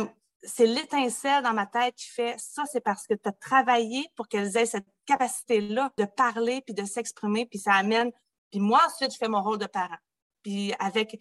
c'est 0.47 0.67
l'étincelle 0.67 1.43
dans 1.43 1.53
ma 1.53 1.65
tête 1.65 1.95
qui 1.95 2.07
fait 2.07 2.35
ça, 2.37 2.65
c'est 2.71 2.81
parce 2.81 3.07
que 3.07 3.15
tu 3.15 3.27
as 3.27 3.31
travaillé 3.31 4.05
pour 4.15 4.27
qu'elles 4.27 4.57
aient 4.57 4.65
cette 4.65 4.85
capacité-là 5.05 5.91
de 5.97 6.05
parler 6.05 6.61
puis 6.61 6.75
de 6.75 6.85
s'exprimer, 6.85 7.45
puis 7.45 7.57
ça 7.57 7.73
amène. 7.73 8.11
Puis 8.51 8.59
moi, 8.59 8.81
ensuite, 8.85 9.11
je 9.11 9.17
fais 9.17 9.27
mon 9.27 9.41
rôle 9.41 9.57
de 9.57 9.65
parent 9.65 9.97
puis 10.45 10.73
avec 10.77 11.19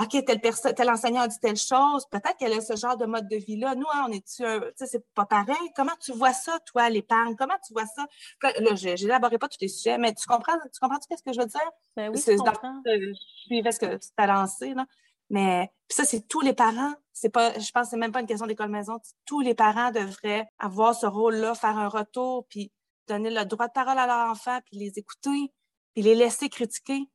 OK, 0.00 0.24
telle 0.26 0.40
personne, 0.40 0.74
tel 0.74 0.90
enseignant 0.90 1.22
a 1.22 1.28
dit 1.28 1.38
telle 1.40 1.56
chose, 1.56 2.06
peut-être 2.10 2.36
qu'elle 2.36 2.52
a 2.52 2.60
ce 2.60 2.74
genre 2.74 2.96
de 2.96 3.06
mode 3.06 3.28
de 3.28 3.36
vie-là. 3.36 3.74
Nous, 3.76 3.86
hein, 3.92 4.06
on 4.08 4.12
est-tu, 4.12 4.42
tu 4.42 4.72
sais, 4.74 4.86
c'est 4.86 5.04
pas 5.14 5.26
pareil? 5.26 5.56
Comment 5.76 5.92
tu 6.00 6.12
vois 6.12 6.32
ça, 6.32 6.58
toi, 6.66 6.90
l'épargne? 6.90 7.36
Comment 7.36 7.54
tu 7.64 7.72
vois 7.72 7.86
ça? 7.86 8.04
Là, 8.42 8.74
je 8.74 9.02
n'élaborerai 9.02 9.38
pas 9.38 9.48
tous 9.48 9.60
les 9.60 9.68
sujets, 9.68 9.96
mais 9.96 10.12
tu 10.12 10.26
comprends, 10.26 10.54
tu 10.72 10.80
comprends 10.80 10.98
ce 11.00 11.22
que 11.22 11.32
je 11.32 11.40
veux 11.40 11.46
dire? 11.46 11.70
Ben 11.96 12.10
oui, 12.10 12.20
je 12.26 12.36
comprends. 12.36 12.82
je 12.84 13.14
suivais 13.46 13.70
ce 13.70 13.78
que 13.78 13.96
tu 13.96 14.08
as 14.16 14.26
lancé, 14.26 14.74
là. 14.74 14.86
Mais 15.30 15.70
ça, 15.88 16.04
c'est 16.04 16.26
tous 16.28 16.40
les 16.40 16.52
parents. 16.52 16.92
C'est 17.12 17.30
pas, 17.30 17.58
je 17.58 17.70
pense 17.70 17.84
que 17.84 17.90
c'est 17.90 17.96
même 17.96 18.12
pas 18.12 18.20
une 18.20 18.26
question 18.26 18.46
d'école 18.46 18.68
maison. 18.68 18.98
Tous 19.24 19.40
les 19.40 19.54
parents 19.54 19.90
devraient 19.90 20.46
avoir 20.58 20.94
ce 20.94 21.06
rôle-là, 21.06 21.54
faire 21.54 21.78
un 21.78 21.88
retour, 21.88 22.44
puis 22.48 22.72
donner 23.06 23.30
le 23.30 23.44
droit 23.44 23.68
de 23.68 23.72
parole 23.72 23.98
à 23.98 24.06
leur 24.06 24.30
enfant, 24.30 24.58
puis 24.66 24.78
les 24.78 24.98
écouter, 24.98 25.52
puis 25.94 26.02
les 26.02 26.14
laisser 26.14 26.48
critiquer. 26.48 27.08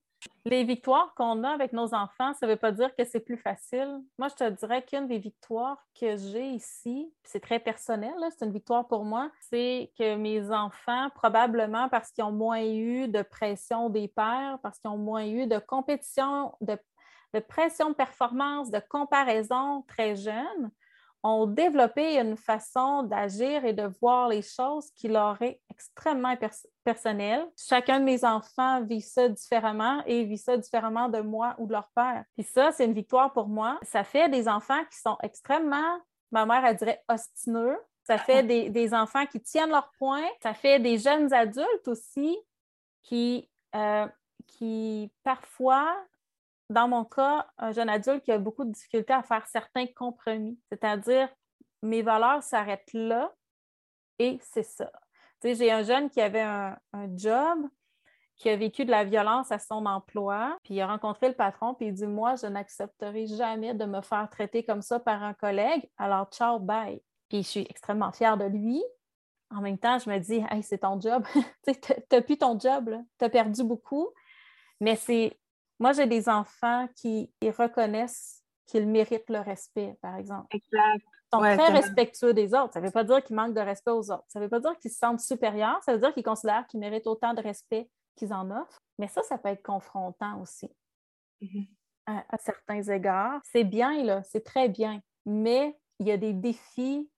Les 0.46 0.64
victoires 0.64 1.14
qu'on 1.16 1.44
a 1.44 1.50
avec 1.50 1.74
nos 1.74 1.94
enfants, 1.94 2.34
ça 2.34 2.46
ne 2.46 2.52
veut 2.52 2.58
pas 2.58 2.72
dire 2.72 2.96
que 2.96 3.06
c'est 3.06 3.20
plus 3.20 3.38
facile. 3.38 4.00
Moi, 4.18 4.30
je 4.30 4.36
te 4.36 4.50
dirais 4.50 4.84
qu'une 4.84 5.08
des 5.08 5.20
victoires 5.20 5.78
que 6.00 6.18
j'ai 6.18 6.48
ici, 6.50 7.14
c'est 7.24 7.40
très 7.40 7.60
personnel, 7.60 8.14
c'est 8.32 8.46
une 8.46 8.52
victoire 8.52 8.88
pour 8.88 9.06
moi, 9.06 9.32
c'est 9.40 9.92
que 9.98 10.16
mes 10.16 10.52
enfants, 10.52 11.10
probablement 11.14 11.88
parce 11.90 12.12
qu'ils 12.12 12.24
ont 12.24 12.32
moins 12.32 12.64
eu 12.64 13.08
de 13.08 13.22
pression 13.22 13.90
des 13.90 14.08
pères, 14.08 14.58
parce 14.64 14.80
qu'ils 14.80 14.90
ont 14.90 14.98
moins 14.98 15.26
eu 15.26 15.46
de 15.46 15.60
compétition, 15.60 16.54
de, 16.62 16.78
de 17.34 17.40
pression 17.40 17.90
de 17.90 17.96
performance, 17.96 18.72
de 18.72 18.82
comparaison 18.90 19.84
très 19.88 20.16
jeunes, 20.16 20.72
ont 21.24 21.46
développé 21.46 22.18
une 22.18 22.38
façon 22.38 23.04
d'agir 23.04 23.66
et 23.66 23.74
de 23.74 23.84
voir 24.02 24.30
les 24.30 24.42
choses 24.42 24.90
qui 24.92 25.08
leur 25.08 25.42
est 25.42 25.60
extrêmement 25.70 26.36
personnelle. 26.84 27.46
Chacun 27.58 28.00
de 28.00 28.06
mes 28.06 28.24
enfants 28.24 28.84
vit 28.84 29.02
ça 29.02 29.28
différemment 29.28 30.02
et 30.06 30.24
vit 30.24 30.38
ça 30.38 30.58
différemment 30.58 31.10
de 31.10 31.20
moi 31.20 31.56
ou 31.58 31.68
de 31.68 31.74
leur 31.74 31.90
père. 31.96 32.24
Puis 32.36 32.46
ça, 32.46 32.72
c'est 32.72 32.86
une 32.86 32.94
victoire 32.94 33.34
pour 33.34 33.48
moi. 33.48 33.80
Ça 33.84 34.04
fait 34.04 34.30
des 34.30 34.48
enfants 34.48 34.84
qui 34.92 34.98
sont 34.98 35.18
extrêmement, 35.22 36.00
ma 36.32 36.46
mère, 36.46 36.64
elle 36.66 36.78
dirait, 36.78 37.04
ostineux. 37.10 37.78
Ça 38.04 38.18
fait 38.18 38.44
des, 38.44 38.94
enfants 38.94 39.26
qui 39.26 39.42
tiennent 39.42 39.72
leur 39.72 39.92
point. 40.00 40.26
Ça 40.42 40.54
fait 40.54 40.80
des 40.80 40.98
jeunes 40.98 41.34
adultes 41.34 41.88
aussi 41.88 42.38
qui, 43.04 43.50
euh, 43.76 44.08
qui 44.48 45.12
parfois 45.24 45.96
dans 46.70 46.88
mon 46.88 47.04
cas, 47.04 47.48
un 47.58 47.72
jeune 47.72 47.90
adulte 47.90 48.24
qui 48.24 48.32
a 48.32 48.38
beaucoup 48.38 48.64
de 48.64 48.72
difficultés 48.72 49.14
à 49.14 49.24
faire 49.24 49.48
certains 49.48 49.88
compromis, 49.88 50.60
c'est-à-dire 50.70 51.30
mes 51.82 52.02
valeurs 52.02 52.44
s'arrêtent 52.44 52.94
là 52.94 53.34
et 54.20 54.38
c'est 54.42 54.64
ça. 54.64 54.92
j'ai 55.44 55.72
un 55.72 55.84
jeune 55.84 56.10
qui 56.10 56.22
avait 56.22 56.42
un, 56.42 56.78
job, 57.16 57.60
qui 58.36 58.50
a 58.50 58.56
vécu 58.56 58.86
de 58.86 58.92
la 58.92 59.04
violence 59.04 59.52
à 59.52 59.60
son 59.60 59.86
emploi, 59.86 60.58
puis 60.64 60.76
il 60.76 60.82
a 60.82 60.88
rencontré 60.88 61.30
le 61.30 61.34
patron, 61.34 61.74
puis 61.74 61.88
il 61.88 61.94
dit 61.94 62.06
Moi, 62.06 62.36
je 62.36 62.48
n'accepterai 62.48 63.26
jamais 63.28 63.74
de 63.74 63.86
me 63.86 64.02
faire 64.02 64.30
traiter 64.30 64.64
comme 64.64 64.82
ça 64.82 65.00
par 65.00 65.24
un 65.24 65.34
collègue, 65.34 65.90
alors 65.98 66.30
ciao, 66.32 66.60
bye. 66.60 67.02
Puis 67.30 67.44
je 67.44 67.48
suis 67.48 67.68
extrêmement 67.70 68.12
fière 68.12 68.38
de 68.38 68.46
lui. 68.46 68.84
En 69.52 69.62
même 69.62 69.78
temps, 69.78 69.98
je 69.98 70.10
me 70.10 70.20
dis 70.20 70.44
Hey, 70.52 70.64
c'est 70.64 70.80
ton 70.80 71.00
job. 71.00 71.26
tu 71.66 71.74
n'as 72.12 72.22
plus 72.22 72.38
ton 72.38 72.60
job, 72.60 72.96
tu 73.18 73.26
as 73.26 73.30
perdu 73.30 73.64
beaucoup. 73.64 74.10
Mais 74.82 74.96
c'est 74.96 75.38
moi, 75.80 75.94
j'ai 75.94 76.08
des 76.08 76.28
enfants 76.28 76.88
qui 76.96 77.32
reconnaissent 77.42 78.44
qu'ils 78.66 78.88
méritent 78.88 79.30
le 79.30 79.40
respect, 79.40 79.98
par 80.02 80.18
exemple. 80.18 80.48
Exact. 80.52 81.02
Ils 81.32 81.36
sont 81.36 81.40
très 81.40 81.72
respectueux 81.72 82.34
des 82.34 82.54
autres. 82.54 82.74
Ça 82.74 82.82
ne 82.82 82.86
veut 82.86 82.92
pas 82.92 83.04
dire 83.04 83.24
qu'ils 83.24 83.36
manquent 83.36 83.54
de 83.54 83.62
respect 83.62 83.92
aux 83.92 84.12
autres. 84.12 84.26
Ça 84.28 84.40
ne 84.40 84.46
veut 84.46 84.50
pas 84.50 84.60
dire 84.60 84.78
qu'ils 84.80 84.92
se 84.92 84.98
sentent 84.98 85.20
supérieurs. 85.20 85.82
Ça 85.84 85.94
veut 85.94 86.00
dire 86.00 86.14
qu'ils 86.14 86.24
considèrent 86.24 86.66
qu'ils 86.68 86.80
méritent 86.80 87.08
autant 87.08 87.34
de 87.34 87.42
respect 87.42 87.90
qu'ils 88.16 88.34
en 88.34 88.50
offrent. 88.52 88.82
Mais 88.98 89.08
ça, 89.08 89.24
ça 89.24 89.38
peut 89.38 89.50
être 89.50 89.64
confrontant 89.64 90.42
aussi. 90.42 90.70
Mm-hmm. 91.42 91.68
à, 92.06 92.26
à 92.30 92.38
certains 92.38 92.82
égards. 92.82 93.40
C'est 93.46 93.64
bien, 93.64 94.04
là, 94.04 94.22
c'est 94.24 94.44
très 94.44 94.68
bien. 94.68 95.02
Mais 95.26 95.80
il 96.00 96.08
y 96.08 96.12
a 96.12 96.18
des 96.18 96.34
défis. 96.34 97.10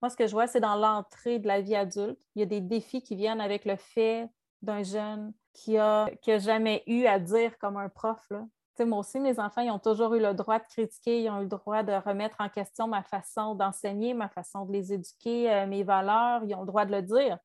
Moi, 0.00 0.08
ce 0.08 0.16
que 0.16 0.26
je 0.26 0.32
vois, 0.32 0.46
c'est 0.46 0.60
dans 0.60 0.76
l'entrée 0.76 1.38
de 1.38 1.46
la 1.46 1.60
vie 1.60 1.76
adulte. 1.76 2.20
Il 2.34 2.40
y 2.40 2.42
a 2.42 2.46
des 2.46 2.60
défis 2.60 3.02
qui 3.02 3.16
viennent 3.16 3.40
avec 3.40 3.64
le 3.64 3.76
fait 3.76 4.28
d'un 4.62 4.82
jeune 4.82 5.32
qui 5.52 5.78
a, 5.78 6.08
qui 6.22 6.32
a 6.32 6.38
jamais 6.38 6.82
eu 6.86 7.06
à 7.06 7.18
dire 7.18 7.58
comme 7.58 7.76
un 7.76 7.88
prof. 7.88 8.20
Là. 8.30 8.44
Moi 8.84 8.98
aussi, 8.98 9.20
mes 9.20 9.38
enfants, 9.38 9.60
ils 9.60 9.70
ont 9.70 9.78
toujours 9.78 10.14
eu 10.14 10.20
le 10.20 10.32
droit 10.32 10.58
de 10.58 10.64
critiquer, 10.64 11.22
ils 11.22 11.30
ont 11.30 11.38
eu 11.40 11.42
le 11.42 11.48
droit 11.48 11.82
de 11.82 11.92
remettre 11.92 12.36
en 12.38 12.48
question 12.48 12.88
ma 12.88 13.02
façon 13.02 13.54
d'enseigner, 13.54 14.14
ma 14.14 14.28
façon 14.28 14.64
de 14.64 14.72
les 14.72 14.92
éduquer, 14.92 15.52
euh, 15.52 15.66
mes 15.66 15.82
valeurs. 15.82 16.42
Ils 16.44 16.54
ont 16.54 16.60
le 16.60 16.66
droit 16.66 16.86
de 16.86 16.92
le 16.92 17.02
dire. 17.02 17.38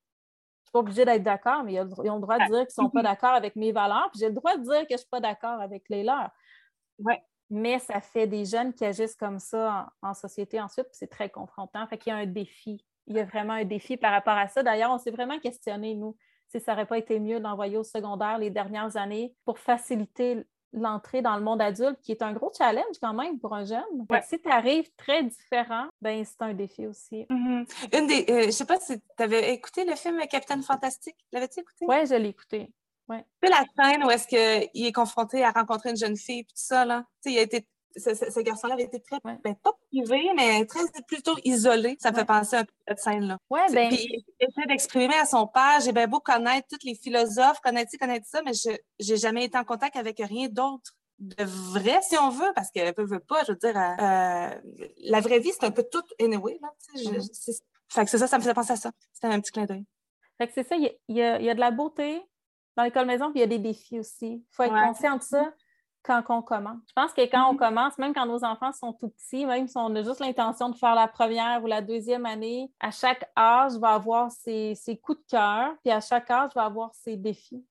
Je 0.63 0.67
suis 0.67 0.71
pas 0.71 0.79
obligée 0.79 1.05
d'être 1.05 1.23
d'accord, 1.23 1.63
mais 1.63 1.73
ils 1.73 1.81
ont, 1.81 2.03
ils 2.03 2.09
ont 2.09 2.15
le 2.15 2.21
droit 2.21 2.37
de 2.37 2.45
dire 2.45 2.67
qu'ils 2.67 2.81
ne 2.81 2.85
sont 2.85 2.89
pas 2.89 3.03
d'accord 3.03 3.31
avec 3.33 3.55
mes 3.55 3.71
valeurs. 3.71 4.09
Puis 4.11 4.21
j'ai 4.21 4.29
le 4.29 4.33
droit 4.33 4.55
de 4.55 4.63
dire 4.63 4.81
que 4.81 4.87
je 4.89 4.93
ne 4.93 4.99
suis 4.99 5.09
pas 5.09 5.19
d'accord 5.19 5.59
avec 5.59 5.83
les 5.89 6.03
leurs. 6.03 6.29
Ouais. 6.99 7.21
Mais 7.49 7.79
ça 7.79 8.01
fait 8.01 8.27
des 8.27 8.45
jeunes 8.45 8.73
qui 8.73 8.85
agissent 8.85 9.15
comme 9.15 9.39
ça 9.39 9.89
en, 10.01 10.09
en 10.09 10.13
société 10.13 10.59
ensuite, 10.59 10.87
puis 10.87 10.97
c'est 10.97 11.11
très 11.11 11.29
confrontant. 11.29 11.85
Fait 11.87 11.97
qu'il 11.97 12.11
y 12.11 12.15
a 12.15 12.19
un 12.19 12.25
défi. 12.25 12.83
Il 13.07 13.15
y 13.15 13.19
a 13.19 13.25
vraiment 13.25 13.53
un 13.53 13.65
défi 13.65 13.97
par 13.97 14.11
rapport 14.11 14.33
à 14.33 14.47
ça. 14.47 14.63
D'ailleurs, 14.63 14.91
on 14.91 14.97
s'est 14.97 15.11
vraiment 15.11 15.37
questionné, 15.39 15.93
nous, 15.95 16.15
si 16.47 16.59
ça 16.59 16.73
n'aurait 16.73 16.85
pas 16.85 16.97
été 16.97 17.19
mieux 17.19 17.39
d'envoyer 17.39 17.77
au 17.77 17.83
secondaire 17.83 18.37
les 18.37 18.49
dernières 18.49 18.97
années 18.97 19.33
pour 19.45 19.59
faciliter 19.59 20.45
l'entrée 20.75 21.21
dans 21.21 21.35
le 21.37 21.43
monde 21.43 21.61
adulte, 21.61 21.99
qui 22.01 22.11
est 22.11 22.21
un 22.21 22.33
gros 22.33 22.51
challenge 22.55 22.97
quand 23.01 23.13
même 23.13 23.39
pour 23.39 23.53
un 23.53 23.65
jeune. 23.65 24.05
Ouais. 24.09 24.21
Si 24.21 24.39
tu 24.41 24.49
arrives 24.49 24.89
très 24.97 25.23
différent, 25.23 25.87
ben 26.01 26.23
c'est 26.25 26.41
un 26.41 26.53
défi 26.53 26.85
aussi. 26.85 27.25
Mhm. 27.29 27.65
Une 27.93 28.07
des, 28.07 28.25
euh, 28.29 28.45
je 28.47 28.51
sais 28.51 28.65
pas 28.65 28.79
si 28.79 28.99
tu 28.99 29.23
avais 29.23 29.53
écouté 29.53 29.85
le 29.85 29.95
film 29.95 30.19
Capitaine 30.27 30.63
Fantastique. 30.63 31.15
L'avais-tu 31.31 31.61
écouté? 31.61 31.85
Oui, 31.87 32.05
je 32.05 32.15
l'ai 32.15 32.29
écouté. 32.29 32.71
Ouais. 33.07 33.23
Tu 33.41 33.47
sais, 33.47 33.53
la 33.53 33.65
scène 33.89 34.03
où 34.03 34.09
est-ce 34.09 34.27
qu'il 34.27 34.85
est 34.85 34.91
confronté 34.91 35.43
à 35.43 35.51
rencontrer 35.51 35.91
une 35.91 35.97
jeune 35.97 36.17
fille, 36.17 36.43
puis 36.43 36.53
tout 36.53 36.63
ça, 36.65 36.85
là. 36.85 37.05
Tu 37.23 37.29
sais, 37.29 37.35
il 37.35 37.39
a 37.39 37.43
été 37.43 37.67
ce, 37.95 38.13
ce- 38.13 38.31
ce 38.31 38.39
garçon-là 38.41 38.73
avait 38.75 38.83
été 38.83 38.99
très, 39.01 39.17
Ouais. 39.23 39.37
ben, 39.43 39.55
pas 39.55 39.71
privé, 39.91 40.29
mais 40.35 40.65
très 40.65 40.81
plutôt 41.07 41.35
isolé. 41.43 41.95
Ça 41.99 42.11
me 42.11 42.15
Ouais. 42.15 42.21
fait 42.21 42.25
penser 42.25 42.55
un 42.57 42.63
peu 42.65 42.71
à 42.87 42.95
cette 42.95 42.99
scène-là. 42.99 43.37
Ouais, 43.49 43.65
ben, 43.71 43.89
Puis 43.89 44.07
il 44.07 44.25
essaie 44.39 44.67
d'exprimer 44.67 45.15
à 45.15 45.25
son 45.25 45.47
père, 45.47 45.79
j'ai 45.83 45.91
bien 45.91 46.07
beau 46.07 46.19
connaître 46.19 46.67
tous 46.69 46.85
les 46.85 46.95
philosophes, 46.95 47.59
connaître 47.61 47.91
ci, 47.91 47.97
connaître 47.97 48.25
ça, 48.27 48.41
mais 48.43 48.53
je 48.53 48.69
j'ai 48.99 49.17
jamais 49.17 49.45
été 49.45 49.57
en 49.57 49.63
contact 49.63 49.95
avec 49.95 50.17
rien 50.19 50.47
d'autre 50.49 50.91
de 51.19 51.43
vrai, 51.45 51.99
si 52.01 52.17
on 52.17 52.29
veut, 52.29 52.51
parce 52.55 52.71
que 52.71 52.93
veut, 52.99 53.05
veut 53.07 53.19
pas, 53.21 53.43
je 53.45 53.53
veux 53.53 53.57
dire, 53.57 53.77
euh, 53.77 54.03
euh, 54.03 54.83
la 55.03 55.21
vraie 55.21 55.39
vie, 55.39 55.51
c'est 55.53 55.63
un 55.65 55.71
peu 55.71 55.83
tout 55.89 56.03
anyway, 56.19 56.59
là, 56.61 56.69
je- 56.95 57.09
Mhm. 57.09 57.21
c'est- 57.31 57.63
Fait 57.87 58.03
que 58.03 58.09
c'est 58.09 58.17
ça, 58.17 58.27
ça 58.27 58.37
me 58.37 58.41
faisait 58.41 58.53
penser 58.53 58.73
à 58.73 58.75
ça. 58.75 58.91
C'était 59.13 59.27
un 59.27 59.39
petit 59.39 59.51
clin 59.51 59.65
d'œil. 59.65 59.85
Fait 60.37 60.47
que 60.47 60.53
c'est 60.53 60.67
ça, 60.67 60.75
il 60.75 60.83
y, 61.07 61.13
y 61.13 61.17
y 61.19 61.21
a 61.49 61.53
de 61.53 61.59
la 61.59 61.71
beauté 61.71 62.21
dans 62.75 62.83
l'école 62.83 63.05
maison, 63.05 63.31
puis 63.31 63.35
il 63.37 63.41
y 63.41 63.43
a 63.43 63.47
des 63.47 63.59
défis 63.59 63.99
aussi. 63.99 64.27
Il 64.27 64.45
faut 64.51 64.63
être 64.63 64.73
Ouais. 64.73 64.81
conscient 64.87 65.15
de 65.15 65.21
ça 65.23 65.53
quand 66.05 66.23
on 66.29 66.41
commence. 66.41 66.77
Je 66.87 66.93
pense 66.93 67.13
que 67.13 67.21
quand 67.21 67.49
on 67.49 67.53
Mhm. 67.53 67.59
commence, 67.59 67.97
même 67.97 68.13
quand 68.13 68.25
nos 68.25 68.43
enfants 68.43 68.71
sont 68.71 68.93
tout 68.93 69.09
petits, 69.09 69.45
même 69.45 69.67
si 69.67 69.77
on 69.77 69.93
a 69.95 70.03
juste 70.03 70.19
l'intention 70.19 70.69
de 70.69 70.75
faire 70.75 70.95
la 70.95 71.07
première 71.07 71.63
ou 71.63 71.67
la 71.67 71.81
deuxième 71.81 72.25
année, 72.25 72.71
à 72.79 72.91
chaque 72.91 73.29
âge 73.37 73.73
va 73.77 73.89
avoir 73.95 74.31
ses, 74.31 74.75
ses 74.75 74.97
coups 74.97 75.19
de 75.19 75.25
cœur, 75.31 75.73
puis 75.83 75.91
à 75.91 75.99
chaque 76.01 76.29
âge 76.31 76.51
va 76.55 76.65
avoir 76.65 76.93
ses 76.93 77.17
défis. 77.17 77.65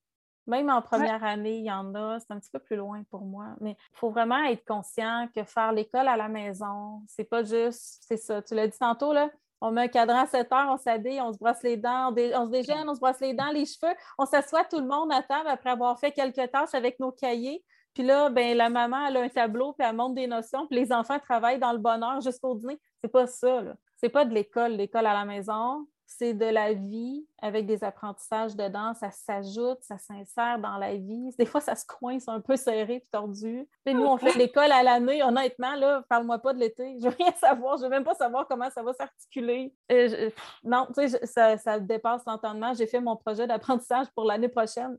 Même 0.46 0.68
en 0.68 0.82
première 0.82 1.24
année, 1.24 1.56
il 1.58 1.64
y 1.64 1.72
en 1.72 1.94
a, 1.94 2.18
c'est 2.20 2.30
un 2.30 2.38
petit 2.38 2.50
peu 2.50 2.58
plus 2.58 2.76
loin 2.76 3.02
pour 3.10 3.22
moi. 3.22 3.46
Mais 3.62 3.70
il 3.78 3.96
faut 3.96 4.10
vraiment 4.10 4.42
être 4.44 4.64
conscient 4.66 5.26
que 5.34 5.42
faire 5.42 5.72
l'école 5.72 6.06
à 6.06 6.16
la 6.18 6.28
maison, 6.28 7.00
c'est 7.06 7.24
pas 7.24 7.42
juste, 7.44 8.02
c'est 8.06 8.18
ça. 8.18 8.42
Tu 8.42 8.54
l'as 8.54 8.68
dit 8.68 8.78
tantôt, 8.78 9.14
là, 9.14 9.30
on 9.62 9.70
met 9.70 9.82
un 9.84 9.88
cadran 9.88 10.18
à 10.18 10.26
7 10.26 10.52
heures, 10.52 10.68
on 10.70 10.76
s'habille, 10.76 11.18
on 11.22 11.32
se 11.32 11.38
brosse 11.38 11.62
les 11.62 11.78
dents, 11.78 12.08
on, 12.08 12.12
dé- 12.12 12.32
on 12.36 12.44
se 12.44 12.50
déjeune, 12.50 12.86
on 12.86 12.94
se 12.94 13.00
brosse 13.00 13.20
les 13.20 13.32
dents, 13.32 13.50
les 13.54 13.64
cheveux, 13.64 13.94
on 14.18 14.26
s'assoit 14.26 14.64
tout 14.64 14.78
le 14.80 14.86
monde 14.86 15.10
à 15.10 15.22
table 15.22 15.48
après 15.48 15.70
avoir 15.70 15.98
fait 15.98 16.12
quelques 16.12 16.50
tâches 16.52 16.74
avec 16.74 17.00
nos 17.00 17.12
cahiers. 17.12 17.64
Puis 17.94 18.02
là, 18.02 18.28
ben, 18.28 18.56
la 18.56 18.68
maman, 18.68 19.06
elle 19.06 19.16
a 19.16 19.20
un 19.22 19.28
tableau, 19.28 19.72
puis 19.72 19.86
elle 19.86 19.94
montre 19.94 20.16
des 20.16 20.26
notions, 20.26 20.66
puis 20.66 20.78
les 20.78 20.92
enfants 20.92 21.18
travaillent 21.18 21.60
dans 21.60 21.72
le 21.72 21.78
bonheur 21.78 22.20
jusqu'au 22.20 22.54
dîner. 22.54 22.80
C'est 23.00 23.10
pas 23.10 23.26
ça, 23.26 23.62
là. 23.62 23.74
C'est 23.96 24.08
pas 24.08 24.24
de 24.24 24.34
l'école, 24.34 24.72
l'école 24.72 25.06
à 25.06 25.14
la 25.14 25.24
maison. 25.24 25.86
C'est 26.06 26.34
de 26.34 26.44
la 26.44 26.74
vie 26.74 27.26
avec 27.40 27.66
des 27.66 27.82
apprentissages 27.82 28.54
dedans. 28.54 28.92
Ça 28.92 29.10
s'ajoute, 29.10 29.78
ça 29.80 29.96
s'insère 29.96 30.58
dans 30.58 30.76
la 30.76 30.94
vie. 30.94 31.30
Des 31.38 31.46
fois, 31.46 31.62
ça 31.62 31.74
se 31.74 31.86
coince 31.86 32.28
un 32.28 32.40
peu 32.40 32.56
serré 32.56 33.00
puis 33.00 33.08
tordu. 33.10 33.66
Puis 33.84 33.94
nous, 33.94 34.04
on 34.04 34.18
fait 34.18 34.34
l'école 34.34 34.70
à 34.70 34.82
l'année. 34.82 35.22
Honnêtement, 35.22 35.74
là, 35.76 36.04
parle-moi 36.08 36.38
pas 36.38 36.52
de 36.52 36.58
l'été. 36.58 36.98
Je 36.98 37.08
veux 37.08 37.16
rien 37.18 37.32
savoir. 37.40 37.78
Je 37.78 37.84
veux 37.84 37.88
même 37.88 38.04
pas 38.04 38.14
savoir 38.14 38.46
comment 38.46 38.68
ça 38.70 38.82
va 38.82 38.92
s'articuler. 38.92 39.74
Euh, 39.90 40.30
non, 40.62 40.86
tu 40.94 41.08
sais, 41.08 41.26
ça, 41.26 41.56
ça 41.56 41.80
dépasse 41.80 42.22
l'entendement. 42.26 42.74
J'ai 42.74 42.86
fait 42.86 43.00
mon 43.00 43.16
projet 43.16 43.46
d'apprentissage 43.46 44.06
pour 44.14 44.26
l'année 44.26 44.48
prochaine 44.48 44.98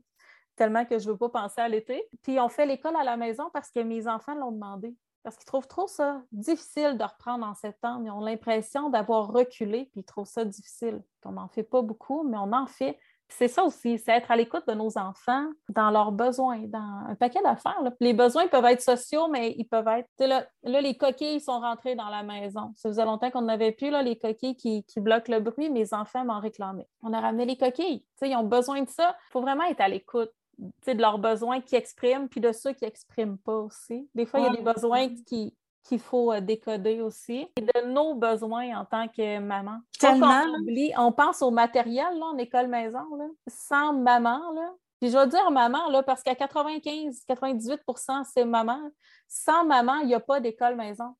tellement 0.56 0.84
que 0.84 0.98
je 0.98 1.08
veux 1.08 1.16
pas 1.16 1.28
penser 1.28 1.60
à 1.60 1.68
l'été. 1.68 2.02
Puis 2.22 2.40
on 2.40 2.48
fait 2.48 2.66
l'école 2.66 2.96
à 2.96 3.04
la 3.04 3.16
maison 3.16 3.44
parce 3.52 3.70
que 3.70 3.80
mes 3.80 4.08
enfants 4.08 4.34
l'ont 4.34 4.52
demandé. 4.52 4.94
Parce 5.22 5.36
qu'ils 5.36 5.46
trouvent 5.46 5.66
trop 5.66 5.88
ça 5.88 6.22
difficile 6.30 6.96
de 6.96 7.02
reprendre 7.02 7.44
en 7.44 7.54
septembre. 7.54 8.02
Ils 8.04 8.10
ont 8.10 8.20
l'impression 8.20 8.90
d'avoir 8.90 9.32
reculé, 9.32 9.86
puis 9.90 10.02
ils 10.02 10.04
trouvent 10.04 10.28
ça 10.28 10.44
difficile. 10.44 11.02
On 11.24 11.32
n'en 11.32 11.48
fait 11.48 11.64
pas 11.64 11.82
beaucoup, 11.82 12.22
mais 12.22 12.38
on 12.38 12.52
en 12.52 12.66
fait. 12.66 12.96
Puis 13.28 13.38
c'est 13.38 13.48
ça 13.48 13.64
aussi, 13.64 13.98
c'est 13.98 14.12
être 14.12 14.30
à 14.30 14.36
l'écoute 14.36 14.68
de 14.68 14.74
nos 14.74 14.96
enfants 14.98 15.46
dans 15.70 15.90
leurs 15.90 16.12
besoins, 16.12 16.60
dans 16.68 17.08
un 17.08 17.16
paquet 17.16 17.42
d'affaires. 17.42 17.76
Puis 17.98 18.08
Les 18.08 18.12
besoins 18.14 18.46
peuvent 18.46 18.66
être 18.66 18.80
sociaux, 18.80 19.26
mais 19.26 19.52
ils 19.58 19.64
peuvent 19.64 19.88
être. 19.88 20.08
Là, 20.20 20.46
là, 20.62 20.80
les 20.80 20.96
coquilles 20.96 21.40
sont 21.40 21.58
rentrées 21.58 21.96
dans 21.96 22.08
la 22.08 22.22
maison. 22.22 22.72
Ça 22.76 22.88
faisait 22.88 23.04
longtemps 23.04 23.32
qu'on 23.32 23.42
n'avait 23.42 23.72
plus 23.72 23.90
là, 23.90 24.02
les 24.02 24.16
coquilles 24.16 24.54
qui, 24.54 24.84
qui 24.84 25.00
bloquent 25.00 25.32
le 25.32 25.40
bruit. 25.40 25.70
Mes 25.70 25.92
enfants 25.92 26.24
m'en 26.24 26.38
réclamaient. 26.38 26.88
On 27.02 27.12
a 27.12 27.20
ramené 27.20 27.46
les 27.46 27.56
coquilles. 27.56 28.02
Tu 28.02 28.06
sais, 28.18 28.30
ils 28.30 28.36
ont 28.36 28.44
besoin 28.44 28.82
de 28.82 28.88
ça. 28.88 29.16
Il 29.30 29.32
faut 29.32 29.40
vraiment 29.40 29.64
être 29.64 29.80
à 29.80 29.88
l'écoute 29.88 30.30
de 30.58 31.00
leurs 31.00 31.18
besoins 31.18 31.60
qu'ils 31.60 31.78
expriment, 31.78 32.28
puis 32.28 32.40
de 32.40 32.52
ceux 32.52 32.72
qui 32.72 32.84
n'expriment 32.84 33.38
pas 33.38 33.56
aussi. 33.58 34.08
Des 34.14 34.24
fois, 34.26 34.40
il 34.40 34.44
y 34.44 34.46
a 34.46 34.50
des 34.56 34.62
besoins 34.62 35.08
qui- 35.26 35.54
qu'il 35.84 36.00
faut 36.00 36.32
euh, 36.32 36.40
décoder 36.40 37.00
aussi. 37.00 37.46
Et 37.56 37.60
de 37.60 37.86
nos 37.86 38.14
besoins 38.14 38.76
en 38.80 38.84
tant 38.84 39.06
que 39.06 39.38
maman. 39.38 39.78
Tellement, 40.00 40.26
là. 40.44 40.58
oublie- 40.60 40.92
on 40.98 41.12
pense 41.12 41.42
au 41.42 41.50
matériel 41.52 42.18
là, 42.18 42.26
en 42.26 42.38
école 42.38 42.66
maison. 42.68 43.14
Là. 43.16 43.26
Sans 43.46 43.92
maman, 43.92 44.40
là. 44.52 44.72
Puis 45.00 45.10
je 45.10 45.16
vais 45.18 45.26
dire 45.28 45.48
maman, 45.50 45.88
là, 45.90 46.02
parce 46.02 46.22
qu'à 46.22 46.34
95-98% 46.34 48.24
c'est 48.24 48.44
maman. 48.44 48.80
Sans 49.28 49.64
maman, 49.64 49.96
il 49.98 50.06
n'y 50.08 50.14
a 50.14 50.20
pas 50.20 50.40
d'école 50.40 50.76
maison. 50.76 51.14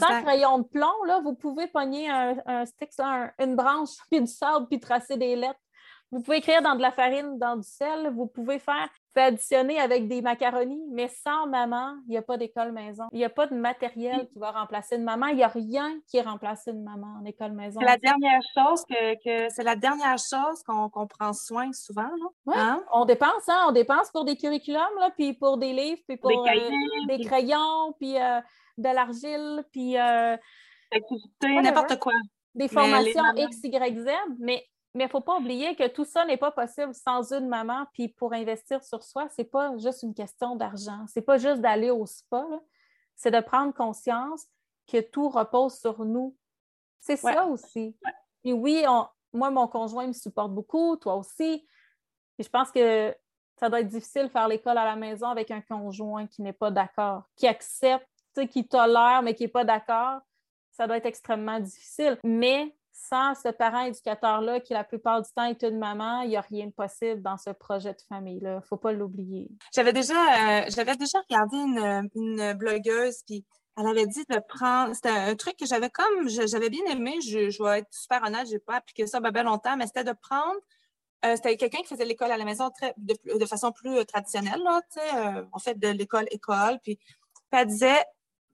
Sans 0.00 0.22
crayon 0.22 0.58
de 0.58 0.64
plomb, 0.64 1.04
là, 1.06 1.20
vous 1.20 1.34
pouvez 1.34 1.68
pogner 1.68 2.10
un, 2.10 2.36
un 2.46 2.66
stick, 2.66 2.90
un- 2.98 3.30
une 3.38 3.54
branche, 3.54 3.90
puis 4.10 4.20
du 4.20 4.26
sable, 4.26 4.66
puis 4.68 4.80
tracer 4.80 5.16
des 5.16 5.36
lettres. 5.36 5.60
Vous 6.16 6.22
pouvez 6.22 6.38
écrire 6.38 6.62
dans 6.62 6.74
de 6.74 6.80
la 6.80 6.92
farine, 6.92 7.38
dans 7.38 7.56
du 7.56 7.68
sel. 7.68 8.10
Vous 8.14 8.26
pouvez 8.26 8.58
faire, 8.58 8.88
pouvez 9.12 9.26
additionner 9.26 9.78
avec 9.78 10.08
des 10.08 10.22
macaronis, 10.22 10.82
mais 10.90 11.08
sans 11.08 11.46
maman, 11.46 11.94
il 12.06 12.12
n'y 12.12 12.16
a 12.16 12.22
pas 12.22 12.38
d'école 12.38 12.72
maison. 12.72 13.04
Il 13.12 13.18
n'y 13.18 13.24
a 13.26 13.28
pas 13.28 13.46
de 13.46 13.54
matériel 13.54 14.26
qui 14.32 14.38
va 14.38 14.50
remplacer 14.50 14.96
une 14.96 15.04
maman. 15.04 15.26
Il 15.26 15.36
n'y 15.36 15.42
a 15.42 15.48
rien 15.48 15.92
qui 16.08 16.18
remplace 16.22 16.68
une 16.68 16.82
maman 16.82 17.18
en 17.20 17.24
école 17.26 17.52
maison. 17.52 17.80
C'est 17.80 17.86
la 17.86 17.98
dernière 17.98 18.40
chose 18.54 18.82
que, 18.88 19.14
que 19.22 19.52
c'est 19.52 19.62
la 19.62 19.76
dernière 19.76 20.16
chose 20.16 20.62
qu'on 20.64 21.06
prend 21.06 21.34
soin 21.34 21.70
souvent, 21.74 22.04
là. 22.04 22.26
Ouais. 22.46 22.54
Hein? 22.56 22.82
On 22.94 23.04
dépense, 23.04 23.46
hein? 23.48 23.66
On 23.68 23.72
dépense 23.72 24.10
pour 24.10 24.24
des 24.24 24.38
curriculums, 24.38 24.80
là, 24.98 25.10
puis 25.10 25.34
pour 25.34 25.58
des 25.58 25.74
livres, 25.74 26.00
puis 26.08 26.16
pour 26.16 26.30
Des 26.30 26.50
euh, 26.50 27.06
des 27.08 27.22
crayons, 27.26 27.92
puis 28.00 28.18
euh, 28.18 28.40
de 28.78 28.88
l'argile, 28.88 29.64
puis 29.70 29.98
euh, 29.98 30.34
n'importe 31.42 31.98
quoi. 31.98 32.14
des 32.54 32.68
formations 32.68 33.34
X, 33.36 33.58
Y, 33.64 33.98
Z, 33.98 34.08
mais 34.38 34.64
il 35.04 35.06
ne 35.06 35.10
faut 35.10 35.20
pas 35.20 35.36
oublier 35.36 35.76
que 35.76 35.86
tout 35.88 36.04
ça 36.04 36.24
n'est 36.24 36.36
pas 36.36 36.50
possible 36.50 36.94
sans 36.94 37.32
une 37.32 37.48
maman. 37.48 37.86
Puis 37.92 38.08
pour 38.08 38.32
investir 38.32 38.82
sur 38.82 39.02
soi, 39.02 39.28
c'est 39.30 39.44
pas 39.44 39.76
juste 39.78 40.02
une 40.02 40.14
question 40.14 40.56
d'argent. 40.56 41.04
C'est 41.08 41.22
pas 41.22 41.38
juste 41.38 41.60
d'aller 41.60 41.90
au 41.90 42.06
spa. 42.06 42.44
C'est 43.14 43.30
de 43.30 43.40
prendre 43.40 43.72
conscience 43.74 44.46
que 44.86 45.00
tout 45.00 45.28
repose 45.28 45.78
sur 45.78 46.04
nous. 46.04 46.36
C'est 47.00 47.22
Ouais. 47.24 47.34
ça 47.34 47.46
aussi. 47.46 47.96
Puis 48.42 48.52
oui, 48.52 48.84
on- 48.88 49.06
moi, 49.32 49.50
mon 49.50 49.68
conjoint 49.68 50.06
me 50.06 50.12
supporte 50.12 50.52
beaucoup, 50.52 50.96
toi 50.96 51.16
aussi. 51.16 51.66
Puis 52.36 52.44
je 52.44 52.48
pense 52.48 52.70
que 52.70 53.14
ça 53.58 53.68
doit 53.68 53.80
être 53.80 53.88
difficile 53.88 54.24
de 54.24 54.28
faire 54.28 54.48
l'école 54.48 54.78
à 54.78 54.84
la 54.84 54.96
maison 54.96 55.28
avec 55.28 55.50
un 55.50 55.60
conjoint 55.62 56.26
qui 56.26 56.42
n'est 56.42 56.52
pas 56.52 56.70
d'accord, 56.70 57.24
qui 57.36 57.46
accepte, 57.46 58.06
qui 58.50 58.66
tolère, 58.68 59.22
mais 59.22 59.34
qui 59.34 59.44
n'est 59.44 59.48
pas 59.48 59.64
d'accord. 59.64 60.20
Ça 60.70 60.86
doit 60.86 60.98
être 60.98 61.06
extrêmement 61.06 61.58
difficile. 61.58 62.18
Mais 62.22 62.74
sans 62.98 63.34
ce 63.34 63.48
parent 63.50 63.82
éducateur-là, 63.84 64.60
qui 64.60 64.72
la 64.72 64.82
plupart 64.82 65.20
du 65.20 65.28
temps 65.36 65.44
est 65.44 65.62
une 65.62 65.78
maman, 65.78 66.22
il 66.22 66.30
n'y 66.30 66.36
a 66.36 66.40
rien 66.40 66.66
de 66.66 66.72
possible 66.72 67.20
dans 67.22 67.36
ce 67.36 67.50
projet 67.50 67.92
de 67.92 68.00
famille-là. 68.08 68.52
Il 68.52 68.56
ne 68.56 68.60
faut 68.60 68.78
pas 68.78 68.92
l'oublier. 68.92 69.48
J'avais 69.74 69.92
déjà, 69.92 70.14
euh, 70.64 70.94
déjà 70.96 71.18
regardé 71.28 71.56
une, 71.58 72.08
une 72.14 72.52
blogueuse, 72.54 73.22
puis 73.26 73.44
elle 73.78 73.86
avait 73.86 74.06
dit 74.06 74.24
de 74.28 74.38
prendre. 74.48 74.94
C'était 74.94 75.10
un 75.10 75.34
truc 75.36 75.56
que 75.58 75.66
j'avais 75.66 75.90
comme, 75.90 76.28
je- 76.28 76.46
j'avais 76.46 76.70
bien 76.70 76.84
aimé. 76.86 77.14
Je, 77.20 77.50
je 77.50 77.62
vais 77.62 77.80
être 77.80 77.92
super 77.92 78.22
honnête, 78.24 78.48
j'ai 78.48 78.58
pas 78.58 78.76
appliqué 78.76 79.06
ça 79.06 79.20
ben 79.20 79.42
longtemps, 79.42 79.76
mais 79.76 79.86
c'était 79.86 80.04
de 80.04 80.12
prendre. 80.12 80.56
euh, 81.26 81.36
c'était 81.36 81.56
quelqu'un 81.58 81.78
qui 81.82 81.88
faisait 81.88 82.04
l'école 82.06 82.30
à 82.30 82.38
la 82.38 82.44
maison 82.44 82.70
de, 82.96 83.46
façon 83.46 83.72
plus 83.72 83.98
euh, 83.98 84.04
traditionnelle, 84.04 84.62
là, 84.62 84.80
euh, 85.14 85.44
on 85.52 85.58
fait 85.58 85.78
de 85.78 85.88
l'école-école, 85.88 86.78
puis 86.82 86.98
elle 87.52 87.66
disait 87.66 88.04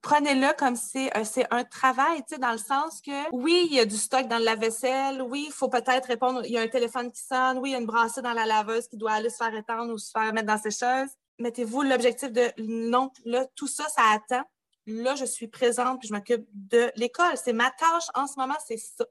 prenez-le 0.02 0.52
comme 0.58 0.76
c'est 0.76 1.16
euh, 1.16 1.24
c'est 1.24 1.46
un 1.50 1.64
travail, 1.64 2.18
tu 2.18 2.34
sais, 2.34 2.38
dans 2.38 2.52
le 2.52 2.58
sens 2.58 3.00
que 3.00 3.30
oui, 3.32 3.68
il 3.70 3.76
y 3.76 3.80
a 3.80 3.86
du 3.86 3.96
stock 3.96 4.26
dans 4.26 4.38
le 4.38 4.44
lave-vaisselle, 4.44 5.22
oui, 5.22 5.44
il 5.48 5.52
faut 5.52 5.68
peut-être 5.68 6.06
répondre, 6.06 6.42
il 6.44 6.52
y 6.52 6.58
a 6.58 6.60
un 6.60 6.68
téléphone 6.68 7.10
qui 7.10 7.22
sonne, 7.22 7.58
oui, 7.58 7.70
il 7.70 7.72
y 7.72 7.76
a 7.76 7.78
une 7.78 7.86
brassée 7.86 8.20
dans 8.20 8.32
la 8.32 8.44
laveuse 8.44 8.88
qui 8.88 8.96
doit 8.96 9.12
aller 9.12 9.30
se 9.30 9.36
faire 9.36 9.54
étendre 9.54 9.92
ou 9.92 9.98
se 9.98 10.10
faire 10.10 10.32
mettre 10.34 10.48
dans 10.48 10.58
ses 10.58 10.70
choses. 10.70 11.10
mettez-vous 11.38 11.82
l'objectif 11.82 12.30
de 12.30 12.52
non, 12.58 13.10
là, 13.24 13.46
tout 13.54 13.68
ça, 13.68 13.84
ça 13.88 14.02
attend. 14.12 14.44
Là, 14.86 15.14
je 15.14 15.24
suis 15.24 15.46
présente 15.46 16.00
puis 16.00 16.08
je 16.08 16.14
m'occupe 16.14 16.44
de 16.52 16.90
l'école. 16.96 17.36
C'est 17.36 17.52
ma 17.52 17.70
tâche 17.70 18.08
en 18.14 18.26
ce 18.26 18.38
moment, 18.38 18.56
c'est 18.66 18.76
ça. 18.76 19.04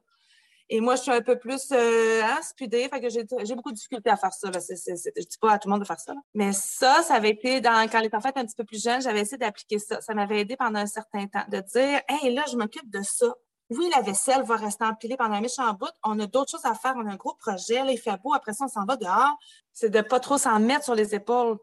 Et 0.74 0.80
moi, 0.80 0.96
je 0.96 1.02
suis 1.02 1.12
un 1.12 1.22
peu 1.22 1.38
plus 1.38 1.70
euh, 1.74 2.24
hein, 2.24 2.40
spudée, 2.42 2.88
fait 2.88 3.02
que 3.02 3.10
j'ai 3.10 3.56
beaucoup 3.56 3.72
de 3.72 3.76
difficultés 3.76 4.10
à 4.10 4.16
faire 4.16 4.32
ça. 4.32 4.50
Là. 4.50 4.62
C 4.62 4.74
je 4.78 5.26
dis 5.28 5.38
pas 5.38 5.52
à 5.52 5.60
tout 5.60 5.68
le 5.68 5.74
monde 5.74 5.82
de 5.82 5.86
faire 5.86 6.00
ça. 6.00 6.14
Mais 6.34 6.54
ça, 6.54 7.04
ça 7.04 7.16
avait 7.16 7.32
été, 7.32 7.60
dans, 7.60 7.90
quand 7.90 8.00
les 8.00 8.10
enfants 8.14 8.30
étaient 8.30 8.40
un 8.40 8.46
petit 8.46 8.56
peu 8.56 8.64
plus 8.64 8.82
jeunes, 8.82 9.02
j'avais 9.02 9.20
essayé 9.20 9.38
d'appliquer 9.38 9.80
ça. 9.80 10.00
Ça 10.00 10.14
m'avait 10.14 10.40
aidé 10.40 10.56
pendant 10.56 10.80
un 10.80 10.86
certain 10.86 11.28
temps 11.28 11.44
de 11.50 11.60
dire, 11.60 12.00
hey, 12.08 12.34
là, 12.34 12.46
je 12.50 12.56
m'occupe 12.56 12.90
de 12.90 13.02
ça. 13.02 13.36
Oui, 13.70 13.92
la 13.94 14.02
vaisselle 14.02 14.44
va 14.44 14.56
rester 14.56 14.86
empilée 14.86 15.18
pendant 15.18 15.36
un 15.36 15.42
méchant 15.42 15.74
bout. 15.74 15.92
On 16.06 16.18
a 16.22 16.26
d'autres 16.26 16.52
choses 16.52 16.66
à 16.66 16.74
faire. 16.74 16.94
On 16.96 17.06
a 17.06 17.12
un 17.12 17.18
gros 17.18 17.36
projet. 17.36 17.84
Là, 17.84 17.92
il 17.92 18.00
fait 18.00 18.16
beau. 18.24 18.34
Après 18.34 18.54
ça, 18.54 18.64
on 18.64 18.70
s'en 18.70 18.86
va 18.86 18.96
dehors. 18.96 19.38
C'est 19.74 19.90
de 19.90 20.00
pas 20.00 20.22
trop 20.22 20.38
s'en 20.38 20.58
mettre 20.62 20.86
sur 20.86 20.96
les 20.96 21.14
épaules 21.14 21.58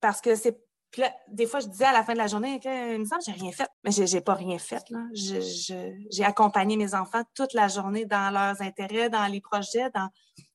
parce 0.00 0.22
que 0.22 0.34
c'est 0.34 0.65
puis 0.96 1.02
là, 1.02 1.14
des 1.28 1.44
fois, 1.44 1.60
je 1.60 1.66
disais 1.66 1.84
à 1.84 1.92
la 1.92 2.02
fin 2.02 2.14
de 2.14 2.18
la 2.18 2.26
journée, 2.26 2.58
il 2.64 2.98
me 3.00 3.04
semble 3.04 3.22
que 3.22 3.30
j'ai 3.30 3.38
rien 3.38 3.52
fait. 3.52 3.68
Mais 3.84 3.90
j'ai 3.90 4.22
pas 4.22 4.32
rien 4.32 4.56
fait. 4.56 4.82
J'ai 5.12 6.24
accompagné 6.24 6.78
mes 6.78 6.94
enfants 6.94 7.22
toute 7.34 7.52
la 7.52 7.68
journée 7.68 8.06
dans 8.06 8.32
leurs 8.32 8.62
intérêts, 8.62 9.10
dans 9.10 9.26
les 9.26 9.42
projets. 9.42 9.90
Dans... 9.90 10.08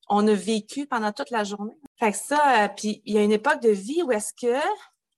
On 0.09 0.27
a 0.27 0.33
vécu 0.33 0.87
pendant 0.87 1.11
toute 1.11 1.29
la 1.29 1.43
journée. 1.43 1.77
Fait 1.99 2.11
que 2.11 2.17
ça, 2.17 2.63
euh, 2.63 2.69
puis 2.69 3.03
il 3.05 3.13
y 3.13 3.19
a 3.19 3.21
une 3.21 3.31
époque 3.31 3.61
de 3.61 3.69
vie 3.69 4.01
où 4.01 4.11
est-ce 4.11 4.33
que 4.33 4.59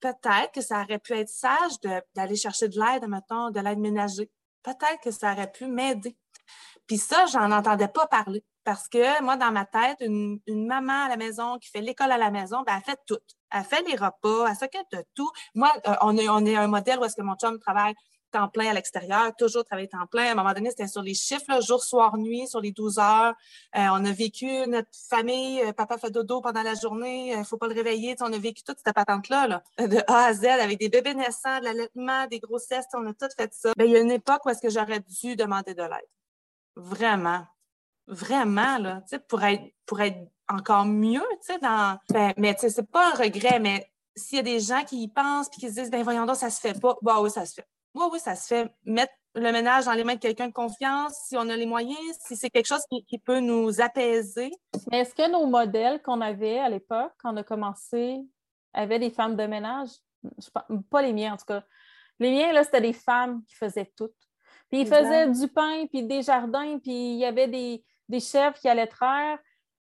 peut-être 0.00 0.52
que 0.52 0.60
ça 0.60 0.82
aurait 0.82 0.98
pu 0.98 1.14
être 1.14 1.30
sage 1.30 1.72
d'aller 2.14 2.36
chercher 2.36 2.68
de 2.68 2.78
l'aide, 2.78 3.08
mettons, 3.08 3.48
de 3.48 3.60
l'aide 3.60 3.78
ménagée. 3.78 4.30
Peut-être 4.62 5.00
que 5.02 5.10
ça 5.10 5.32
aurait 5.32 5.50
pu 5.50 5.68
m'aider. 5.68 6.18
Puis 6.86 6.98
ça, 6.98 7.24
j'en 7.32 7.50
entendais 7.50 7.88
pas 7.88 8.06
parler. 8.08 8.44
Parce 8.64 8.88
que 8.88 9.22
moi, 9.22 9.36
dans 9.36 9.52
ma 9.52 9.66
tête, 9.66 9.98
une, 10.00 10.40
maman 10.48 11.04
à 11.04 11.08
la 11.08 11.16
maison 11.16 11.58
qui 11.58 11.68
fait 11.68 11.80
l'école 11.80 12.10
à 12.10 12.18
la 12.18 12.30
maison, 12.30 12.62
ben, 12.66 12.74
elle 12.76 12.82
fait 12.82 13.00
tout. 13.06 13.18
Elle 13.50 13.64
fait 13.64 13.82
les 13.86 13.96
repas, 13.96 14.48
elle 14.48 14.56
s'occupe 14.56 14.90
de 14.92 15.04
tout. 15.14 15.30
Moi, 15.54 15.70
euh, 15.86 15.94
on, 16.00 16.16
est, 16.16 16.28
on 16.28 16.44
est 16.46 16.56
un 16.56 16.66
modèle 16.66 16.98
où 16.98 17.04
est-ce 17.04 17.14
que 17.14 17.22
mon 17.22 17.36
chum 17.36 17.58
travaille 17.58 17.94
temps 18.34 18.48
plein 18.48 18.68
à 18.70 18.74
l'extérieur, 18.74 19.32
toujours 19.36 19.64
travailler 19.64 19.88
temps 19.88 20.06
plein. 20.10 20.24
À 20.26 20.32
un 20.32 20.34
moment 20.34 20.52
donné, 20.52 20.70
c'était 20.70 20.88
sur 20.88 21.02
les 21.02 21.14
chiffres, 21.14 21.62
jour, 21.62 21.82
soir, 21.82 22.16
nuit, 22.16 22.48
sur 22.48 22.60
les 22.60 22.72
12 22.72 22.98
heures. 22.98 23.34
Euh, 23.76 23.86
on 23.92 24.04
a 24.04 24.12
vécu 24.12 24.46
notre 24.66 24.88
famille, 25.08 25.62
euh, 25.62 25.72
papa 25.72 25.98
fait 25.98 26.10
dodo 26.10 26.40
pendant 26.40 26.62
la 26.62 26.74
journée, 26.74 27.30
il 27.30 27.38
ne 27.38 27.44
faut 27.44 27.56
pas 27.56 27.68
le 27.68 27.74
réveiller. 27.74 28.16
on 28.20 28.32
a 28.32 28.38
vécu 28.38 28.62
toute 28.64 28.78
cette 28.84 28.94
patente-là, 28.94 29.46
là, 29.46 29.62
de 29.78 29.98
A 30.08 30.26
à 30.26 30.34
Z, 30.34 30.46
avec 30.46 30.78
des 30.78 30.88
bébés 30.88 31.14
naissants, 31.14 31.60
de 31.60 31.64
l'allaitement, 31.64 32.26
des 32.26 32.40
grossesses, 32.40 32.86
on 32.94 33.06
a 33.06 33.12
tout 33.12 33.28
fait 33.36 33.52
ça. 33.54 33.72
Ben, 33.76 33.84
il 33.84 33.92
y 33.92 33.96
a 33.96 34.00
une 34.00 34.10
époque 34.10 34.44
où 34.44 34.50
est-ce 34.50 34.60
que 34.60 34.70
j'aurais 34.70 35.00
dû 35.00 35.36
demander 35.36 35.74
de 35.74 35.82
l'aide. 35.82 36.10
Vraiment 36.76 37.46
vraiment, 38.06 38.78
là, 38.78 39.02
pour 39.28 39.42
être, 39.42 39.64
pour 39.86 40.00
être 40.00 40.18
encore 40.48 40.84
mieux, 40.84 41.22
tu 41.42 41.52
sais, 41.52 41.58
dans... 41.58 41.98
Ben, 42.10 42.32
mais 42.36 42.54
tu 42.54 42.60
sais, 42.60 42.70
c'est 42.70 42.90
pas 42.90 43.12
un 43.12 43.14
regret, 43.14 43.58
mais 43.58 43.90
s'il 44.16 44.36
y 44.36 44.40
a 44.40 44.42
des 44.42 44.60
gens 44.60 44.84
qui 44.84 45.02
y 45.02 45.08
pensent 45.08 45.48
puis 45.48 45.60
qui 45.60 45.68
se 45.68 45.80
disent, 45.80 45.90
ben 45.90 46.02
voyons 46.02 46.26
donc, 46.26 46.36
ça 46.36 46.50
se 46.50 46.60
fait 46.60 46.78
pas, 46.78 46.96
bah 47.02 47.20
oui, 47.20 47.30
ça 47.30 47.46
se 47.46 47.54
fait. 47.54 47.66
Oui, 47.94 48.06
oui, 48.12 48.18
ça 48.18 48.34
se 48.34 48.46
fait. 48.46 48.74
Mettre 48.84 49.12
le 49.34 49.50
ménage 49.52 49.86
dans 49.86 49.92
les 49.92 50.04
mains 50.04 50.14
de 50.14 50.20
quelqu'un 50.20 50.48
de 50.48 50.52
confiance, 50.52 51.14
si 51.26 51.36
on 51.36 51.48
a 51.48 51.56
les 51.56 51.66
moyens, 51.66 51.98
si 52.20 52.36
c'est 52.36 52.50
quelque 52.50 52.66
chose 52.66 52.84
qui, 53.08 53.18
peut 53.18 53.40
nous 53.40 53.80
apaiser. 53.80 54.52
Mais 54.90 55.00
est-ce 55.00 55.14
que 55.14 55.30
nos 55.30 55.46
modèles 55.46 56.02
qu'on 56.02 56.20
avait 56.20 56.58
à 56.58 56.68
l'époque, 56.68 57.12
quand 57.18 57.32
on 57.32 57.36
a 57.36 57.42
commencé, 57.42 58.20
avaient 58.72 58.98
des 58.98 59.10
femmes 59.10 59.36
de 59.36 59.46
ménage? 59.46 59.90
pas 60.90 61.02
les 61.02 61.12
miens, 61.12 61.34
en 61.34 61.36
tout 61.36 61.44
cas. 61.46 61.64
Les 62.18 62.30
miens, 62.30 62.52
là, 62.52 62.64
c'était 62.64 62.80
des 62.80 62.92
femmes 62.92 63.42
qui 63.46 63.54
faisaient 63.56 63.92
tout. 63.96 64.10
Puis 64.70 64.82
ils 64.82 64.86
faisaient 64.86 65.28
du 65.28 65.48
pain, 65.48 65.86
puis 65.86 66.04
des 66.04 66.22
jardins, 66.22 66.78
puis 66.78 67.14
il 67.14 67.18
y 67.18 67.24
avait 67.24 67.48
des, 67.48 67.84
des 68.08 68.20
chefs 68.20 68.58
qui 68.60 68.68
allaient 68.68 68.86
traire. 68.86 69.38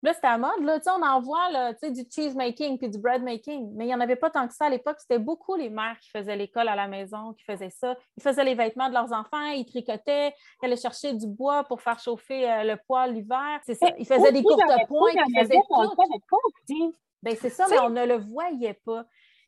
Là, 0.03 0.15
c'était 0.15 0.29
à 0.29 0.39
mode. 0.39 0.63
Là, 0.63 0.79
on 0.87 1.03
en 1.03 1.21
voit 1.21 1.51
là, 1.51 1.75
du 1.75 2.05
cheese 2.11 2.35
making 2.35 2.79
puis 2.79 2.89
du 2.89 2.99
bread 2.99 3.23
making, 3.23 3.71
mais 3.75 3.85
il 3.85 3.89
n'y 3.89 3.95
en 3.95 4.01
avait 4.01 4.17
pas 4.17 4.31
tant 4.31 4.49
que 4.49 4.55
ça 4.55 4.67
à 4.67 4.71
l'époque. 4.71 4.97
C'était 4.99 5.19
beaucoup 5.19 5.57
les 5.57 5.69
mères 5.69 5.99
qui 6.01 6.09
faisaient 6.09 6.37
l'école 6.37 6.69
à 6.69 6.77
la 6.77 6.89
maison, 6.89 7.35
qui 7.35 7.45
faisaient 7.45 7.71
ça. 7.71 7.95
Ils 8.17 8.23
faisaient 8.23 8.45
les 8.45 8.55
vêtements 8.55 8.89
de 8.89 8.95
leurs 8.95 9.13
enfants, 9.13 9.51
ils 9.51 9.67
tricotaient, 9.67 10.29
ils 10.63 10.67
allaient 10.67 10.77
chercher 10.77 11.13
du 11.13 11.27
bois 11.27 11.65
pour 11.65 11.83
faire 11.83 11.99
chauffer 11.99 12.51
euh, 12.51 12.65
le 12.65 12.77
poêle 12.87 13.13
l'hiver. 13.13 13.61
C'est 13.65 13.75
ça. 13.75 13.89
Ils 13.99 14.07
faisaient 14.07 14.33
des 14.33 14.43
courtes 14.43 14.63
pointes, 14.89 15.17
ils 15.29 15.41
faisaient 15.41 15.61
tout. 16.67 16.95
Ben, 17.23 17.37
c'est 17.39 17.51
ça, 17.51 17.67
mais 17.69 17.79
on 17.81 17.91
ne 17.91 18.07
le 18.07 18.17
voyait 18.17 18.81
pas. 18.87 19.05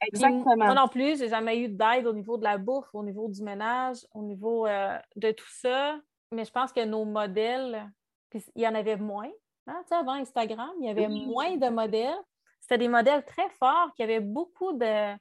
Exactement. 0.07 0.57
moi 0.57 0.75
non 0.75 0.89
plus, 0.89 1.19
j'ai 1.19 1.29
jamais 1.29 1.59
eu 1.59 1.69
d'aide 1.69 2.07
au 2.07 2.13
niveau 2.13 2.37
de 2.37 2.45
la 2.45 2.59
bouffe, 2.59 2.89
au 2.93 3.03
niveau 3.03 3.29
du 3.29 3.43
ménage, 3.43 3.99
au 4.13 4.23
niveau 4.23 4.67
euh, 4.67 4.99
de 5.17 5.31
tout 5.31 5.49
ça. 5.49 5.99
Mais 6.33 6.45
je 6.45 6.51
pense 6.51 6.73
que 6.73 6.85
nos 6.85 7.05
modèles 7.05 7.89
puis 8.33 8.43
il 8.55 8.62
y 8.62 8.68
en 8.68 8.74
avait 8.74 8.97
moins. 8.97 9.30
Hein, 9.66 9.83
avant 9.91 10.12
Instagram, 10.12 10.70
il 10.80 10.87
y 10.87 10.91
avait 10.91 11.09
moins 11.09 11.57
de 11.57 11.68
modèles. 11.68 12.18
C'était 12.61 12.78
des 12.78 12.89
modèles 12.89 13.24
très 13.24 13.49
forts 13.51 13.93
qui 13.95 14.03
avaient 14.03 14.20
beaucoup 14.20 14.72
de, 14.72 15.14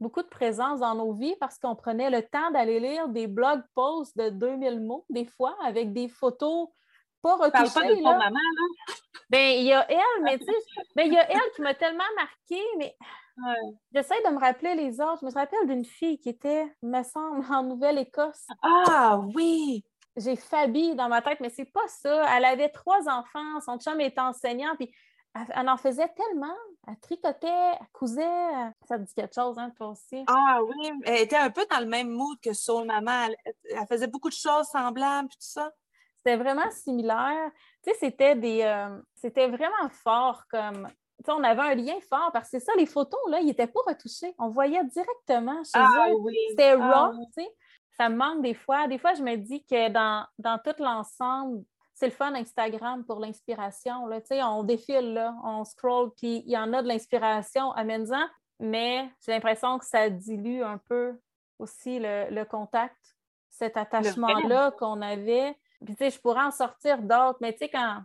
beaucoup 0.00 0.22
de 0.22 0.28
présence 0.28 0.80
dans 0.80 0.94
nos 0.94 1.12
vies 1.12 1.36
parce 1.38 1.58
qu'on 1.58 1.76
prenait 1.76 2.10
le 2.10 2.22
temps 2.22 2.50
d'aller 2.50 2.80
lire 2.80 3.08
des 3.08 3.26
blog 3.26 3.62
posts 3.74 4.16
de 4.16 4.30
2000 4.30 4.80
mots, 4.80 5.06
des 5.10 5.26
fois, 5.26 5.56
avec 5.64 5.92
des 5.92 6.08
photos 6.08 6.68
pas 7.22 7.36
retouchées. 7.36 7.72
Parle 7.72 7.88
pas 7.88 7.94
de 7.94 7.96
ton 7.96 8.18
maman, 8.18 8.30
là? 8.30 8.94
Ben, 9.30 9.58
il 9.58 9.66
y 9.66 9.72
a 9.72 9.88
elle, 9.88 10.22
mais 10.22 10.38
tu 10.38 10.44
sais, 10.44 10.52
ben, 10.96 11.06
il 11.06 11.12
y 11.12 11.18
a 11.18 11.30
elle 11.30 11.52
qui 11.54 11.62
m'a 11.62 11.74
tellement 11.74 12.02
marquée, 12.16 12.64
mais 12.78 12.96
j'essaie 13.92 14.20
de 14.26 14.30
me 14.30 14.40
rappeler 14.40 14.74
les 14.74 15.00
autres. 15.00 15.18
Je 15.20 15.26
me 15.26 15.32
rappelle 15.32 15.68
d'une 15.68 15.84
fille 15.84 16.18
qui 16.18 16.30
était, 16.30 16.66
me 16.82 17.02
semble, 17.04 17.44
en 17.52 17.62
Nouvelle-Écosse. 17.62 18.46
Ah 18.62 19.20
oui! 19.34 19.84
J'ai 20.16 20.36
Fabi 20.36 20.94
dans 20.94 21.08
ma 21.08 21.22
tête, 21.22 21.40
mais 21.40 21.50
c'est 21.50 21.70
pas 21.70 21.86
ça. 21.88 22.36
Elle 22.36 22.44
avait 22.44 22.68
trois 22.68 23.08
enfants, 23.08 23.60
son 23.64 23.78
chum 23.78 24.00
était 24.00 24.20
enseignant, 24.20 24.74
puis 24.76 24.92
elle, 25.34 25.68
en 25.68 25.76
faisait 25.76 26.08
tellement. 26.08 26.56
Elle 26.88 26.98
tricotait, 26.98 27.46
elle 27.48 27.86
cousait. 27.92 28.24
Ça 28.88 28.98
te 28.98 29.04
dit 29.04 29.14
quelque 29.14 29.34
chose, 29.34 29.58
hein, 29.58 29.70
toi 29.76 29.88
aussi? 29.88 30.24
Ah 30.26 30.58
oui, 30.62 30.90
elle 31.04 31.22
était 31.22 31.36
un 31.36 31.50
peu 31.50 31.64
dans 31.70 31.80
le 31.80 31.86
même 31.86 32.08
mood 32.08 32.38
que 32.42 32.52
Soul 32.52 32.86
Maman. 32.86 33.28
Elle, 33.44 33.86
faisait 33.88 34.08
beaucoup 34.08 34.28
de 34.28 34.34
choses 34.34 34.66
semblables, 34.66 35.28
puis 35.28 35.38
tout 35.38 35.52
ça. 35.52 35.70
C'était 36.16 36.36
vraiment 36.36 36.70
similaire. 36.70 37.50
Tu 37.82 37.90
sais, 37.90 37.96
c'était 38.00 38.34
des... 38.34 38.62
Euh, 38.62 39.00
c'était 39.14 39.48
vraiment 39.48 39.88
fort 39.90 40.42
comme... 40.50 40.88
Tu 41.18 41.26
sais, 41.26 41.32
on 41.32 41.44
avait 41.44 41.62
un 41.62 41.74
lien 41.74 41.98
fort 42.08 42.30
parce 42.32 42.50
que 42.50 42.58
c'est 42.58 42.64
ça, 42.64 42.72
les 42.76 42.86
photos, 42.86 43.20
là, 43.28 43.40
ils 43.40 43.46
n'étaient 43.46 43.66
pas 43.66 43.80
retouchés. 43.86 44.34
On 44.38 44.48
voyait 44.48 44.82
directement 44.84 45.62
chez 45.64 45.70
ah, 45.74 46.08
eux. 46.10 46.16
C'était 46.50 46.76
ah 46.80 47.08
raw, 47.08 47.12
tu 47.36 47.42
sais 47.42 47.50
ça 48.00 48.08
me 48.08 48.16
manque 48.16 48.40
des 48.40 48.54
fois. 48.54 48.88
Des 48.88 48.96
fois, 48.96 49.12
je 49.12 49.22
me 49.22 49.36
dis 49.36 49.62
que 49.62 49.90
dans, 49.90 50.58
tout 50.64 50.82
l'ensemble, 50.82 51.62
c'est 51.92 52.06
le 52.06 52.12
fun 52.12 52.34
Instagram 52.34 53.04
pour 53.04 53.20
l'inspiration. 53.20 54.06
On 54.06 54.62
défile, 54.62 55.12
là, 55.12 55.36
on 55.44 55.64
scroll, 55.66 56.10
puis 56.16 56.42
il 56.46 56.50
y 56.50 56.56
en 56.56 56.72
a 56.72 56.82
de 56.82 56.88
l'inspiration 56.88 57.72
à 57.72 57.84
en 57.84 58.28
mais 58.58 59.10
j'ai 59.22 59.32
l'impression 59.32 59.78
que 59.78 59.84
ça 59.84 60.08
dilue 60.08 60.62
un 60.62 60.78
peu 60.78 61.18
aussi 61.58 61.98
le, 62.00 62.44
contact, 62.44 62.96
cet 63.50 63.76
attachement-là 63.76 64.70
qu'on 64.78 65.02
avait. 65.02 65.54
Puis, 65.84 65.94
tu 65.94 66.04
sais, 66.04 66.10
je 66.10 66.20
pourrais 66.20 66.44
en 66.44 66.50
sortir 66.50 67.02
d'autres, 67.02 67.38
mais 67.42 67.52
tu 67.52 67.58
sais, 67.58 67.68
quand, 67.68 68.02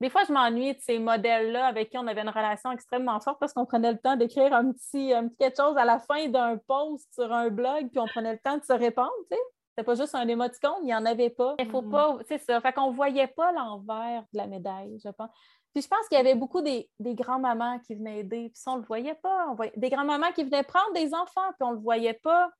des 0.00 0.08
fois, 0.08 0.22
je 0.26 0.32
m'ennuie 0.32 0.72
de 0.72 0.80
ces 0.80 0.98
modèles-là 0.98 1.66
avec 1.66 1.90
qui 1.90 1.98
on 1.98 2.06
avait 2.06 2.22
une 2.22 2.30
relation 2.30 2.72
extrêmement 2.72 3.20
forte 3.20 3.38
parce 3.38 3.52
qu'on 3.52 3.66
prenait 3.66 3.92
le 3.92 3.98
temps 3.98 4.16
d'écrire 4.16 4.54
un 4.54 4.72
petit, 4.72 5.12
quelque 5.38 5.56
chose 5.56 5.76
à 5.76 5.84
la 5.84 5.98
fin 5.98 6.28
d'un 6.28 6.56
post 6.56 7.06
sur 7.12 7.30
un 7.32 7.50
blog, 7.50 7.90
puis 7.90 7.98
on 7.98 8.06
prenait 8.06 8.32
le 8.32 8.38
temps 8.38 8.56
de 8.56 8.64
se 8.64 8.72
répondre, 8.72 9.10
tu 9.30 9.36
sais. 9.36 9.42
C'était 9.70 9.84
pas 9.84 9.94
juste 9.94 10.14
un 10.14 10.26
émoticône, 10.26 10.72
il 10.82 10.86
n'y 10.86 10.94
en 10.94 11.06
avait 11.06 11.30
pas. 11.30 11.54
Il 11.58 11.70
faut 11.70 11.82
mm-hmm. 11.82 11.90
pas, 11.90 12.18
c'est 12.26 12.38
ça. 12.38 12.60
Fait 12.60 12.72
qu'on 12.72 12.90
voyait 12.90 13.28
pas 13.28 13.52
l'envers 13.52 14.24
de 14.32 14.38
la 14.38 14.46
médaille, 14.46 14.98
je 15.02 15.10
pense. 15.10 15.30
Puis 15.72 15.82
je 15.82 15.88
pense 15.88 16.08
qu'il 16.08 16.18
y 16.18 16.20
avait 16.20 16.34
beaucoup 16.34 16.60
des, 16.60 16.90
des 16.98 17.14
grands-mamans 17.14 17.78
qui 17.80 17.94
venaient 17.94 18.20
aider, 18.20 18.48
puis 18.48 18.60
ça, 18.60 18.72
on 18.72 18.76
le 18.76 18.82
voyait 18.82 19.14
pas. 19.14 19.46
On 19.50 19.54
voyait, 19.54 19.72
des 19.76 19.90
grands-mamans 19.90 20.32
qui 20.32 20.44
venaient 20.44 20.64
prendre 20.64 20.92
des 20.94 21.14
enfants, 21.14 21.48
puis 21.58 21.62
on 21.68 21.72
le 21.72 21.78
voyait 21.78 22.18
pas. 22.22 22.50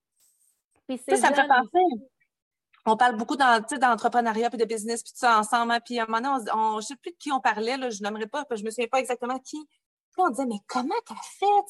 Puis 0.86 0.98
ça, 0.98 1.16
ça 1.16 1.30
me 1.30 1.34
fait 1.34 1.48
penser 1.48 1.84
on 2.86 2.96
parle 2.96 3.16
beaucoup 3.16 3.36
d'entrepreneuriat 3.36 4.50
et 4.52 4.56
de 4.56 4.64
business 4.64 5.02
puis 5.02 5.12
tout 5.12 5.18
ça 5.18 5.38
ensemble. 5.38 5.72
Hein. 5.72 5.80
puis 5.84 5.98
à 5.98 6.04
un 6.04 6.06
moment 6.06 6.38
donné, 6.38 6.50
je 6.50 6.76
ne 6.76 6.80
sais 6.80 6.96
plus 6.96 7.12
de 7.12 7.16
qui 7.18 7.32
on 7.32 7.40
parlait, 7.40 7.76
là, 7.76 7.90
je 7.90 8.02
n'aimerais 8.02 8.26
pas, 8.26 8.44
je 8.50 8.60
ne 8.60 8.66
me 8.66 8.70
souviens 8.70 8.88
pas 8.90 9.00
exactement 9.00 9.38
qui. 9.38 9.68
Puis 10.12 10.22
on 10.26 10.30
disait, 10.30 10.46
mais 10.46 10.58
comment 10.66 10.94
qu'elle 11.06 11.16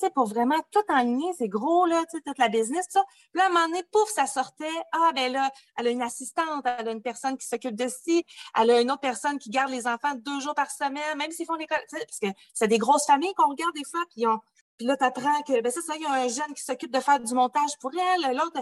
fait 0.01 0.11
pour 0.15 0.27
vraiment 0.27 0.59
tout 0.73 0.81
enligner, 0.89 1.31
c'est 1.37 1.49
gros, 1.49 1.85
là, 1.85 2.03
toute 2.11 2.39
la 2.39 2.49
business, 2.49 2.87
tout 2.87 2.99
ça. 2.99 3.05
Puis 3.33 3.39
là, 3.39 3.45
à 3.45 3.47
un 3.49 3.51
moment 3.51 3.67
donné, 3.67 3.83
pouf, 3.93 4.09
ça 4.09 4.27
sortait. 4.27 4.65
Ah, 4.93 5.11
ben 5.15 5.31
là, 5.31 5.51
elle 5.77 5.89
a 5.89 5.91
une 5.91 6.01
assistante, 6.01 6.65
elle 6.65 6.89
a 6.89 6.93
une 6.93 7.03
personne 7.03 7.37
qui 7.37 7.47
s'occupe 7.47 7.77
de 7.77 7.87
ci, 7.89 8.25
elle 8.59 8.71
a 8.71 8.81
une 8.81 8.91
autre 8.91 9.01
personne 9.01 9.39
qui 9.39 9.51
garde 9.51 9.71
les 9.71 9.87
enfants 9.87 10.15
deux 10.15 10.41
jours 10.41 10.55
par 10.55 10.71
semaine, 10.71 11.19
même 11.19 11.31
s'ils 11.33 11.45
font 11.45 11.55
l'école. 11.57 11.85
Parce 11.91 12.19
que 12.19 12.29
c'est 12.55 12.69
des 12.69 12.79
grosses 12.79 13.05
familles 13.07 13.35
qu'on 13.35 13.51
regarde 13.51 13.75
des 13.75 13.85
fois, 13.85 14.01
puis, 14.11 14.27
on, 14.27 14.39
puis 14.79 14.87
là, 14.87 14.97
tu 14.97 15.05
apprends 15.05 15.43
que, 15.43 15.61
ben 15.61 15.71
ça, 15.71 15.81
il 15.95 16.01
y 16.01 16.07
a 16.07 16.13
un 16.13 16.29
jeune 16.29 16.55
qui 16.55 16.63
s'occupe 16.63 16.91
de 16.91 17.01
faire 17.01 17.21
du 17.21 17.35
montage 17.35 17.73
pour 17.81 17.91
elle, 17.95 18.35
l'autre, 18.35 18.55
tu 18.55 18.61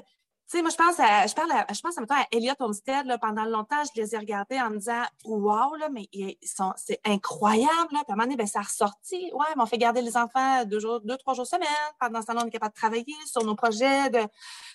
sais, 0.48 0.62
moi, 0.62 0.70
je 0.70 0.76
pense 0.76 0.98
à, 0.98 1.26
je 1.26 1.34
parle 1.34 1.50
je 1.72 1.80
pense 1.80 1.98
à, 1.98 2.02
à 2.14 2.26
Elliot 2.32 2.54
Olmsted, 2.58 3.06
là, 3.06 3.18
pendant 3.18 3.44
longtemps, 3.44 3.82
je 3.84 4.00
les 4.00 4.14
ai 4.14 4.18
regardés 4.18 4.58
en 4.60 4.70
me 4.70 4.78
disant, 4.78 5.02
wow, 5.24 5.74
là, 5.76 5.88
mais 5.90 6.08
ils 6.12 6.36
sont, 6.42 6.72
c'est 6.76 7.00
incroyable, 7.04 7.88
là. 7.92 8.00
Puis 8.04 8.06
à 8.08 8.12
un 8.12 8.16
moment 8.16 8.24
donné, 8.24 8.36
ben, 8.36 8.46
ça 8.46 8.60
a 8.60 8.62
ressorti. 8.62 9.30
Ouais, 9.34 9.46
mais 9.56 9.62
on 9.62 9.66
fait 9.66 9.78
garder 9.78 10.00
les 10.00 10.16
enfants 10.16 10.64
deux 10.64 10.80
jours, 10.80 11.00
deux, 11.02 11.16
trois 11.18 11.34
jours 11.34 11.46
semaine. 11.46 11.68
Pendant 12.00 12.22
ce 12.22 12.26
temps-là, 12.26 12.42
on 12.44 12.46
est 12.46 12.50
capable 12.50 12.72
de 12.72 12.78
travailler 12.78 13.14
sur 13.26 13.44
nos 13.44 13.54
projets 13.54 14.10
de, 14.10 14.20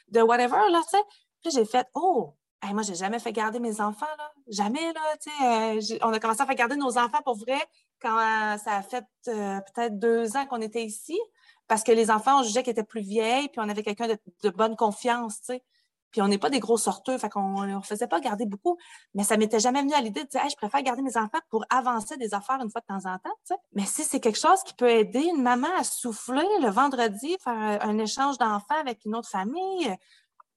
de 0.10 0.22
whatever, 0.22 0.70
là, 0.70 0.82
tu 0.84 0.98
sais. 0.98 1.04
Puis 1.42 1.52
j'ai 1.52 1.66
fait, 1.66 1.88
oh, 1.96 2.36
hey, 2.62 2.74
moi, 2.74 2.84
j'ai 2.84 2.96
jamais 2.96 3.20
fait 3.20 3.32
garder 3.32 3.60
mes 3.60 3.82
enfants, 3.82 4.06
là. 4.18 4.32
Jamais, 4.48 4.94
là, 4.94 5.02
tu 5.22 5.32
sais. 5.32 5.96
Euh, 5.96 5.98
on 6.04 6.14
a 6.14 6.20
commencé 6.20 6.42
à 6.42 6.46
faire 6.46 6.56
garder 6.56 6.76
nos 6.76 6.98
enfants 6.98 7.22
pour 7.24 7.36
vrai 7.36 7.62
quand 8.02 8.18
euh, 8.18 8.58
ça 8.58 8.78
a 8.78 8.84
fait 8.84 9.06
euh, 9.30 9.60
peut-être 9.74 9.98
deux 9.98 10.36
ans 10.38 10.46
qu'on 10.46 10.62
était 10.62 10.84
ici. 10.84 11.20
Parce 11.68 11.84
que 11.84 11.92
les 11.92 12.12
enfants, 12.12 12.40
on 12.40 12.44
jugeait 12.44 12.64
qu'elle 12.64 12.74
était 12.74 12.84
plus 12.84 13.02
vieille, 13.02 13.48
puis 13.50 13.60
on 13.60 13.70
avait 13.70 13.84
quelqu'un 13.84 14.08
de, 14.08 14.50
bonne 14.50 14.76
confiance, 14.76 15.40
tu 15.40 15.54
sais. 15.54 15.64
Puis 16.12 16.22
on 16.22 16.28
n'est 16.28 16.38
pas 16.38 16.52
des 16.52 16.60
gros 16.60 16.78
sorteurs, 16.78 17.20
fait 17.20 17.30
qu'on 17.30 17.64
ne 17.64 17.82
faisait 17.82 18.06
pas 18.06 18.20
garder 18.20 18.46
beaucoup. 18.46 18.78
Mais 19.16 19.24
ça 19.24 19.36
m'était 19.36 19.60
jamais 19.60 19.82
venu 19.82 19.94
à 19.94 20.02
l'idée 20.02 20.24
de 20.24 20.30
dire, 20.30 20.42
je 20.48 20.56
préfère 20.56 20.84
garder 20.84 21.02
mes 21.02 21.18
enfants 21.18 21.40
pour 21.50 21.66
avancer 21.72 22.18
des 22.18 22.36
affaires 22.36 22.60
une 22.62 22.70
fois 22.70 22.82
de 22.82 22.86
temps 22.86 23.10
en 23.10 23.18
temps. 23.18 23.58
Mais 23.74 23.86
si 23.86 24.04
c'est 24.04 24.20
quelque 24.20 24.38
chose 24.38 24.62
qui 24.64 24.76
peut 24.76 24.90
aider 24.90 25.24
une 25.36 25.42
maman 25.42 25.70
à 25.76 25.84
souffler 25.84 26.46
le 26.62 26.70
vendredi, 26.70 27.36
faire 27.44 27.84
un 27.84 27.98
échange 27.98 28.38
d'enfants 28.38 28.80
avec 28.80 29.06
une 29.06 29.16
autre 29.16 29.30
famille, 29.30 29.98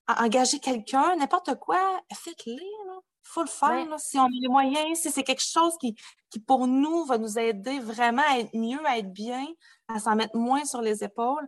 engager 0.07 0.59
quelqu'un, 0.59 1.15
n'importe 1.15 1.55
quoi, 1.55 1.79
faites-le. 2.13 2.53
Il 2.53 3.29
faut 3.29 3.41
le 3.41 3.47
faire 3.47 3.99
si 3.99 4.17
on 4.19 4.25
a 4.25 4.29
les 4.31 4.47
moyens, 4.47 4.99
si 4.99 5.11
c'est 5.11 5.23
quelque 5.23 5.43
chose 5.43 5.73
qui, 5.81 5.95
qui, 6.29 6.39
pour 6.39 6.67
nous, 6.67 7.03
va 7.05 7.17
nous 7.17 7.37
aider 7.37 7.79
vraiment 7.79 8.23
à 8.29 8.39
être 8.39 8.55
mieux, 8.55 8.85
à 8.85 8.99
être 8.99 9.11
bien, 9.11 9.45
à 9.87 9.99
s'en 9.99 10.15
mettre 10.15 10.35
moins 10.35 10.65
sur 10.65 10.81
les 10.81 11.03
épaules. 11.03 11.47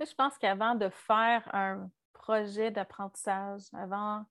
Je 0.00 0.14
pense 0.14 0.36
qu'avant 0.38 0.74
de 0.74 0.88
faire 0.88 1.48
un 1.54 1.88
projet 2.12 2.70
d'apprentissage, 2.70 3.62
avant, 3.72 4.24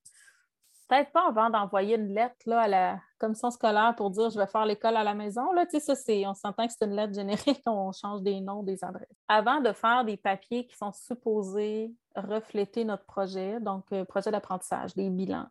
peut-être 0.88 1.12
pas 1.12 1.26
avant 1.28 1.48
d'envoyer 1.48 1.96
une 1.96 2.12
lettre 2.12 2.36
là, 2.46 2.62
à 2.62 2.68
la 2.68 3.00
commission 3.18 3.50
scolaire 3.50 3.94
pour 3.96 4.10
dire 4.10 4.28
je 4.30 4.38
vais 4.38 4.46
faire 4.46 4.66
l'école 4.66 4.96
à 4.96 5.04
la 5.04 5.14
maison, 5.14 5.52
là, 5.52 5.64
tu 5.64 5.80
sais, 5.80 5.94
ça, 5.94 6.12
on 6.28 6.34
s'entend 6.34 6.66
que 6.66 6.72
c'est 6.76 6.84
une 6.84 6.94
lettre 6.94 7.14
générique, 7.14 7.62
on 7.66 7.92
change 7.92 8.22
des 8.22 8.40
noms, 8.40 8.62
des 8.62 8.84
adresses. 8.84 9.08
Avant 9.28 9.60
de 9.60 9.72
faire 9.72 10.04
des 10.04 10.16
papiers 10.16 10.66
qui 10.66 10.76
sont 10.76 10.92
supposés 10.92 11.94
refléter 12.14 12.84
notre 12.84 13.04
projet, 13.04 13.60
donc 13.60 13.84
euh, 13.92 14.04
projet 14.04 14.30
d'apprentissage, 14.30 14.94
des 14.94 15.08
bilans, 15.08 15.48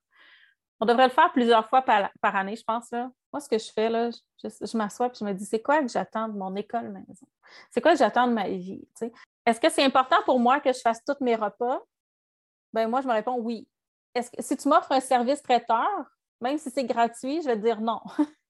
on 0.80 0.86
devrait 0.86 1.08
le 1.08 1.14
faire 1.14 1.32
plusieurs 1.32 1.68
fois 1.70 1.84
par, 1.84 2.10
année, 2.22 2.56
je 2.56 2.64
pense. 2.64 2.92
Là. 2.92 3.12
Moi, 3.32 3.40
ce 3.40 3.48
que 3.48 3.58
je 3.58 3.72
fais, 3.72 3.90
là, 3.90 4.10
je, 4.44 4.78
m'assois 4.78 5.08
et 5.08 5.12
je 5.18 5.24
me 5.24 5.34
dis, 5.34 5.46
c'est 5.46 5.62
quoi 5.62 5.82
que 5.82 5.88
j'attends 5.88 6.28
de 6.28 6.38
mon 6.38 6.56
école 6.56 6.90
maison? 6.90 7.28
C'est 7.70 7.82
quoi 7.82 7.94
que 7.94 7.98
j'attends 7.98 8.28
de 8.28 8.34
ma 8.34 8.48
vie? 8.50 8.88
Est-ce 9.46 9.60
que 9.60 9.70
c'est 9.70 9.84
important 9.84 10.18
pour 10.26 10.40
moi 10.40 10.60
que 10.60 10.72
je 10.74 10.80
fasse 10.80 11.04
tous 11.06 11.24
mes 11.24 11.36
repas? 11.36 11.82
Ben 12.74 12.90
moi, 12.90 13.02
je 13.02 13.08
me 13.08 13.14
réponds 13.14 13.38
oui. 13.38 13.68
Est-ce 14.14 14.32
que 14.32 14.42
si 14.42 14.58
tu 14.58 14.68
m'offres 14.68 14.92
un 14.92 15.00
service 15.00 15.42
traiteur, 15.42 15.88
même 16.42 16.58
si 16.58 16.70
c'est 16.70 16.84
gratuit, 16.84 17.42
je 17.42 17.48
vais 17.48 17.56
te 17.56 17.62
dire 17.62 17.80
non. 17.80 18.02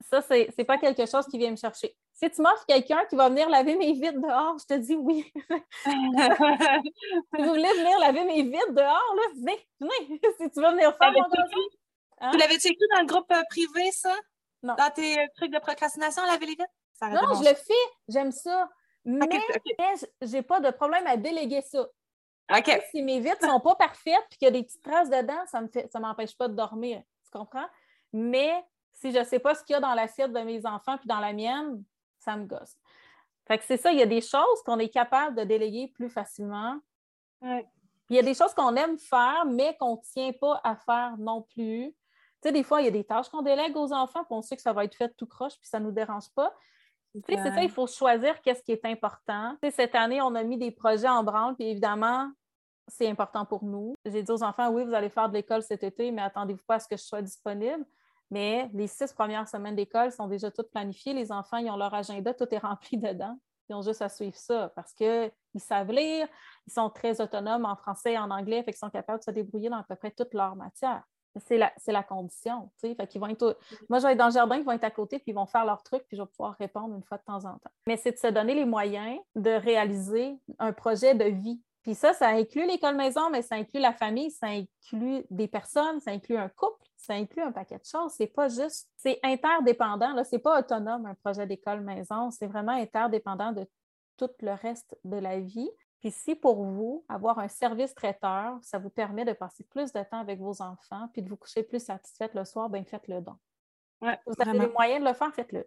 ça, 0.00 0.20
ce 0.22 0.56
n'est 0.56 0.64
pas 0.64 0.78
quelque 0.78 1.06
chose 1.06 1.26
qui 1.26 1.38
vient 1.38 1.50
me 1.50 1.56
chercher. 1.56 1.96
Si 2.12 2.30
tu 2.30 2.42
m'offres 2.42 2.64
quelqu'un 2.66 3.04
qui 3.06 3.16
va 3.16 3.28
venir 3.28 3.48
laver 3.48 3.76
mes 3.76 3.92
vitres 3.92 4.20
dehors, 4.20 4.56
je 4.58 4.66
te 4.66 4.74
dis 4.74 4.94
oui. 4.94 5.32
si 5.84 5.90
vous 5.90 7.48
voulez 7.48 7.72
venir 7.72 7.98
laver 7.98 8.24
mes 8.24 8.42
vitres 8.42 8.72
dehors, 8.72 9.14
là, 9.16 9.22
venez, 9.34 9.68
venez. 9.80 10.20
si 10.38 10.50
tu 10.50 10.60
veux 10.60 10.70
venir 10.70 10.96
faire 10.96 11.12
mon 11.12 11.28
hein? 12.24 12.30
Tu 12.32 12.38
l'avais-tu 12.38 12.68
écrit 12.68 12.86
dans 12.94 13.00
le 13.00 13.06
groupe 13.06 13.30
euh, 13.30 13.42
privé, 13.50 13.90
ça? 13.92 14.14
Non. 14.62 14.74
Dans 14.76 14.90
tes 14.90 15.18
euh, 15.18 15.26
trucs 15.36 15.52
de 15.52 15.58
procrastination, 15.58 16.22
laver 16.24 16.46
les 16.46 16.52
vitres? 16.52 16.64
non, 17.02 17.34
je 17.34 17.48
le 17.48 17.54
fais, 17.54 17.72
j'aime 18.08 18.32
ça. 18.32 18.68
Mais, 19.04 19.28
je 20.22 20.32
n'ai 20.32 20.42
pas 20.42 20.60
de 20.60 20.70
problème 20.70 21.06
à 21.06 21.16
déléguer 21.16 21.60
ça. 21.60 21.86
Si 22.90 23.02
mes 23.02 23.20
vitres 23.20 23.42
ne 23.42 23.48
sont 23.48 23.60
pas 23.60 23.74
parfaites 23.74 24.24
et 24.32 24.36
qu'il 24.36 24.46
y 24.46 24.48
a 24.48 24.50
des 24.50 24.62
petites 24.62 24.82
traces 24.82 25.10
dedans, 25.10 25.44
ça 25.46 25.60
ne 25.60 25.68
ça 25.90 26.00
m'empêche 26.00 26.36
pas 26.36 26.48
de 26.48 26.54
dormir. 26.54 27.02
Tu 27.24 27.30
comprends? 27.30 27.66
Mais 28.12 28.64
si 28.92 29.12
je 29.12 29.18
ne 29.18 29.24
sais 29.24 29.38
pas 29.38 29.54
ce 29.54 29.62
qu'il 29.64 29.74
y 29.74 29.76
a 29.76 29.80
dans 29.80 29.94
l'assiette 29.94 30.32
de 30.32 30.40
mes 30.40 30.64
enfants 30.66 30.96
puis 30.96 31.06
dans 31.06 31.20
la 31.20 31.32
mienne, 31.32 31.82
ça 32.18 32.36
me 32.36 32.46
gosse. 32.46 32.76
Fait 33.46 33.58
que 33.58 33.64
c'est 33.64 33.76
ça, 33.76 33.92
il 33.92 33.98
y 33.98 34.02
a 34.02 34.06
des 34.06 34.20
choses 34.20 34.62
qu'on 34.64 34.78
est 34.78 34.88
capable 34.88 35.36
de 35.36 35.44
déléguer 35.44 35.88
plus 35.88 36.08
facilement. 36.08 36.78
il 37.42 38.16
y 38.16 38.18
a 38.18 38.22
des 38.22 38.34
choses 38.34 38.54
qu'on 38.54 38.74
aime 38.76 38.98
faire, 38.98 39.44
mais 39.46 39.76
qu'on 39.76 39.96
ne 39.96 40.00
tient 40.12 40.32
pas 40.32 40.60
à 40.64 40.76
faire 40.76 41.16
non 41.18 41.42
plus. 41.42 41.94
Tu 42.44 42.50
sais, 42.50 42.52
des 42.52 42.62
fois, 42.62 42.82
il 42.82 42.84
y 42.84 42.88
a 42.88 42.90
des 42.90 43.04
tâches 43.04 43.30
qu'on 43.30 43.40
délègue 43.40 43.74
aux 43.74 43.90
enfants, 43.94 44.22
puis 44.22 44.34
on 44.34 44.42
sait 44.42 44.54
que 44.54 44.60
ça 44.60 44.74
va 44.74 44.84
être 44.84 44.94
fait 44.94 45.08
tout 45.16 45.26
croche, 45.26 45.54
puis 45.58 45.66
ça 45.66 45.80
ne 45.80 45.86
nous 45.86 45.92
dérange 45.92 46.28
pas. 46.34 46.54
c'est 47.26 47.36
ça, 47.36 47.62
il 47.62 47.70
faut 47.70 47.86
choisir 47.86 48.42
qu'est-ce 48.42 48.62
qui 48.62 48.72
est 48.72 48.84
important. 48.84 49.56
cette 49.70 49.94
année, 49.94 50.20
on 50.20 50.34
a 50.34 50.42
mis 50.42 50.58
des 50.58 50.70
projets 50.70 51.08
en 51.08 51.24
branle, 51.24 51.54
puis 51.54 51.64
évidemment, 51.64 52.30
c'est 52.86 53.08
important 53.08 53.46
pour 53.46 53.64
nous. 53.64 53.94
J'ai 54.04 54.22
dit 54.22 54.30
aux 54.30 54.42
enfants, 54.42 54.68
oui, 54.68 54.84
vous 54.84 54.92
allez 54.92 55.08
faire 55.08 55.30
de 55.30 55.34
l'école 55.34 55.62
cet 55.62 55.84
été, 55.84 56.10
mais 56.10 56.20
attendez-vous 56.20 56.64
pas 56.66 56.74
à 56.74 56.80
ce 56.80 56.86
que 56.88 56.98
je 56.98 57.02
sois 57.02 57.22
disponible. 57.22 57.82
Mais 58.30 58.68
les 58.74 58.88
six 58.88 59.10
premières 59.14 59.48
semaines 59.48 59.76
d'école 59.76 60.12
sont 60.12 60.26
déjà 60.26 60.50
toutes 60.50 60.70
planifiées. 60.70 61.14
Les 61.14 61.32
enfants, 61.32 61.56
ils 61.56 61.70
ont 61.70 61.76
leur 61.76 61.94
agenda, 61.94 62.34
tout 62.34 62.46
est 62.50 62.58
rempli 62.62 62.98
dedans. 62.98 63.38
Ils 63.70 63.74
ont 63.74 63.80
juste 63.80 64.02
à 64.02 64.10
suivre 64.10 64.36
ça 64.36 64.70
parce 64.76 64.92
qu'ils 64.92 65.32
savent 65.56 65.90
lire, 65.90 66.28
ils 66.66 66.72
sont 66.74 66.90
très 66.90 67.22
autonomes 67.22 67.64
en 67.64 67.76
français 67.76 68.12
et 68.12 68.18
en 68.18 68.30
anglais, 68.30 68.62
fait 68.64 68.72
qu'ils 68.72 68.78
sont 68.78 68.90
capables 68.90 69.20
de 69.20 69.24
se 69.24 69.30
débrouiller 69.30 69.70
dans 69.70 69.78
à 69.78 69.84
peu 69.84 69.96
près 69.96 70.10
toute 70.10 70.34
leur 70.34 70.54
matière. 70.56 71.02
C'est 71.46 71.58
la, 71.58 71.72
la, 71.86 72.02
condition. 72.02 72.70
Fait 72.80 72.96
vont 73.16 73.26
être, 73.26 73.58
moi, 73.88 73.98
je 73.98 74.06
vais 74.06 74.12
être 74.12 74.18
dans 74.18 74.26
le 74.26 74.32
jardin, 74.32 74.56
ils 74.56 74.64
vont 74.64 74.72
être 74.72 74.84
à 74.84 74.90
côté, 74.90 75.18
puis 75.18 75.32
ils 75.32 75.34
vont 75.34 75.46
faire 75.46 75.64
leur 75.64 75.82
truc, 75.82 76.04
puis 76.06 76.16
je 76.16 76.22
vais 76.22 76.28
pouvoir 76.28 76.54
répondre 76.58 76.94
une 76.94 77.02
fois 77.02 77.18
de 77.18 77.24
temps 77.24 77.44
en 77.44 77.58
temps. 77.58 77.70
Mais 77.86 77.96
c'est 77.96 78.12
de 78.12 78.18
se 78.18 78.28
donner 78.28 78.54
les 78.54 78.64
moyens 78.64 79.18
de 79.34 79.50
réaliser 79.50 80.38
un 80.58 80.72
projet 80.72 81.14
de 81.14 81.24
vie 81.24 81.60
puis 81.84 81.94
ça, 81.94 82.14
ça 82.14 82.28
inclut 82.28 82.66
l'école 82.66 82.96
maison, 82.96 83.28
mais 83.30 83.42
ça 83.42 83.56
inclut 83.56 83.80
la 83.80 83.92
famille, 83.92 84.30
ça 84.30 84.46
inclut 84.46 85.22
des 85.30 85.46
personnes, 85.46 86.00
ça 86.00 86.12
inclut 86.12 86.38
un 86.38 86.48
couple, 86.48 86.82
ça 86.96 87.12
inclut 87.12 87.42
un 87.42 87.52
paquet 87.52 87.76
de 87.76 87.84
choses. 87.84 88.12
C'est 88.16 88.26
pas 88.26 88.48
juste, 88.48 88.88
c'est 88.96 89.20
interdépendant. 89.22 90.14
Là, 90.14 90.24
c'est 90.24 90.38
pas 90.38 90.58
autonome 90.58 91.04
un 91.04 91.14
projet 91.14 91.46
d'école 91.46 91.82
maison, 91.82 92.30
c'est 92.30 92.46
vraiment 92.46 92.72
interdépendant 92.72 93.52
de 93.52 93.68
tout 94.16 94.30
le 94.40 94.52
reste 94.52 94.96
de 95.04 95.18
la 95.18 95.40
vie. 95.40 95.68
Puis 96.04 96.12
si 96.12 96.34
pour 96.34 96.62
vous, 96.62 97.02
avoir 97.08 97.38
un 97.38 97.48
service 97.48 97.94
traiteur, 97.94 98.58
ça 98.60 98.78
vous 98.78 98.90
permet 98.90 99.24
de 99.24 99.32
passer 99.32 99.64
plus 99.64 99.90
de 99.90 100.02
temps 100.02 100.18
avec 100.18 100.38
vos 100.38 100.60
enfants, 100.60 101.08
puis 101.14 101.22
de 101.22 101.30
vous 101.30 101.36
coucher 101.38 101.62
plus 101.62 101.82
satisfaite 101.82 102.34
le 102.34 102.44
soir, 102.44 102.68
bien 102.68 102.84
faites-le 102.84 103.22
donc. 103.22 103.38
vous 104.26 104.34
avez 104.38 104.58
les 104.58 104.68
moyens 104.68 105.02
de 105.02 105.08
le 105.08 105.14
faire, 105.14 105.34
faites-le. 105.34 105.66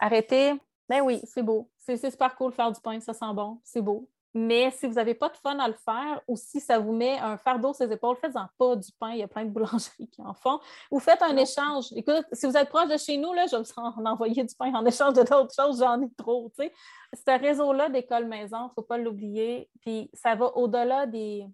Arrêtez, 0.00 0.60
ben 0.88 1.02
oui, 1.02 1.20
c'est 1.22 1.44
beau. 1.44 1.70
C'est 1.76 2.10
super 2.10 2.34
cool 2.34 2.50
faire 2.50 2.72
du 2.72 2.80
pain, 2.80 2.98
ça 2.98 3.14
sent 3.14 3.32
bon, 3.32 3.60
c'est 3.62 3.80
beau. 3.80 4.10
Mais 4.38 4.70
si 4.70 4.86
vous 4.86 4.92
n'avez 4.92 5.14
pas 5.14 5.30
de 5.30 5.36
fun 5.38 5.58
à 5.58 5.66
le 5.66 5.72
faire 5.82 6.20
ou 6.28 6.36
si 6.36 6.60
ça 6.60 6.78
vous 6.78 6.92
met 6.92 7.18
un 7.20 7.38
fardeau 7.38 7.72
sur 7.72 7.86
les 7.86 7.94
épaules, 7.94 8.16
faites-en 8.16 8.46
pas 8.58 8.76
du 8.76 8.92
pain. 9.00 9.12
Il 9.12 9.20
y 9.20 9.22
a 9.22 9.28
plein 9.28 9.46
de 9.46 9.50
boulangeries 9.50 10.08
qui 10.12 10.20
en 10.20 10.34
font. 10.34 10.60
Ou 10.90 11.00
faites 11.00 11.22
un 11.22 11.34
échange. 11.38 11.86
Écoute, 11.92 12.26
si 12.32 12.44
vous 12.44 12.54
êtes 12.54 12.68
proche 12.68 12.90
de 12.90 12.98
chez 12.98 13.16
nous, 13.16 13.32
là, 13.32 13.46
je 13.46 13.56
vais 13.56 13.62
vous 13.62 13.72
en 13.78 14.04
envoyer 14.04 14.44
du 14.44 14.54
pain 14.54 14.74
en 14.74 14.84
échange 14.84 15.14
de 15.14 15.22
d'autres 15.22 15.54
choses. 15.54 15.78
J'en 15.78 16.02
ai 16.02 16.10
trop. 16.18 16.52
Ce 16.58 17.40
réseau-là 17.40 17.88
d'école 17.88 18.26
maison, 18.26 18.58
il 18.58 18.64
ne 18.64 18.74
faut 18.74 18.82
pas 18.82 18.98
l'oublier. 18.98 19.70
Puis 19.80 20.10
ça 20.12 20.34
va 20.34 20.54
au-delà 20.54 21.06
des, 21.06 21.48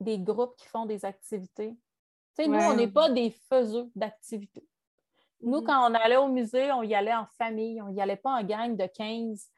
groupes 0.00 0.54
qui 0.54 0.68
font 0.68 0.86
des 0.86 1.04
activités. 1.04 1.74
Nous, 2.38 2.54
on 2.54 2.74
n'est 2.74 2.86
pas 2.86 3.10
des 3.10 3.34
faiseux 3.50 3.90
d'activités. 3.96 4.64
Nous, 5.40 5.58
mm-hmm. 5.58 5.64
quand 5.64 5.90
on 5.90 5.94
allait 5.94 6.18
au 6.18 6.28
musée, 6.28 6.70
on 6.70 6.84
y 6.84 6.94
allait 6.94 7.16
en 7.16 7.26
famille. 7.36 7.82
On 7.82 7.88
n'y 7.88 8.00
allait 8.00 8.14
pas 8.14 8.30
en 8.30 8.44
gang 8.44 8.76
de 8.76 8.86
15 8.86 9.50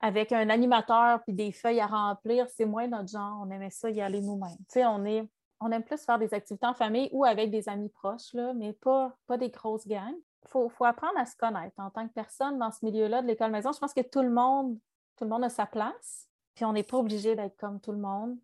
avec 0.00 0.32
un 0.32 0.48
animateur 0.48 1.22
puis 1.24 1.32
des 1.32 1.52
feuilles 1.52 1.80
à 1.80 1.86
remplir, 1.86 2.48
c'est 2.48 2.64
moins 2.64 2.86
notre 2.86 3.08
genre. 3.08 3.40
On 3.42 3.50
aimait 3.50 3.70
ça 3.70 3.90
y 3.90 4.00
aller 4.00 4.20
nous-mêmes. 4.20 4.56
Tu 4.58 4.64
sais, 4.68 4.86
on, 4.86 5.04
est, 5.04 5.28
on 5.60 5.70
aime 5.70 5.82
plus 5.82 6.04
faire 6.04 6.18
des 6.18 6.32
activités 6.32 6.66
en 6.66 6.74
famille 6.74 7.08
ou 7.12 7.24
avec 7.24 7.50
des 7.50 7.68
amis 7.68 7.88
proches, 7.88 8.32
là, 8.32 8.52
mais 8.54 8.72
pas, 8.72 9.16
pas 9.26 9.36
des 9.36 9.50
grosses 9.50 9.86
gangs. 9.86 10.16
Il 10.44 10.48
faut, 10.48 10.70
apprendre 10.84 11.18
à 11.18 11.26
se 11.26 11.36
connaître 11.36 11.74
en 11.78 11.90
tant 11.90 12.06
que 12.06 12.12
personne 12.12 12.58
dans 12.58 12.70
ce 12.70 12.84
milieu-là 12.84 13.22
de 13.22 13.26
l'école 13.26 13.50
maison. 13.50 13.72
Je 13.72 13.78
pense 13.78 13.92
que 13.92 14.00
tout 14.00 14.22
le 14.22 14.30
monde, 14.30 14.78
tout 15.16 15.24
le 15.24 15.30
monde 15.30 15.44
a 15.44 15.48
sa 15.48 15.66
place, 15.66 16.28
puis 16.54 16.64
on 16.64 16.72
n'est 16.72 16.84
pas 16.84 16.96
obligé 16.96 17.34
d'être 17.34 17.56
comme 17.56 17.80
tout 17.80 17.92
le 17.92 17.98
monde. 17.98 18.38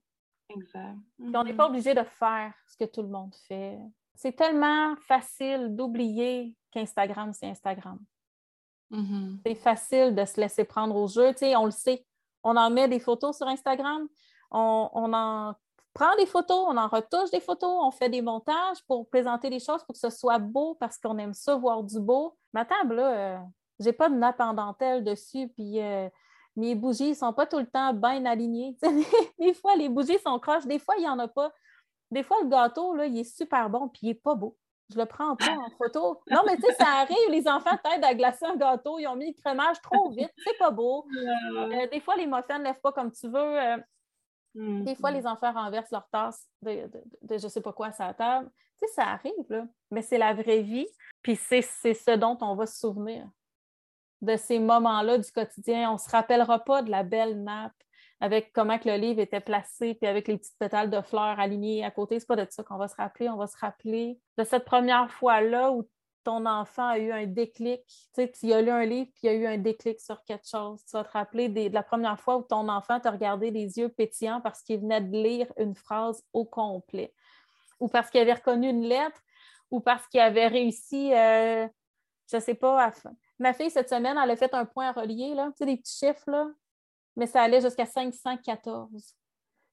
Exact. 0.49 0.97
Puis 1.19 1.37
on 1.37 1.45
n'est 1.45 1.55
pas 1.55 1.67
obligé 1.67 1.95
de 1.95 2.03
faire 2.03 2.53
ce 2.67 2.77
que 2.77 2.85
tout 2.85 3.03
le 3.03 3.09
monde 3.09 3.35
fait. 3.47 3.79
C'est 4.15 4.33
tellement 4.33 4.95
facile 4.97 5.75
d'oublier 5.75 6.55
qu'Instagram, 6.71 7.33
c'est 7.33 7.47
Instagram. 7.47 7.99
Mm-hmm. 8.95 9.39
C'est 9.45 9.55
facile 9.55 10.15
de 10.15 10.25
se 10.25 10.41
laisser 10.41 10.65
prendre 10.65 10.95
au 10.95 11.09
jeu. 11.09 11.33
on 11.57 11.65
le 11.65 11.71
sait. 11.71 12.07
On 12.43 12.57
en 12.57 12.71
met 12.71 12.89
des 12.89 13.01
photos 13.01 13.37
sur 13.37 13.47
Instagram. 13.49 14.07
On, 14.51 15.13
en 15.13 15.55
prend 15.95 16.15
des 16.17 16.27
photos, 16.27 16.67
on 16.69 16.77
en 16.77 16.87
retouche 16.87 17.31
des 17.33 17.41
photos, 17.41 17.71
on 17.83 17.91
fait 17.91 18.09
des 18.09 18.23
montages 18.23 18.85
pour 18.87 19.09
présenter 19.09 19.51
les 19.51 19.59
choses 19.59 19.83
pour 19.85 19.95
que 19.95 19.99
ce 19.99 20.11
soit 20.11 20.39
beau 20.39 20.77
parce 20.79 20.99
qu'on 20.99 21.19
aime 21.19 21.35
ça 21.35 21.57
voir 21.57 21.83
du 21.83 21.99
beau. 21.99 22.37
Ma 22.53 22.65
table, 22.65 22.97
là, 22.97 23.11
euh, 23.11 23.39
j'ai 23.81 23.93
pas 23.93 24.09
de 24.09 24.15
nappe 24.15 24.41
en 24.41 24.55
dentelle 24.55 25.03
dessus, 25.03 25.49
puis 25.49 25.81
euh, 25.81 26.09
mes 26.55 26.77
bougies 26.77 27.17
sont 27.17 27.33
pas 27.33 27.47
tout 27.47 27.59
le 27.59 27.67
temps 27.67 27.93
bien 27.93 28.25
alignées. 28.27 28.77
des 29.39 29.55
fois, 29.55 29.75
les 29.75 29.89
bougies 29.89 30.19
sont 30.25 30.39
croches, 30.39 30.67
des 30.67 30.79
fois, 30.79 30.95
il 30.99 31.03
n'y 31.03 31.09
en 31.09 31.19
a 31.19 31.27
pas. 31.27 31.53
Des 32.11 32.23
fois, 32.23 32.37
le 32.43 32.49
gâteau, 32.49 32.95
là, 32.95 33.07
il 33.07 33.19
est 33.19 33.25
super 33.25 33.69
bon, 33.69 33.89
puis 33.89 34.01
il 34.03 34.09
n'est 34.09 34.15
pas 34.15 34.37
beau. 34.37 34.57
Je 34.93 34.99
le 34.99 35.07
prends 35.07 35.35
pas 35.37 35.51
en 35.51 35.71
photo. 35.79 36.21
Non, 36.31 36.43
mais 36.47 36.57
tu 36.57 36.63
sais, 36.63 36.75
ça 36.75 36.87
arrive, 37.01 37.31
les 37.31 37.49
enfants 37.49 37.77
t'aident 37.83 38.05
à 38.05 38.15
glacer 38.15 38.45
un 38.45 38.57
gâteau, 38.57 38.99
ils 38.99 39.07
ont 39.07 39.17
mis 39.17 39.29
le 39.29 39.43
crémage 39.43 39.81
trop 39.81 40.11
vite, 40.11 40.31
c'est 40.37 40.59
pas 40.59 40.71
beau. 40.71 41.07
Euh, 41.17 41.87
des 41.91 42.01
fois, 42.01 42.17
les 42.17 42.27
muffins 42.27 42.59
ne 42.59 42.65
lèvent 42.65 42.81
pas 42.81 42.93
comme 42.93 43.11
tu 43.11 43.29
veux. 43.29 43.61
Euh, 43.61 43.77
mm, 44.55 44.85
des 44.85 44.95
fois, 44.95 45.11
les 45.11 45.27
enfants 45.27 45.53
renversent 45.53 45.91
leur 45.91 46.09
tasse 46.11 46.47
de, 46.61 46.91
de, 47.23 47.39
je 47.39 47.49
sais 47.49 47.63
pas 47.63 47.73
quoi 47.73 47.89
à 47.99 48.07
la 48.07 48.15
table. 48.15 48.51
Tu 48.79 48.87
sais, 48.87 48.95
ça 48.95 49.05
arrive, 49.05 49.33
là. 49.49 49.65
Mais 49.91 50.03
c'est 50.03 50.19
la 50.19 50.35
vraie 50.35 50.63
vie. 50.63 50.89
Puis 51.23 51.37
c'est 51.37 51.63
ce 51.63 52.17
dont 52.17 52.37
on 52.43 52.55
va 52.55 52.67
se 52.67 52.79
souvenir 52.79 53.27
de 54.21 54.37
ces 54.37 54.59
moments-là 54.59 55.19
du 55.19 55.31
quotidien. 55.31 55.91
On 55.91 55.95
ne 55.95 55.99
se 55.99 56.11
rappellera 56.11 56.59
pas 56.59 56.83
de 56.83 56.91
la 56.91 57.03
belle 57.03 57.43
nappe 57.43 57.73
avec 58.21 58.53
comment 58.53 58.79
que 58.79 58.89
le 58.89 58.97
livre 58.97 59.21
était 59.21 59.41
placé, 59.41 59.95
puis 59.95 60.07
avec 60.07 60.29
les 60.29 60.39
petites 60.39 60.59
pétales 60.59 60.91
de 60.91 61.01
fleurs 61.03 61.39
alignées 61.39 61.85
à 61.85 61.91
côté. 61.91 62.19
C'est 62.21 62.27
pas 62.27 62.37
de 62.37 62.47
ça 62.49 62.63
qu'on 62.63 62.77
va 62.77 62.89
se 62.89 62.97
rappeler. 62.97 63.29
On 63.29 63.37
va 63.37 63.47
se 63.47 63.59
rappeler 63.59 64.19
de 64.39 64.45
cette 64.45 64.65
première 64.65 65.11
fois-là 65.11 65.73
où 65.73 65.89
ton 66.25 66.47
enfant 66.47 66.89
a 66.89 66.99
eu 66.99 67.13
un 67.13 67.27
déclic, 67.27 67.83
tu 67.87 67.97
sais, 68.15 68.33
tu 68.33 68.53
as 68.53 68.63
lu 68.63 68.71
un 68.71 68.85
livre 68.85 69.11
puis 69.15 69.25
il 69.25 69.29
a 69.29 69.35
eu 69.35 69.47
un 69.47 69.59
déclic 69.59 70.01
sur 70.01 70.25
quelque 70.25 70.49
chose. 70.49 70.83
Tu 70.87 70.97
vas 70.97 71.05
te 71.05 71.13
rappeler 71.13 71.49
de 71.49 71.73
la 71.73 71.83
première 71.83 72.19
fois 72.19 72.39
où 72.39 72.43
ton 72.43 72.69
enfant 72.69 72.99
t'a 72.99 73.11
regardé 73.11 73.51
les 73.51 73.79
yeux 73.79 73.91
pétillants 73.91 74.41
parce 74.41 74.63
qu'il 74.63 74.81
venait 74.81 75.03
de 75.03 75.13
lire 75.13 75.53
une 75.59 75.75
phrase 75.75 76.23
au 76.33 76.45
complet, 76.45 77.13
ou 77.79 77.89
parce 77.89 78.11
qu'il 78.11 78.21
avait 78.21 78.33
reconnu 78.33 78.69
une 78.69 78.85
lettre, 78.85 79.21
ou 79.71 79.81
parce 79.81 80.07
qu'il 80.09 80.21
avait 80.21 80.49
réussi, 80.49 81.13
euh, 81.13 81.69
je 82.31 82.37
ne 82.37 82.41
sais 82.41 82.55
pas, 82.55 82.91
ma 83.39 83.53
fille 83.53 83.71
cette 83.71 83.91
semaine, 83.91 84.17
elle 84.23 84.31
a 84.31 84.37
fait 84.37 84.55
un 84.55 84.65
point 84.65 84.89
à 84.89 84.93
relier, 84.93 85.35
là, 85.35 85.49
tu 85.49 85.59
sais, 85.59 85.67
des 85.67 85.77
petits 85.77 85.99
chiffres, 85.99 86.31
là, 86.31 86.47
mais 87.17 87.27
ça 87.27 87.43
allait 87.43 87.61
jusqu'à 87.61 87.87
514. 87.87 89.15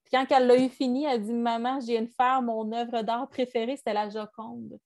Puis 0.04 0.12
quand 0.12 0.26
elle 0.30 0.48
l'a 0.48 0.58
eu 0.58 0.70
fini, 0.70 1.06
elle 1.06 1.22
dit 1.22 1.34
Maman, 1.34 1.80
j'ai 1.80 1.98
une 1.98 2.08
faire 2.08 2.42
mon 2.42 2.72
œuvre 2.72 3.02
d'art 3.02 3.28
préférée, 3.30 3.78
c'était 3.78 3.94
la 3.94 4.10
Joconde. 4.10 4.78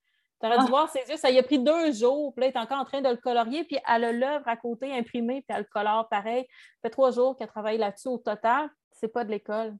Tu 0.41 0.47
aurais 0.47 0.57
dû 0.57 0.65
ah. 0.65 0.69
voir 0.69 0.89
ses 0.89 1.09
yeux, 1.09 1.17
ça 1.17 1.31
y 1.31 1.39
a 1.39 1.43
pris 1.43 1.59
deux 1.59 1.93
jours, 1.93 2.33
puis 2.33 2.41
là, 2.41 2.47
elle 2.47 2.53
est 2.53 2.59
encore 2.59 2.79
en 2.79 2.85
train 2.85 3.01
de 3.01 3.09
le 3.09 3.17
colorier, 3.17 3.63
puis 3.63 3.77
elle 3.87 4.03
a 4.03 4.11
l'œuvre 4.11 4.47
à 4.47 4.57
côté 4.57 4.93
imprimée, 4.93 5.41
puis 5.47 5.55
elle 5.55 5.63
le 5.63 5.69
colore 5.71 6.09
pareil. 6.09 6.45
Ça 6.49 6.79
fait 6.83 6.89
trois 6.89 7.11
jours 7.11 7.35
qu'elle 7.35 7.47
travaille 7.47 7.77
là-dessus 7.77 8.09
au 8.09 8.17
total. 8.17 8.69
C'est 8.91 9.07
pas 9.07 9.23
de 9.23 9.31
l'école. 9.31 9.75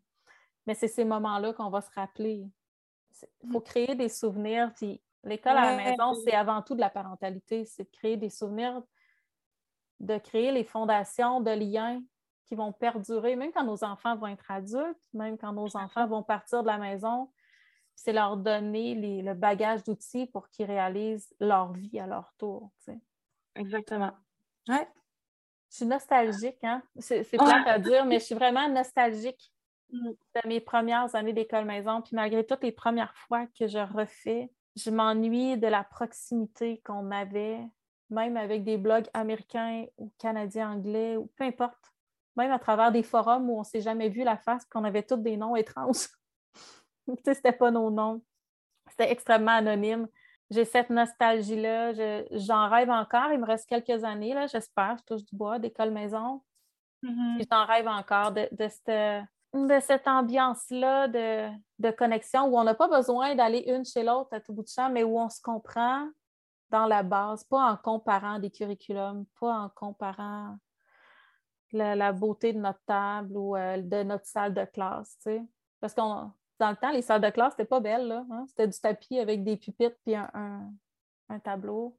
Mais 0.65 0.73
c'est 0.73 0.87
ces 0.87 1.05
moments-là 1.05 1.53
qu'on 1.53 1.69
va 1.69 1.81
se 1.81 1.91
rappeler. 1.93 2.43
Il 3.43 3.51
faut 3.51 3.61
créer 3.61 3.95
des 3.95 4.09
souvenirs. 4.09 4.71
Puis 4.75 5.01
l'école 5.23 5.57
à 5.57 5.75
la 5.75 5.77
maison, 5.77 6.13
c'est 6.23 6.33
avant 6.33 6.61
tout 6.61 6.75
de 6.75 6.81
la 6.81 6.89
parentalité. 6.89 7.65
C'est 7.65 7.83
de 7.83 7.89
créer 7.91 8.17
des 8.17 8.29
souvenirs, 8.29 8.81
de 9.99 10.17
créer 10.17 10.51
les 10.51 10.63
fondations 10.63 11.39
de 11.39 11.51
liens 11.51 12.01
qui 12.45 12.55
vont 12.55 12.71
perdurer, 12.71 13.35
même 13.35 13.51
quand 13.51 13.63
nos 13.63 13.83
enfants 13.83 14.15
vont 14.15 14.27
être 14.27 14.49
adultes, 14.49 15.07
même 15.13 15.37
quand 15.37 15.53
nos 15.53 15.75
enfants 15.75 16.07
vont 16.07 16.23
partir 16.23 16.61
de 16.61 16.67
la 16.67 16.77
maison 16.77 17.29
c'est 17.95 18.13
leur 18.13 18.37
donner 18.37 19.21
le 19.21 19.33
bagage 19.33 19.83
d'outils 19.83 20.27
pour 20.27 20.49
qu'ils 20.49 20.65
réalisent 20.65 21.33
leur 21.39 21.73
vie 21.73 21.99
à 21.99 22.07
leur 22.07 22.33
tour. 22.37 22.71
Exactement. 23.55 24.11
Ouais. 24.67 24.87
Je 25.71 25.77
suis 25.77 25.85
nostalgique, 25.85 26.63
hein? 26.63 26.83
C'est 26.99 27.23
plate 27.31 27.67
à 27.67 27.79
dire, 27.79 28.05
mais 28.05 28.19
je 28.19 28.25
suis 28.25 28.35
vraiment 28.35 28.69
nostalgique 28.69 29.51
mm. 29.91 30.09
de 30.09 30.47
mes 30.47 30.59
premières 30.59 31.15
années 31.15 31.33
d'école 31.33 31.65
maison. 31.65 32.01
Puis 32.01 32.15
malgré 32.15 32.45
toutes 32.45 32.63
les 32.63 32.71
premières 32.71 33.15
fois 33.15 33.47
que 33.57 33.67
je 33.67 33.79
refais, 33.79 34.51
je 34.75 34.89
m'ennuie 34.89 35.57
de 35.57 35.67
la 35.67 35.83
proximité 35.83 36.81
qu'on 36.85 37.11
avait, 37.11 37.59
même 38.09 38.37
avec 38.37 38.63
des 38.63 38.77
blogs 38.77 39.07
américains 39.13 39.85
ou 39.97 40.11
canadiens 40.19 40.73
anglais, 40.73 41.17
ou 41.17 41.27
peu 41.37 41.45
importe. 41.45 41.94
Même 42.35 42.51
à 42.51 42.59
travers 42.59 42.91
des 42.91 43.03
forums 43.03 43.49
où 43.49 43.55
on 43.55 43.59
ne 43.59 43.65
s'est 43.65 43.81
jamais 43.81 44.09
vu 44.09 44.23
la 44.23 44.37
face, 44.37 44.65
qu'on 44.65 44.83
avait 44.83 45.03
tous 45.03 45.17
des 45.17 45.37
noms 45.37 45.55
étranges. 45.55 46.07
c'était 47.25 47.51
pas 47.51 47.71
nos 47.71 47.89
noms. 47.89 48.21
C'était 48.89 49.11
extrêmement 49.11 49.53
anonyme. 49.53 50.07
J'ai 50.51 50.65
cette 50.65 50.89
nostalgie-là. 50.89 51.93
j'en 52.31 52.69
rêve 52.69 52.89
encore. 52.89 53.31
Il 53.31 53.39
me 53.39 53.45
reste 53.45 53.67
quelques 53.67 54.03
années, 54.03 54.33
là, 54.33 54.47
j'espère. 54.47 54.97
Je 54.99 55.03
touche 55.03 55.25
du 55.25 55.35
bois, 55.35 55.59
d'école 55.59 55.91
maison. 55.91 56.41
Mm-hmm. 57.03 57.45
J'en 57.51 57.65
rêve 57.65 57.87
encore 57.87 58.31
de, 58.31 58.47
de 58.51 59.79
cette, 59.79 60.07
ambiance-là 60.07 61.07
de, 61.07 61.49
de, 61.79 61.91
connexion 61.91 62.45
où 62.45 62.57
on 62.57 62.63
n'a 62.63 62.75
pas 62.75 62.87
besoin 62.87 63.35
d'aller 63.35 63.63
une 63.67 63.85
chez 63.85 64.03
l'autre 64.03 64.29
à 64.33 64.39
tout 64.39 64.53
bout 64.53 64.63
de 64.63 64.67
champ, 64.67 64.89
mais 64.89 65.03
où 65.03 65.17
on 65.17 65.29
se 65.29 65.41
comprend 65.41 66.07
dans 66.69 66.85
la 66.85 67.03
base, 67.03 67.43
pas 67.43 67.71
en 67.71 67.77
comparant 67.77 68.39
des 68.39 68.51
curriculums, 68.51 69.25
pas 69.39 69.53
en 69.53 69.69
comparant 69.69 70.57
la, 71.77 72.11
beauté 72.11 72.53
de 72.53 72.59
notre 72.59 72.83
table 72.85 73.37
ou 73.37 73.55
euh, 73.55 73.77
de 73.77 74.03
notre 74.03 74.25
salle 74.25 74.53
de 74.53 74.65
classe. 74.65 75.17
Parce 75.79 75.93
qu'on 75.93 76.31
dans 76.59 76.69
le 76.69 76.75
temps, 76.75 76.91
les 76.91 77.01
salles 77.01 77.21
de 77.21 77.29
classe, 77.29 77.53
c'était 77.53 77.65
pas 77.65 77.79
belle. 77.79 78.11
Hein. 78.11 78.45
C'était 78.47 78.67
du 78.67 78.79
tapis 78.79 79.19
avec 79.19 79.43
des 79.43 79.57
pupitres 79.57 79.97
puis 80.03 80.15
un, 80.15 80.71
tableau. 81.43 81.97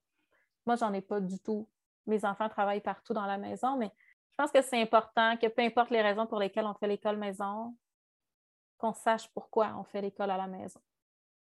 Moi, 0.65 0.77
j'en 0.77 0.93
ai 0.93 1.01
pas 1.01 1.21
du 1.21 1.39
tout. 1.39 1.69
Mes 2.07 2.25
enfants 2.25 2.49
travaillent 2.49 2.81
partout 2.81 3.13
dans 3.13 3.27
la 3.27 3.39
maison, 3.39 3.77
mais 3.77 3.93
je 4.31 4.37
pense 4.37 4.51
que 4.51 4.63
c'est 4.63 4.81
important 4.81 5.37
que 5.37 5.47
peu 5.49 5.63
importe 5.63 5.91
les 5.91 6.03
raisons 6.03 6.27
pour 6.27 6.39
lesquelles 6.39 6.67
on 6.67 6.75
fait 6.75 6.87
l'école 6.87 7.17
maison, 7.17 7.77
qu'on 8.79 8.93
sache 8.93 9.29
pourquoi 9.33 9.75
on 9.79 9.85
fait 9.85 10.01
l'école 10.01 10.31
à 10.31 10.37
la 10.37 10.47
maison. 10.47 10.81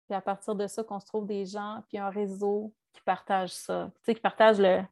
Puis 0.06 0.14
à 0.14 0.20
partir 0.20 0.54
de 0.54 0.66
ça, 0.66 0.84
qu'on 0.84 1.00
se 1.00 1.06
trouve 1.06 1.26
des 1.26 1.44
gens, 1.44 1.82
puis 1.88 1.98
un 1.98 2.10
réseau 2.10 2.72
qui 2.92 3.02
partagent 3.02 3.50
ça, 3.50 3.90
qui 4.04 4.14
partagent 4.14 4.60
le, 4.60 4.82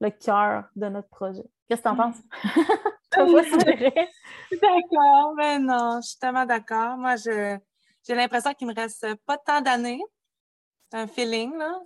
le 0.00 0.10
cœur 0.10 0.64
de 0.76 0.88
notre 0.88 1.08
projet. 1.08 1.44
Qu'est-ce 1.68 1.82
que 1.82 1.88
tu 1.88 1.92
en 1.92 1.96
penses? 1.96 2.16
d'accord, 4.60 5.34
mais 5.36 5.58
non, 5.58 6.00
je 6.02 6.08
suis 6.08 6.18
tellement 6.18 6.46
d'accord. 6.46 6.96
Moi, 6.96 7.16
j'ai 7.16 7.60
l'impression 8.08 8.54
qu'il 8.54 8.66
me 8.68 8.74
reste 8.74 9.06
pas 9.26 9.36
tant 9.38 9.60
d'années. 9.60 10.02
C'est 10.90 10.98
un 10.98 11.06
feeling, 11.06 11.56
là. 11.56 11.80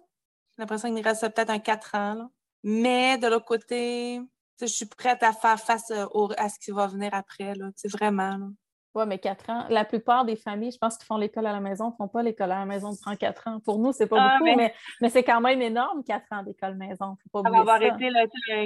J'ai 0.51 0.63
l'impression 0.63 0.89
qu'il 0.89 0.99
me 0.99 1.03
reste 1.03 1.29
peut-être 1.35 1.51
un 1.51 1.59
quatre 1.59 1.95
ans, 1.95 2.31
Mais 2.63 3.19
de 3.19 3.27
l'autre 3.27 3.45
côté, 3.45 4.21
je 4.61 4.67
suis 4.67 4.87
prête 4.87 5.23
à 5.23 5.33
faire 5.33 5.59
face 5.59 5.91
à 5.91 6.49
ce 6.49 6.59
qui 6.59 6.71
va 6.71 6.87
venir 6.87 7.13
après, 7.13 7.55
là. 7.55 7.71
C'est 7.77 7.91
vraiment, 7.91 8.37
là. 8.37 8.47
Oui, 8.95 9.05
mais 9.07 9.19
quatre 9.19 9.51
ans. 9.51 9.67
La 9.71 9.85
plupart 9.85 10.25
des 10.25 10.37
familles, 10.37 10.71
je 10.71 10.79
pense 10.79 10.97
qu'ils 10.97 11.07
font 11.07 11.17
l'école 11.17 11.47
à 11.47 11.53
la 11.53 11.61
maison, 11.61 11.91
ne 11.91 11.97
font 11.97 12.07
pas 12.07 12.23
l'école 12.23 12.53
à 12.53 12.61
la 12.61 12.65
maison 12.65 12.93
durant 12.93 13.17
quatre 13.17 13.49
ans. 13.49 13.59
Pour 13.59 13.79
nous, 13.79 13.93
c'est 13.93 14.07
pas 14.07 14.17
ah, 14.21 14.39
beaucoup, 14.39 14.57
mais, 14.57 14.73
mais, 15.01 15.11
c'est 15.11 15.25
quand 15.25 15.41
même 15.41 15.61
énorme, 15.61 16.05
quatre 16.05 16.27
ans 16.31 16.45
d'école 16.45 16.77
maison. 16.77 17.17
Faut 17.23 17.43
pas 17.43 17.49
ça 17.49 17.51
va 17.51 17.61
avoir 17.61 17.83
été 17.83 18.11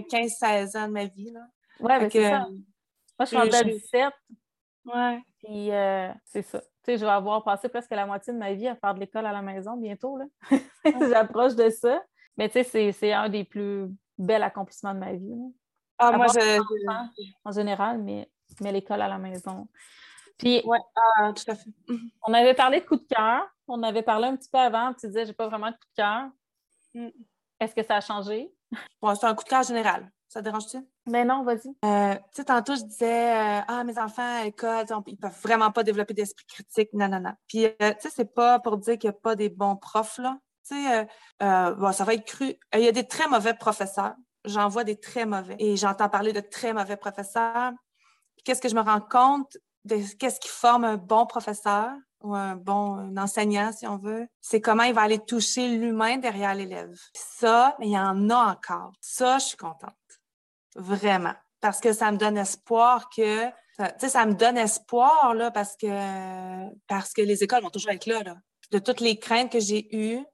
15-16 0.02 0.76
ans 0.76 0.88
de 0.88 0.92
ma 0.92 1.04
vie. 1.06 1.32
Oui, 1.80 1.92
mais 1.98 2.10
c'est 2.10 2.28
ça. 2.28 2.46
Moi, 2.46 2.58
je 3.20 3.26
suis 3.26 3.36
en 3.36 3.46
17. 3.46 4.12
Ouais. 4.84 5.22
Puis 5.42 5.70
euh, 5.70 6.12
c'est 6.24 6.42
ça. 6.42 6.60
Tu 6.60 6.66
sais, 6.84 6.98
je 6.98 7.04
vais 7.04 7.10
avoir 7.10 7.42
passé 7.42 7.68
presque 7.68 7.90
la 7.90 8.06
moitié 8.06 8.32
de 8.32 8.38
ma 8.38 8.52
vie 8.52 8.68
à 8.68 8.76
faire 8.76 8.94
de 8.94 9.00
l'école 9.00 9.26
à 9.26 9.32
la 9.32 9.42
maison 9.42 9.76
bientôt. 9.76 10.18
Là. 10.18 10.26
J'approche 11.10 11.54
de 11.54 11.70
ça. 11.70 12.02
Mais 12.36 12.48
tu 12.48 12.62
sais, 12.64 12.92
c'est 12.92 13.12
un 13.12 13.28
des 13.28 13.44
plus 13.44 13.88
bels 14.16 14.42
accomplissements 14.42 14.94
de 14.94 15.00
ma 15.00 15.12
vie. 15.12 15.34
Ah, 15.98 16.12
moi, 16.12 16.26
je... 16.28 16.60
En 17.44 17.50
général, 17.50 17.98
mais, 17.98 18.30
mais 18.60 18.72
l'école 18.72 19.02
à 19.02 19.08
la 19.08 19.18
maison. 19.18 19.68
Puis, 20.38 20.62
ouais, 20.64 20.78
ah, 21.18 21.32
tout 21.32 21.50
à 21.50 21.54
fait. 21.54 21.70
On 22.26 22.32
avait 22.32 22.54
parlé 22.54 22.80
de 22.80 22.86
coup 22.86 22.96
de 22.96 23.06
cœur. 23.06 23.46
On 23.66 23.82
avait 23.82 24.02
parlé 24.02 24.28
un 24.28 24.36
petit 24.36 24.48
peu 24.48 24.58
avant. 24.58 24.94
Tu 24.94 25.08
disais, 25.08 25.26
j'ai 25.26 25.32
pas 25.32 25.48
vraiment 25.48 25.68
de 25.68 25.72
coup 25.72 25.88
de 25.96 26.02
cœur. 26.02 26.28
Mm. 26.94 27.08
Est-ce 27.60 27.74
que 27.74 27.82
ça 27.82 27.96
a 27.96 28.00
changé? 28.00 28.52
Bon, 29.02 29.14
c'est 29.14 29.26
un 29.26 29.34
coup 29.34 29.44
de 29.44 29.48
cœur 29.48 29.62
général. 29.62 30.10
Ça 30.28 30.40
te 30.40 30.44
dérange-tu? 30.44 30.76
Mais 31.06 31.24
ben 31.24 31.28
non, 31.28 31.42
vas-y. 31.42 31.74
Euh, 31.84 32.14
tu 32.14 32.22
sais, 32.32 32.44
tantôt, 32.44 32.74
je 32.76 32.82
disais, 32.82 33.34
euh, 33.34 33.60
ah, 33.66 33.82
mes 33.84 33.98
enfants 33.98 34.40
à 34.40 34.44
l'école, 34.44 34.84
ils 35.06 35.16
peuvent 35.16 35.40
vraiment 35.42 35.72
pas 35.72 35.82
développer 35.82 36.12
d'esprit 36.12 36.44
critique, 36.46 36.92
nanana. 36.92 37.36
Puis, 37.46 37.64
euh, 37.64 37.70
tu 37.80 38.00
sais, 38.00 38.10
c'est 38.14 38.34
pas 38.34 38.58
pour 38.58 38.76
dire 38.76 38.98
qu'il 38.98 39.08
n'y 39.08 39.16
a 39.16 39.18
pas 39.18 39.34
des 39.34 39.48
bons 39.48 39.76
profs, 39.76 40.18
là. 40.18 40.38
Tu 40.68 40.74
sais, 40.76 41.08
bon, 41.40 41.92
ça 41.92 42.04
va 42.04 42.12
être 42.12 42.26
cru. 42.26 42.54
Il 42.74 42.80
y 42.80 42.88
a 42.88 42.92
des 42.92 43.06
très 43.06 43.26
mauvais 43.26 43.54
professeurs. 43.54 44.14
J'en 44.44 44.68
vois 44.68 44.84
des 44.84 45.00
très 45.00 45.24
mauvais. 45.24 45.56
Et 45.58 45.76
j'entends 45.76 46.10
parler 46.10 46.34
de 46.34 46.40
très 46.40 46.74
mauvais 46.74 46.98
professeurs. 46.98 47.72
Qu'est-ce 48.44 48.60
que 48.60 48.68
je 48.68 48.74
me 48.74 48.82
rends 48.82 49.00
compte? 49.00 49.56
Qu'est-ce 49.86 50.40
qui 50.40 50.48
forme 50.48 50.84
un 50.84 50.96
bon 50.96 51.26
professeur 51.26 51.92
ou 52.22 52.34
un 52.34 52.56
bon 52.56 53.16
enseignant, 53.16 53.72
si 53.72 53.86
on 53.86 53.96
veut, 53.96 54.26
c'est 54.40 54.60
comment 54.60 54.82
il 54.82 54.94
va 54.94 55.02
aller 55.02 55.20
toucher 55.20 55.68
l'humain 55.68 56.18
derrière 56.18 56.54
l'élève. 56.54 56.92
ça, 57.14 57.76
il 57.80 57.90
y 57.90 57.98
en 57.98 58.28
a 58.30 58.52
encore. 58.52 58.92
Ça, 59.00 59.38
je 59.38 59.46
suis 59.46 59.56
contente. 59.56 59.92
Vraiment. 60.74 61.34
Parce 61.60 61.80
que 61.80 61.92
ça 61.92 62.10
me 62.10 62.16
donne 62.16 62.36
espoir 62.36 63.08
que, 63.10 63.46
tu 63.46 63.84
sais, 63.98 64.08
ça 64.08 64.26
me 64.26 64.34
donne 64.34 64.56
espoir, 64.58 65.34
là, 65.34 65.50
parce 65.50 65.76
que, 65.76 66.68
parce 66.86 67.12
que 67.12 67.22
les 67.22 67.42
écoles 67.42 67.62
vont 67.62 67.70
toujours 67.70 67.92
être 67.92 68.06
là, 68.06 68.22
là. 68.22 68.36
De 68.70 68.78
toutes 68.78 69.00
les 69.00 69.18
craintes 69.18 69.50
que 69.50 69.60
j'ai 69.60 69.88
eues, 69.96 70.24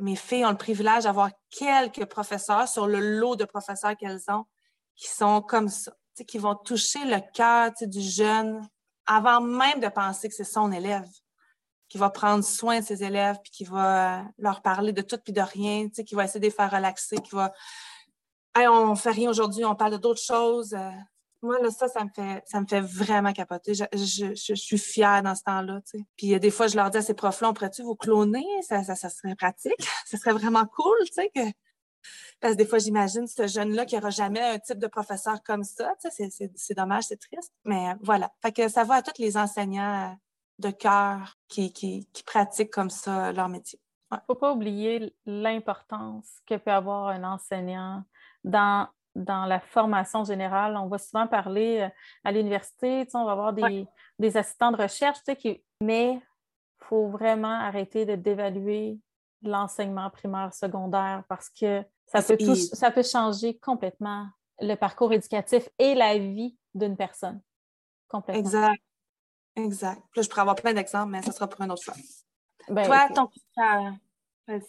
mes 0.00 0.16
filles 0.16 0.44
ont 0.44 0.50
le 0.50 0.56
privilège 0.56 1.04
d'avoir 1.04 1.30
quelques 1.50 2.04
professeurs 2.06 2.68
sur 2.68 2.86
le 2.86 2.98
lot 3.18 3.36
de 3.36 3.44
professeurs 3.44 3.96
qu'elles 3.96 4.22
ont 4.28 4.44
qui 4.96 5.08
sont 5.08 5.42
comme 5.42 5.68
ça, 5.68 5.92
qui 6.26 6.38
vont 6.38 6.54
toucher 6.54 7.04
le 7.04 7.20
cœur 7.32 7.70
du 7.80 8.00
jeune 8.00 8.66
avant 9.06 9.40
même 9.40 9.80
de 9.80 9.88
penser 9.88 10.28
que 10.28 10.34
c'est 10.34 10.44
son 10.44 10.72
élève, 10.72 11.08
qui 11.88 11.98
va 11.98 12.10
prendre 12.10 12.44
soin 12.44 12.80
de 12.80 12.84
ses 12.84 13.04
élèves, 13.04 13.36
puis 13.42 13.52
qui 13.52 13.64
va 13.64 14.24
leur 14.38 14.62
parler 14.62 14.92
de 14.92 15.02
tout 15.02 15.18
puis 15.22 15.32
de 15.32 15.40
rien, 15.40 15.88
qui 15.88 16.14
va 16.14 16.24
essayer 16.24 16.40
de 16.40 16.46
les 16.46 16.50
faire 16.50 16.70
relaxer, 16.70 17.16
qui 17.18 17.34
va 17.34 17.52
hey, 18.56 18.66
on 18.68 18.96
fait 18.96 19.10
rien 19.10 19.30
aujourd'hui, 19.30 19.64
on 19.64 19.74
parle 19.74 19.98
d'autres 19.98 20.22
choses. 20.22 20.72
Euh, 20.74 20.90
moi, 21.42 21.58
là, 21.60 21.70
ça, 21.70 21.88
ça 21.88 22.02
me 22.02 22.10
fait, 22.14 22.42
ça 22.46 22.60
me 22.60 22.66
fait 22.66 22.80
vraiment 22.80 23.32
capoter. 23.32 23.74
Je, 23.74 24.54
suis 24.54 24.78
fière 24.78 25.22
dans 25.22 25.34
ce 25.34 25.42
temps-là. 25.42 25.80
Puis 26.16 26.34
euh, 26.34 26.38
des 26.38 26.50
fois, 26.50 26.66
je 26.66 26.76
leur 26.76 26.90
dis 26.90 26.98
à 26.98 27.02
ces 27.02 27.14
profs-là, 27.14 27.50
on 27.50 27.52
pourrait-tu 27.52 27.82
vous 27.82 27.94
cloner? 27.94 28.44
Ça, 28.62 28.82
ça, 28.82 29.08
serait 29.10 29.34
pratique. 29.36 29.74
ça 30.06 30.16
serait 30.16 30.32
vraiment 30.32 30.64
cool, 30.64 30.96
tu 31.06 31.12
sais, 31.12 31.30
que 31.34 31.40
parce 32.40 32.54
que 32.54 32.58
des 32.58 32.66
fois, 32.66 32.78
j'imagine 32.78 33.26
ce 33.26 33.46
jeune-là 33.46 33.86
qui 33.86 33.96
n'aura 33.96 34.10
jamais 34.10 34.42
un 34.42 34.58
type 34.58 34.78
de 34.78 34.86
professeur 34.86 35.42
comme 35.42 35.64
ça. 35.64 35.94
C'est 35.98 36.74
dommage, 36.76 37.04
c'est 37.04 37.20
triste. 37.20 37.52
Mais 37.64 37.94
voilà. 38.02 38.30
Fait 38.42 38.52
que 38.52 38.68
ça 38.68 38.84
va 38.84 38.96
à 38.96 39.02
tous 39.02 39.20
les 39.20 39.36
enseignants 39.36 40.16
de 40.58 40.70
cœur 40.70 41.36
qui, 41.48 41.72
qui, 41.72 42.06
pratiquent 42.24 42.72
comme 42.72 42.90
ça 42.90 43.32
leur 43.32 43.48
métier. 43.48 43.80
Il 44.12 44.16
ne 44.16 44.20
faut 44.26 44.34
pas 44.34 44.52
oublier 44.52 45.14
l'importance 45.24 46.28
que 46.46 46.56
peut 46.56 46.70
avoir 46.70 47.08
un 47.08 47.24
enseignant 47.24 48.04
dans, 48.44 48.88
dans 49.14 49.46
la 49.46 49.60
formation 49.60 50.24
générale. 50.24 50.76
On 50.76 50.86
va 50.86 50.98
souvent 50.98 51.26
parler 51.26 51.80
euh, 51.80 51.88
à 52.24 52.32
l'université, 52.32 53.06
on 53.14 53.24
va 53.24 53.32
avoir 53.32 53.52
des, 53.52 53.86
des 54.18 54.36
assistants 54.36 54.70
de 54.70 54.80
recherche, 54.80 55.18
qui... 55.38 55.62
mais 55.82 56.12
il 56.14 56.84
faut 56.84 57.08
vraiment 57.08 57.58
arrêter 57.60 58.06
de 58.06 58.14
dévaluer 58.14 59.00
l'enseignement 59.42 60.08
primaire, 60.10 60.54
secondaire, 60.54 61.24
parce 61.28 61.50
que 61.50 61.84
ça 62.06 62.22
peut, 62.22 62.54
ça 62.54 62.90
peut 62.90 63.02
changer 63.02 63.58
complètement 63.58 64.28
le 64.60 64.74
parcours 64.74 65.12
éducatif 65.12 65.68
et 65.78 65.94
la 65.94 66.18
vie 66.18 66.56
d'une 66.74 66.96
personne. 66.96 67.40
Complètement. 68.08 68.40
Exact. 68.40 68.80
Exact. 69.56 70.02
là, 70.14 70.22
je 70.22 70.28
pourrais 70.28 70.42
avoir 70.42 70.56
plein 70.56 70.74
d'exemples, 70.74 71.12
mais 71.12 71.22
ça 71.22 71.32
sera 71.32 71.48
pour 71.48 71.62
une 71.62 71.72
autre 71.72 71.82
fois. 71.82 71.94
Ben, 72.68 72.84
Toi, 72.84 73.08
ton 73.14 73.30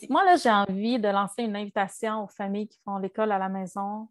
Moi, 0.10 0.24
là, 0.24 0.36
j'ai 0.38 0.50
envie 0.50 0.98
de 0.98 1.10
lancer 1.10 1.44
une 1.44 1.56
invitation 1.56 2.24
aux 2.24 2.28
familles 2.28 2.70
qui 2.70 2.80
font 2.86 2.98
l'école 2.98 3.32
à 3.32 3.38
la 3.38 3.50
maison 3.50 4.08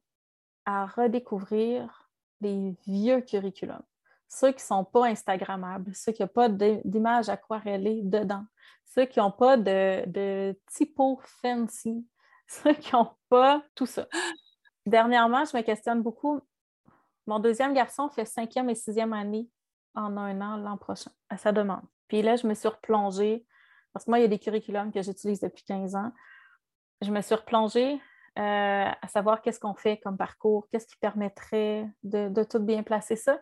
à 0.67 0.87
redécouvrir 0.87 2.11
les 2.41 2.77
vieux 2.87 3.23
curriculums. 3.23 3.83
Ceux 4.29 4.49
qui 4.49 4.57
ne 4.63 4.67
sont 4.67 4.85
pas 4.85 5.07
Instagrammables, 5.07 5.95
ceux 5.95 6.13
qui 6.13 6.23
n'ont 6.23 6.29
pas 6.29 6.49
d'image 6.49 7.29
aquarellée 7.29 8.03
dedans, 8.03 8.45
ceux 8.85 9.07
qui 9.07 9.19
n'ont 9.19 9.31
pas 9.31 9.57
de, 9.57 10.05
de 10.07 10.59
typo 10.67 11.21
fancy, 11.23 12.05
ceux 12.47 12.75
qui 12.75 12.95
n'ont 12.95 13.11
pas 13.29 13.63
tout 13.75 13.87
ça. 13.87 14.07
Dernièrement, 14.87 15.45
je 15.45 15.57
me 15.57 15.63
questionne 15.63 16.03
beaucoup. 16.03 16.41
Mon 17.27 17.41
deuxième 17.41 17.75
garçon 17.75 18.09
fait 18.09 18.25
cinquième 18.25 18.71
et 18.71 18.75
sixième 18.75 19.13
année 19.13 19.49
en 19.95 20.17
un 20.17 20.41
an 20.41 20.57
l'an 20.57 20.77
prochain, 20.77 21.11
à 21.29 21.37
sa 21.37 21.53
demande. 21.53 21.83
Puis 22.09 22.23
là, 22.23 22.37
je 22.37 22.47
me 22.47 22.55
suis 22.55 22.69
replongée, 22.69 23.45
parce 23.93 24.05
que 24.05 24.11
moi, 24.11 24.19
il 24.19 24.23
y 24.23 24.27
a 24.27 24.29
des 24.29 24.39
curriculums 24.39 24.93
que 24.93 25.03
j'utilise 25.03 25.41
depuis 25.41 25.65
15 25.65 25.97
ans. 25.97 26.13
Je 27.03 27.11
me 27.11 27.21
suis 27.21 27.35
replongée 27.35 28.01
euh, 28.39 28.91
à 29.03 29.09
savoir 29.09 29.43
qu'est-ce 29.43 29.59
qu'on 29.59 29.75
fait 29.75 29.99
comme 29.99 30.17
parcours, 30.17 30.69
qu'est-ce 30.71 30.87
qui 30.87 30.97
permettrait 30.97 31.89
de, 32.03 32.45
tout 32.45 32.61
bien 32.61 32.83
placer 32.83 33.17
ça. 33.17 33.41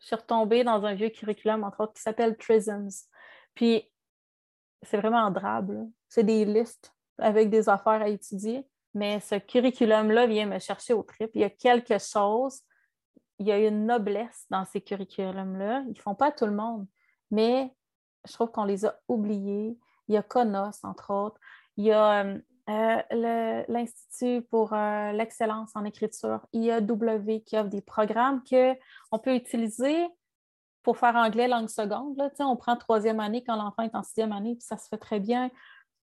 Je 0.00 0.06
suis 0.06 0.16
retombée 0.16 0.62
dans 0.62 0.84
un 0.84 0.94
vieux 0.94 1.10
curriculum, 1.10 1.64
entre 1.64 1.82
autres, 1.82 1.94
qui 1.94 2.02
s'appelle 2.02 2.36
Trisms. 2.36 3.08
Puis, 3.54 3.90
c'est 4.82 4.96
vraiment 4.96 5.30
drable. 5.32 5.88
C'est 6.08 6.22
des 6.22 6.44
listes 6.44 6.94
avec 7.18 7.50
des 7.50 7.68
affaires 7.68 8.02
à 8.02 8.08
étudier. 8.08 8.66
Mais 8.94 9.20
ce 9.20 9.36
curriculum-là 9.36 10.26
vient 10.26 10.46
me 10.46 10.58
chercher 10.58 10.94
au 10.94 11.02
trip. 11.02 11.30
Il 11.34 11.42
y 11.42 11.44
a 11.44 11.50
quelque 11.50 11.98
chose, 11.98 12.62
il 13.38 13.46
y 13.46 13.52
a 13.52 13.58
une 13.58 13.86
noblesse 13.86 14.46
dans 14.50 14.64
ces 14.64 14.80
curriculums-là. 14.80 15.82
Ils 15.86 15.94
ne 15.96 16.00
font 16.00 16.14
pas 16.14 16.32
tout 16.32 16.46
le 16.46 16.52
monde, 16.52 16.86
mais 17.30 17.72
je 18.26 18.32
trouve 18.32 18.50
qu'on 18.50 18.64
les 18.64 18.84
a 18.86 18.98
oubliés. 19.08 19.78
Il 20.08 20.14
y 20.14 20.16
a 20.16 20.22
CONOS, 20.22 20.84
entre 20.84 21.12
autres. 21.12 21.38
Il 21.76 21.84
y 21.84 21.92
a 21.92 22.24
euh, 22.24 23.64
l'Institut 23.68 24.42
pour 24.50 24.72
euh, 24.72 25.12
l'excellence 25.12 25.70
en 25.74 25.84
écriture, 25.84 26.46
IAW, 26.52 27.40
qui 27.44 27.56
offre 27.56 27.68
des 27.68 27.80
programmes 27.80 28.42
qu'on 28.42 29.18
peut 29.18 29.34
utiliser 29.34 30.06
pour 30.82 30.98
faire 30.98 31.16
anglais 31.16 31.48
langue 31.48 31.68
seconde. 31.68 32.16
Là. 32.16 32.30
On 32.40 32.56
prend 32.56 32.76
troisième 32.76 33.20
année 33.20 33.42
quand 33.44 33.56
l'enfant 33.56 33.82
est 33.82 33.94
en 33.94 34.02
sixième 34.02 34.32
année, 34.32 34.54
puis 34.54 34.64
ça 34.64 34.76
se 34.76 34.88
fait 34.88 34.98
très 34.98 35.20
bien. 35.20 35.50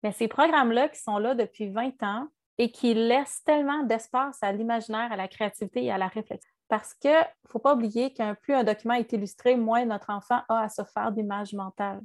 Mais 0.02 0.12
ces 0.12 0.28
programmes-là 0.28 0.88
qui 0.88 1.00
sont 1.00 1.18
là 1.18 1.34
depuis 1.34 1.70
20 1.70 2.02
ans 2.02 2.28
et 2.58 2.70
qui 2.70 2.94
laissent 2.94 3.42
tellement 3.44 3.82
d'espace 3.84 4.38
à 4.42 4.52
l'imaginaire, 4.52 5.12
à 5.12 5.16
la 5.16 5.28
créativité 5.28 5.84
et 5.84 5.92
à 5.92 5.98
la 5.98 6.08
réflexion. 6.08 6.50
Parce 6.68 6.94
qu'il 6.94 7.10
ne 7.10 7.48
faut 7.48 7.58
pas 7.58 7.74
oublier 7.74 8.12
qu'un 8.12 8.34
plus 8.34 8.54
un 8.54 8.64
document 8.64 8.94
est 8.94 9.12
illustré, 9.12 9.56
moins 9.56 9.84
notre 9.84 10.10
enfant 10.10 10.42
a 10.48 10.62
à 10.62 10.68
se 10.68 10.82
faire 10.84 11.12
d'image 11.12 11.54
mentale. 11.54 12.00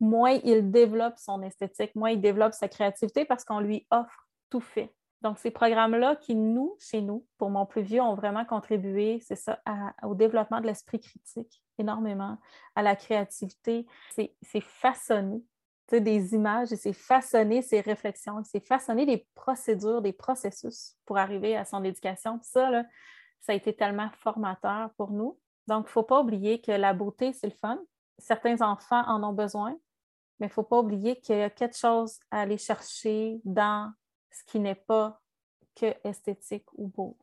Moins 0.00 0.38
il 0.44 0.70
développe 0.70 1.18
son 1.18 1.42
esthétique, 1.42 1.94
moins 1.94 2.10
il 2.10 2.20
développe 2.20 2.54
sa 2.54 2.68
créativité 2.68 3.24
parce 3.24 3.44
qu'on 3.44 3.60
lui 3.60 3.86
offre 3.90 4.28
tout 4.50 4.60
fait. 4.60 4.94
Donc, 5.20 5.38
ces 5.38 5.50
programmes-là 5.50 6.14
qui, 6.14 6.36
nous, 6.36 6.76
chez 6.78 7.00
nous, 7.00 7.26
pour 7.38 7.50
mon 7.50 7.66
plus 7.66 7.82
vieux, 7.82 8.00
ont 8.00 8.14
vraiment 8.14 8.44
contribué, 8.44 9.18
c'est 9.20 9.34
ça, 9.34 9.58
au 10.04 10.14
développement 10.14 10.60
de 10.60 10.66
l'esprit 10.66 11.00
critique 11.00 11.64
énormément, 11.76 12.38
à 12.76 12.82
la 12.82 12.94
créativité. 12.94 13.84
C'est 14.10 14.60
façonné 14.60 15.42
des 15.96 16.34
images 16.34 16.72
et 16.72 16.76
c'est 16.76 16.92
façonner 16.92 17.62
ses 17.62 17.80
réflexions, 17.80 18.42
c'est 18.44 18.64
façonner 18.64 19.06
des 19.06 19.26
procédures, 19.34 20.02
des 20.02 20.12
processus 20.12 20.96
pour 21.04 21.18
arriver 21.18 21.56
à 21.56 21.64
son 21.64 21.82
éducation. 21.84 22.38
ça, 22.42 22.70
là, 22.70 22.84
ça 23.40 23.52
a 23.52 23.54
été 23.54 23.74
tellement 23.74 24.10
formateur 24.20 24.90
pour 24.96 25.10
nous. 25.10 25.38
Donc, 25.66 25.84
il 25.84 25.88
ne 25.88 25.92
faut 25.92 26.02
pas 26.02 26.20
oublier 26.20 26.60
que 26.60 26.72
la 26.72 26.92
beauté, 26.92 27.32
c'est 27.32 27.46
le 27.46 27.52
fun. 27.52 27.78
Certains 28.18 28.60
enfants 28.62 29.02
en 29.06 29.22
ont 29.22 29.32
besoin, 29.32 29.72
mais 30.38 30.46
il 30.46 30.50
ne 30.50 30.54
faut 30.54 30.62
pas 30.62 30.78
oublier 30.78 31.20
qu'il 31.20 31.36
y 31.36 31.42
a 31.42 31.50
quelque 31.50 31.76
chose 31.76 32.18
à 32.30 32.40
aller 32.40 32.58
chercher 32.58 33.40
dans 33.44 33.92
ce 34.30 34.44
qui 34.44 34.60
n'est 34.60 34.74
pas 34.74 35.20
que 35.74 35.94
esthétique 36.04 36.66
ou 36.74 36.88
beau. 36.88 37.16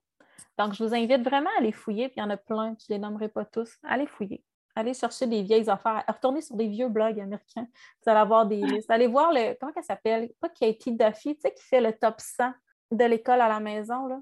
Donc, 0.57 0.73
je 0.73 0.83
vous 0.83 0.93
invite 0.93 1.21
vraiment 1.21 1.49
à 1.57 1.59
aller 1.59 1.71
fouiller, 1.71 2.07
puis 2.07 2.17
il 2.17 2.21
y 2.21 2.23
en 2.23 2.29
a 2.29 2.37
plein, 2.37 2.75
je 2.79 2.85
ne 2.91 2.95
les 2.95 2.99
nommerai 2.99 3.29
pas 3.29 3.45
tous. 3.45 3.77
Allez 3.83 4.07
fouiller. 4.07 4.43
Allez 4.75 4.93
chercher 4.93 5.25
des 5.25 5.41
vieilles 5.41 5.69
affaires. 5.69 6.03
Retournez 6.07 6.41
sur 6.41 6.55
des 6.55 6.67
vieux 6.67 6.89
blogs 6.89 7.19
américains. 7.19 7.65
Vous 8.03 8.09
allez 8.09 8.19
avoir 8.19 8.45
des 8.45 8.57
listes. 8.57 8.91
Allez 8.91 9.07
voir 9.07 9.31
le. 9.31 9.55
Comment 9.57 9.71
elle 9.73 9.83
s'appelle? 9.83 10.29
Pas 10.41 10.49
Katie 10.49 10.91
Duffy, 10.91 11.35
tu 11.35 11.41
sais, 11.41 11.53
qui 11.53 11.63
fait 11.63 11.79
le 11.79 11.93
top 11.93 12.15
100 12.19 12.51
de 12.91 13.05
l'école 13.05 13.39
à 13.39 13.47
la 13.47 13.61
maison. 13.61 14.07
Là. 14.07 14.19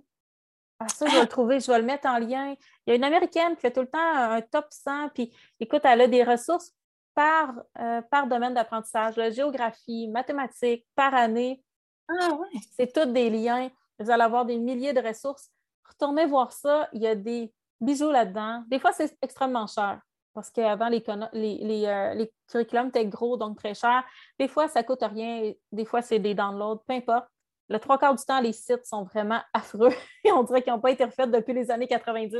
Ah, 0.79 0.87
ça, 0.87 1.07
je 1.07 1.15
vais 1.15 1.21
le 1.21 1.27
trouver, 1.27 1.59
je 1.59 1.71
vais 1.71 1.79
le 1.79 1.85
mettre 1.85 2.07
en 2.07 2.19
lien. 2.19 2.55
Il 2.85 2.89
y 2.89 2.91
a 2.91 2.95
une 2.95 3.03
Américaine 3.03 3.55
qui 3.55 3.61
fait 3.61 3.71
tout 3.71 3.81
le 3.81 3.87
temps 3.87 3.99
un 3.99 4.41
top 4.41 4.67
100, 4.69 5.09
puis 5.09 5.35
écoute, 5.59 5.81
elle 5.85 6.01
a 6.01 6.07
des 6.07 6.23
ressources 6.23 6.71
par, 7.15 7.53
euh, 7.79 8.01
par 8.03 8.27
domaine 8.27 8.53
d'apprentissage, 8.53 9.15
géographie, 9.33 10.07
mathématiques, 10.07 10.85
par 10.95 11.15
année. 11.15 11.63
Ah 12.07 12.33
ouais. 12.33 12.59
C'est 12.77 12.93
tous 12.93 13.11
des 13.11 13.29
liens. 13.29 13.69
Vous 13.97 14.11
allez 14.11 14.23
avoir 14.23 14.45
des 14.45 14.57
milliers 14.57 14.93
de 14.93 15.01
ressources. 15.01 15.49
Retournez 15.87 16.25
voir 16.25 16.51
ça. 16.51 16.89
Il 16.93 17.01
y 17.01 17.07
a 17.07 17.15
des 17.15 17.51
bijoux 17.79 18.11
là-dedans. 18.11 18.63
Des 18.67 18.79
fois, 18.79 18.91
c'est 18.91 19.17
extrêmement 19.21 19.67
cher 19.67 20.01
parce 20.33 20.49
qu'avant, 20.49 20.89
les, 20.89 21.03
les, 21.33 21.85
euh, 21.85 22.13
les, 22.15 22.31
curriculums 22.47 22.87
étaient 22.87 23.05
gros, 23.05 23.37
donc 23.37 23.57
très 23.57 23.73
chers. 23.73 24.03
Des 24.39 24.47
fois, 24.47 24.67
ça 24.67 24.81
ne 24.81 24.85
coûte 24.85 25.03
rien. 25.03 25.53
Des 25.71 25.85
fois, 25.85 26.01
c'est 26.01 26.19
des 26.19 26.33
downloads, 26.33 26.83
peu 26.87 26.93
importe 26.93 27.27
le 27.69 27.79
trois 27.79 27.97
quarts 27.97 28.15
du 28.15 28.23
temps, 28.23 28.39
les 28.39 28.53
sites 28.53 28.85
sont 28.85 29.03
vraiment 29.03 29.41
affreux 29.53 29.93
et 30.23 30.31
on 30.31 30.43
dirait 30.43 30.61
qu'ils 30.61 30.73
n'ont 30.73 30.79
pas 30.79 30.91
été 30.91 31.03
refaits 31.03 31.29
depuis 31.29 31.53
les 31.53 31.71
années 31.71 31.87
90. 31.87 32.39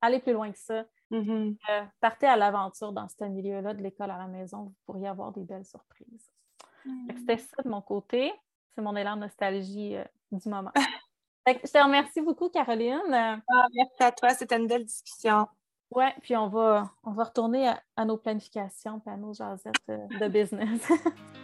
Allez 0.00 0.20
plus 0.20 0.32
loin 0.32 0.52
que 0.52 0.58
ça. 0.58 0.84
Mm-hmm. 1.10 1.56
Euh, 1.70 1.82
partez 2.00 2.26
à 2.26 2.36
l'aventure 2.36 2.92
dans 2.92 3.08
ce 3.08 3.24
milieu-là 3.24 3.74
de 3.74 3.82
l'école 3.82 4.10
à 4.10 4.18
la 4.18 4.26
maison. 4.26 4.64
Vous 4.64 4.74
pourriez 4.86 5.08
avoir 5.08 5.32
des 5.32 5.42
belles 5.42 5.64
surprises. 5.64 6.30
Mm. 6.84 7.08
C'était 7.18 7.38
ça 7.38 7.62
de 7.62 7.68
mon 7.68 7.80
côté. 7.80 8.32
C'est 8.74 8.82
mon 8.82 8.94
élan 8.96 9.16
de 9.16 9.22
nostalgie 9.22 9.96
euh, 9.96 10.04
du 10.32 10.48
moment. 10.48 10.72
je 11.46 11.52
te 11.52 11.82
remercie 11.82 12.20
beaucoup, 12.20 12.48
Caroline. 12.50 13.00
Ah, 13.12 13.66
merci 13.72 14.02
à 14.02 14.12
toi. 14.12 14.30
C'était 14.30 14.58
une 14.58 14.66
belle 14.66 14.84
discussion. 14.84 15.46
Oui, 15.94 16.06
puis 16.22 16.36
on 16.36 16.48
va, 16.48 16.90
on 17.04 17.12
va 17.12 17.24
retourner 17.24 17.72
à, 17.96 18.04
nos 18.04 18.16
planifications 18.16 19.00
et 19.06 19.10
à 19.10 19.16
nos 19.16 19.32
jasettes 19.32 19.74
de 19.88 20.28
business. 20.28 20.90